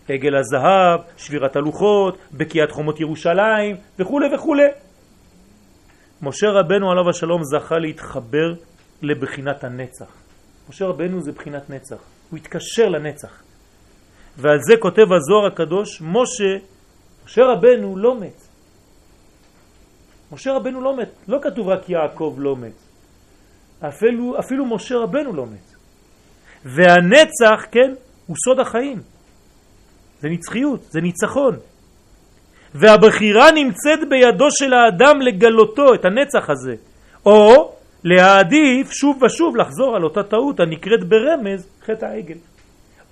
עגל 0.09 0.37
הזהב, 0.37 1.01
שבירת 1.16 1.57
הלוחות, 1.57 2.18
בקיעת 2.32 2.70
חומות 2.70 3.01
ירושלים 3.01 3.76
וכו' 3.99 4.20
וכו'. 4.35 4.57
משה 6.22 6.51
רבנו 6.51 6.91
עליו 6.91 7.11
השלום 7.11 7.43
זכה 7.45 7.78
להתחבר 7.78 8.55
לבחינת 9.03 9.64
הנצח. 9.64 10.23
משה 10.68 10.84
רבנו 10.84 11.20
זה 11.20 11.32
בחינת 11.32 11.70
נצח, 11.70 11.96
הוא 12.30 12.38
התקשר 12.38 12.88
לנצח. 12.88 13.42
ועל 14.36 14.58
זה 14.62 14.74
כותב 14.80 15.06
הזוהר 15.12 15.46
הקדוש, 15.46 16.02
משה, 16.02 16.56
משה 17.24 17.42
רבנו 17.44 17.96
לא 17.96 18.20
מת. 18.20 18.40
משה 20.32 20.52
רבנו 20.52 20.80
לא 20.80 20.96
מת, 20.96 21.08
לא 21.28 21.38
כתוב 21.42 21.68
רק 21.68 21.88
יעקב 21.88 22.34
לא 22.38 22.56
מת. 22.56 22.72
אפילו, 23.88 24.38
אפילו 24.38 24.66
משה 24.66 24.96
רבנו 24.96 25.32
לא 25.32 25.46
מת. 25.46 25.74
והנצח, 26.64 27.66
כן, 27.70 27.94
הוא 28.26 28.36
סוד 28.44 28.60
החיים. 28.60 29.02
זה 30.20 30.28
נצחיות, 30.28 30.80
זה 30.90 31.00
ניצחון. 31.00 31.56
והבחירה 32.74 33.50
נמצאת 33.50 34.08
בידו 34.08 34.50
של 34.50 34.72
האדם 34.72 35.20
לגלותו, 35.20 35.94
את 35.94 36.04
הנצח 36.04 36.50
הזה. 36.50 36.74
או 37.26 37.73
להעדיף 38.05 38.92
שוב 38.92 39.22
ושוב 39.22 39.57
לחזור 39.57 39.96
על 39.96 40.05
אותה 40.05 40.22
טעות 40.22 40.61
הנקראת 40.61 41.05
ברמז 41.05 41.68
חטא 41.86 42.05
העגל. 42.05 42.38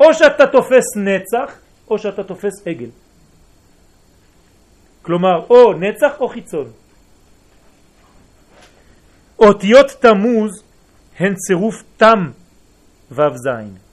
או 0.01 0.15
שאתה 0.15 0.47
תופס 0.47 0.97
נצח, 0.97 1.59
או 1.91 1.99
שאתה 1.99 2.23
תופס 2.23 2.67
עגל. 2.67 2.89
כלומר, 5.03 5.47
או 5.51 5.73
נצח 5.73 6.21
או 6.21 6.29
חיצון. 6.29 6.71
אותיות 9.39 9.91
תמוז 10.01 10.51
הן 11.19 11.35
צירוף 11.35 11.83
תם 11.97 12.31
ו"ז. 13.11 13.49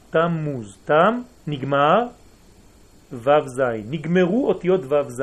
תמוז, 0.09 0.77
תם 0.85 1.21
נגמר 1.47 2.07
ו"ז. 3.11 3.61
נגמרו 3.89 4.47
אותיות 4.47 4.81
ו"ז. 4.83 5.21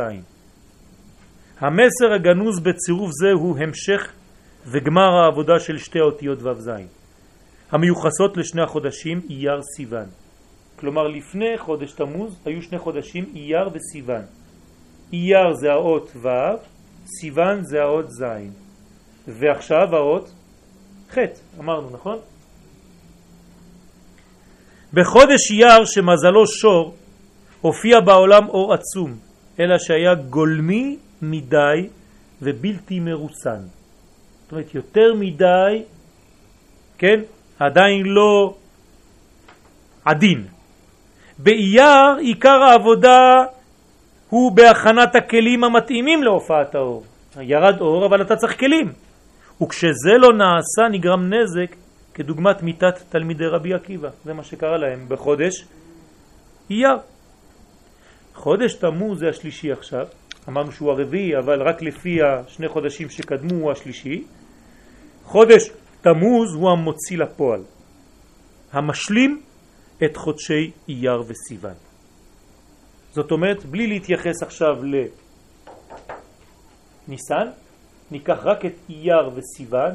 המסר 1.58 2.12
הגנוז 2.14 2.60
בצירוף 2.60 3.10
זה 3.20 3.32
הוא 3.32 3.58
המשך 3.58 4.12
וגמר 4.66 5.16
העבודה 5.22 5.60
של 5.60 5.78
שתי 5.78 6.00
אותיות 6.00 6.42
ו"ז, 6.42 6.70
המיוחסות 7.70 8.36
לשני 8.36 8.62
החודשים 8.62 9.20
אייר 9.30 9.60
סיוון. 9.76 10.06
כלומר 10.76 11.08
לפני 11.08 11.58
חודש 11.58 11.92
תמוז 11.92 12.38
היו 12.44 12.62
שני 12.62 12.78
חודשים 12.78 13.24
אייר 13.34 13.68
וסיוון. 13.72 14.22
אייר 15.12 15.54
זה 15.54 15.72
האות 15.72 16.16
ו', 16.16 16.28
סיוון 17.20 17.64
זה 17.64 17.82
האות 17.82 18.10
ז', 18.10 18.24
ועכשיו 19.28 19.96
האות 19.96 20.30
ח', 21.10 21.18
אמרנו, 21.60 21.90
נכון? 21.90 22.18
בחודש 24.92 25.50
אייר 25.50 25.84
שמזלו 25.84 26.46
שור 26.46 26.94
הופיע 27.60 28.00
בעולם 28.00 28.48
אור 28.48 28.74
עצום, 28.74 29.16
אלא 29.60 29.78
שהיה 29.78 30.14
גולמי 30.14 30.96
מדי 31.22 31.88
ובלתי 32.42 33.00
מרוסן. 33.00 33.75
זאת 34.46 34.52
אומרת, 34.52 34.74
יותר 34.74 35.14
מדי, 35.14 35.82
כן, 36.98 37.20
עדיין 37.58 38.06
לא 38.06 38.54
עדין. 40.04 40.46
באייר 41.38 42.16
עיקר 42.18 42.62
העבודה 42.62 43.44
הוא 44.30 44.52
בהכנת 44.52 45.14
הכלים 45.14 45.64
המתאימים 45.64 46.22
להופעת 46.22 46.74
האור. 46.74 47.04
ירד 47.40 47.80
אור, 47.80 48.06
אבל 48.06 48.22
אתה 48.22 48.36
צריך 48.36 48.58
כלים. 48.58 48.92
וכשזה 49.62 50.18
לא 50.18 50.32
נעשה 50.32 50.88
נגרם 50.92 51.32
נזק 51.32 51.76
כדוגמת 52.14 52.62
מיטת 52.62 53.02
תלמידי 53.08 53.46
רבי 53.46 53.74
עקיבא. 53.74 54.08
זה 54.24 54.32
מה 54.32 54.44
שקרה 54.44 54.76
להם 54.76 55.04
בחודש 55.08 55.64
אייר. 56.70 56.96
חודש 58.34 58.74
תמוז 58.74 59.18
זה 59.18 59.28
השלישי 59.28 59.72
עכשיו, 59.72 60.06
אמרנו 60.48 60.72
שהוא 60.72 60.90
הרביעי, 60.90 61.38
אבל 61.38 61.62
רק 61.62 61.82
לפי 61.82 62.18
השני 62.22 62.68
חודשים 62.68 63.10
שקדמו 63.10 63.54
הוא 63.54 63.72
השלישי. 63.72 64.24
חודש 65.24 65.70
תמוז 66.00 66.54
הוא 66.54 66.70
המוציא 66.70 67.18
לפועל, 67.18 67.62
המשלים 68.72 69.42
את 70.04 70.16
חודשי 70.16 70.70
אייר 70.88 71.22
וסיוון. 71.26 71.74
זאת 73.12 73.30
אומרת, 73.30 73.64
בלי 73.64 73.86
להתייחס 73.86 74.42
עכשיו 74.42 74.76
לניסן, 77.08 77.48
ניקח 78.10 78.38
רק 78.42 78.64
את 78.64 78.72
אייר 78.88 79.30
וסיוון, 79.34 79.94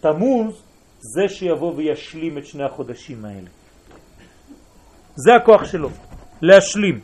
תמוז 0.00 0.62
זה 1.00 1.28
שיבוא 1.28 1.74
וישלים 1.76 2.38
את 2.38 2.46
שני 2.46 2.64
החודשים 2.64 3.24
האלה. 3.24 3.48
זה 5.16 5.34
הכוח 5.34 5.64
שלו, 5.64 5.90
להשלים. 6.42 7.00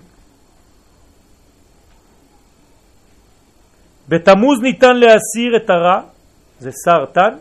בתמוז 4.08 4.60
ניתן 4.62 4.96
להסיר 4.96 5.56
את 5.56 5.70
הרע, 5.70 6.00
זה 6.58 6.70
סרטן, 6.84 7.34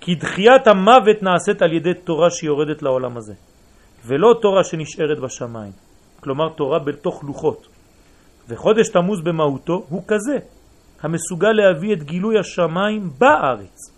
כי 0.00 0.14
דחיית 0.14 0.66
המוות 0.66 1.22
נעשית 1.22 1.62
על 1.62 1.72
ידי 1.72 1.94
תורה 1.94 2.30
שיורדת 2.30 2.82
לעולם 2.82 3.16
הזה, 3.16 3.34
ולא 4.06 4.38
תורה 4.42 4.64
שנשארת 4.64 5.18
בשמיים, 5.18 5.72
כלומר 6.20 6.48
תורה 6.48 6.78
בתוך 6.78 7.24
לוחות. 7.24 7.66
וחודש 8.48 8.88
תמוז 8.88 9.20
במהותו 9.20 9.84
הוא 9.88 10.02
כזה, 10.06 10.38
המסוגל 11.02 11.52
להביא 11.52 11.92
את 11.92 12.02
גילוי 12.02 12.38
השמיים 12.38 13.10
בארץ. 13.18 13.92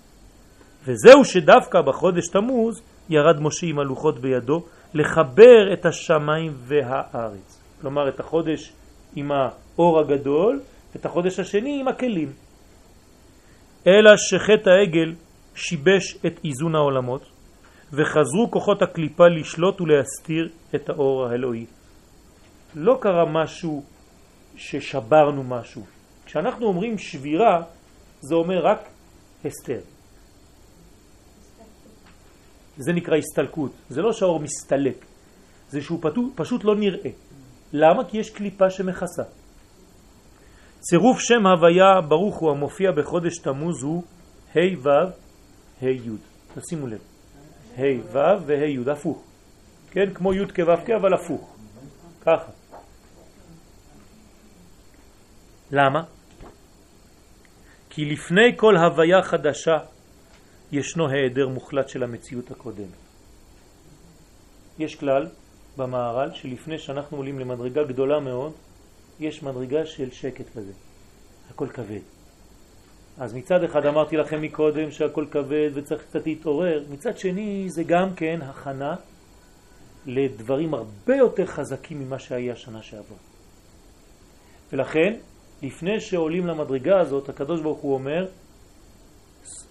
וזהו 0.84 1.24
שדווקא 1.24 1.80
בחודש 1.80 2.28
תמוז 2.28 2.80
ירד 3.09 3.41
משה 3.41 3.66
עם 3.66 3.78
הלוחות 3.78 4.18
בידו 4.18 4.62
לחבר 4.95 5.72
את 5.72 5.87
השמיים 5.87 6.53
והארץ. 6.59 7.61
כלומר 7.80 8.09
את 8.09 8.20
החודש 8.20 8.72
עם 9.16 9.30
האור 9.32 10.01
הגדול 10.01 10.61
את 10.97 11.07
החודש 11.07 11.38
השני 11.38 11.80
עם 11.80 11.88
הכלים. 11.88 12.32
אלא 13.86 14.16
שחטא 14.16 14.70
העגל 14.70 15.14
שיבש 15.55 16.16
את 16.26 16.40
איזון 16.44 16.74
העולמות, 16.74 17.22
וחזרו 17.92 18.51
כוחות 18.51 18.82
הקליפה 18.82 19.28
לשלוט 19.28 19.80
ולהסתיר 19.80 20.49
את 20.74 20.88
האור 20.88 21.26
האלוהי. 21.26 21.66
לא 22.74 22.99
קרה 23.01 23.24
משהו 23.24 23.82
ששברנו 24.57 25.44
משהו. 25.44 25.82
כשאנחנו 26.26 26.66
אומרים 26.66 26.99
שבירה, 26.99 27.62
זה 28.20 28.34
אומר 28.34 28.66
רק 28.66 28.88
הסתר. 29.44 29.80
זה 32.76 32.92
נקרא 32.92 33.16
הסתלקות. 33.16 33.72
זה 33.88 34.03
לא 34.03 34.12
שהאור 34.12 34.40
מסתלק, 34.40 35.05
זה 35.70 35.82
שהוא 35.82 36.01
פשוט, 36.34 36.64
לא 36.64 36.76
נראה. 36.76 37.11
למה? 37.72 38.05
כי 38.05 38.18
יש 38.18 38.30
קליפה 38.30 38.70
שמכסה. 38.70 39.22
צירוף 40.89 41.18
שם 41.20 41.47
הוויה 41.47 42.01
ברוך 42.09 42.37
הוא 42.37 42.51
המופיע 42.51 42.93
בחודש 42.93 43.39
תמוז 43.39 43.82
הוא 43.82 44.03
ה' 44.55 44.59
ו' 44.82 44.89
ה' 45.82 45.91
י'. 45.91 46.11
תשימו 46.55 46.87
לב. 46.87 47.01
ה' 47.76 47.82
ו' 48.12 48.47
וה' 48.47 48.64
י', 48.66 48.91
הפוך. 48.91 49.24
כן, 49.91 50.14
כמו 50.14 50.34
י' 50.34 50.47
כו' 50.57 50.76
כ', 50.87 50.91
אבל 50.91 51.14
הפוך. 51.14 51.57
ככה. 52.20 52.53
למה? 55.70 56.03
כי 57.91 58.05
לפני 58.05 58.57
כל 58.57 58.76
הוויה 58.76 59.22
חדשה 59.22 59.78
ישנו 60.72 61.09
העדר 61.09 61.49
מוחלט 61.49 61.89
של 61.89 62.03
המציאות 62.03 62.51
הקודמת. 62.51 62.99
יש 64.78 64.95
כלל 64.95 65.26
במערל 65.76 66.30
שלפני 66.34 66.78
שאנחנו 66.78 67.16
עולים 67.16 67.39
למדרגה 67.39 67.84
גדולה 67.84 68.20
מאוד, 68.20 68.53
יש 69.21 69.43
מדרגה 69.43 69.87
של 69.87 70.11
שקט 70.11 70.45
כזה, 70.57 70.73
הכל 71.51 71.69
כבד. 71.69 72.01
אז 73.19 73.35
מצד 73.35 73.64
אחד 73.64 73.87
אמרתי 73.87 74.17
לכם 74.17 74.43
מקודם 74.43 74.91
שהכל 74.91 75.27
כבד 75.31 75.71
וצריך 75.75 76.03
קצת 76.03 76.27
להתעורר, 76.27 76.85
מצד 76.91 77.19
שני 77.19 77.67
זה 77.69 77.83
גם 77.83 78.14
כן 78.14 78.43
הכנה 78.43 78.97
לדברים 80.07 80.75
הרבה 80.75 81.17
יותר 81.17 81.47
חזקים 81.47 82.01
ממה 82.01 82.19
שהיה 82.19 82.57
שנה 82.57 82.83
שעבר. 82.83 83.17
ולכן, 84.73 85.14
לפני 85.62 86.01
שעולים 86.01 86.47
למדרגה 86.47 87.01
הזאת, 87.01 87.29
הקדוש 87.29 87.61
ברוך 87.61 87.79
הוא 87.79 87.95
אומר, 87.95 88.27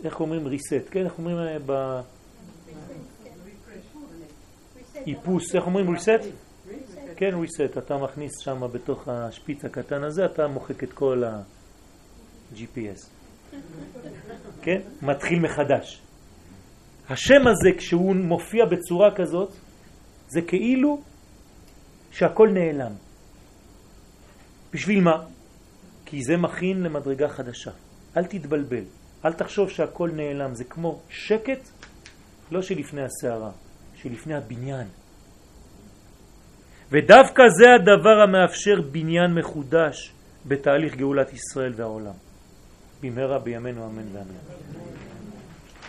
איך 0.03 0.19
אומרים 0.19 0.47
ריסט, 0.47 0.87
כן? 0.91 1.05
איך 1.05 1.17
אומרים 1.17 1.37
אה, 1.37 1.57
ב... 1.65 2.01
איפוס, 4.95 5.55
איך 5.55 5.65
אומרים 5.65 5.89
ריסט? 5.89 6.44
כן, 7.15 7.31
reset, 7.43 7.79
אתה 7.79 7.97
מכניס 7.97 8.31
שם 8.39 8.61
בתוך 8.71 9.07
השפיץ 9.07 9.65
הקטן 9.65 10.03
הזה, 10.03 10.25
אתה 10.25 10.47
מוחק 10.47 10.83
את 10.83 10.93
כל 10.93 11.23
ה-GPS. 11.23 13.09
כן? 14.61 14.81
מתחיל 15.01 15.39
מחדש. 15.39 16.01
השם 17.09 17.47
הזה 17.47 17.77
כשהוא 17.77 18.15
מופיע 18.15 18.65
בצורה 18.65 19.15
כזאת, 19.15 19.49
זה 20.27 20.41
כאילו 20.41 21.01
שהכל 22.11 22.49
נעלם. 22.53 22.91
בשביל 24.73 25.01
מה? 25.01 25.23
כי 26.05 26.23
זה 26.23 26.37
מכין 26.37 26.83
למדרגה 26.83 27.27
חדשה. 27.27 27.71
אל 28.17 28.25
תתבלבל, 28.25 28.83
אל 29.25 29.33
תחשוב 29.33 29.69
שהכל 29.69 30.09
נעלם, 30.13 30.55
זה 30.55 30.63
כמו 30.63 30.99
שקט, 31.09 31.69
לא 32.51 32.61
שלפני 32.61 33.01
הסערה, 33.03 33.51
שלפני 33.95 34.35
הבניין. 34.35 34.87
ודווקא 36.91 37.43
זה 37.57 37.73
הדבר 37.75 38.21
המאפשר 38.21 38.81
בניין 38.91 39.33
מחודש 39.33 40.11
בתהליך 40.45 40.95
גאולת 40.95 41.33
ישראל 41.33 41.73
והעולם. 41.75 42.13
במהרה 43.01 43.39
בימינו 43.39 43.85
אמן 43.85 44.07
ואמן. 44.13 44.39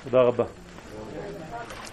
תודה 0.05 0.21
רבה. 0.23 0.45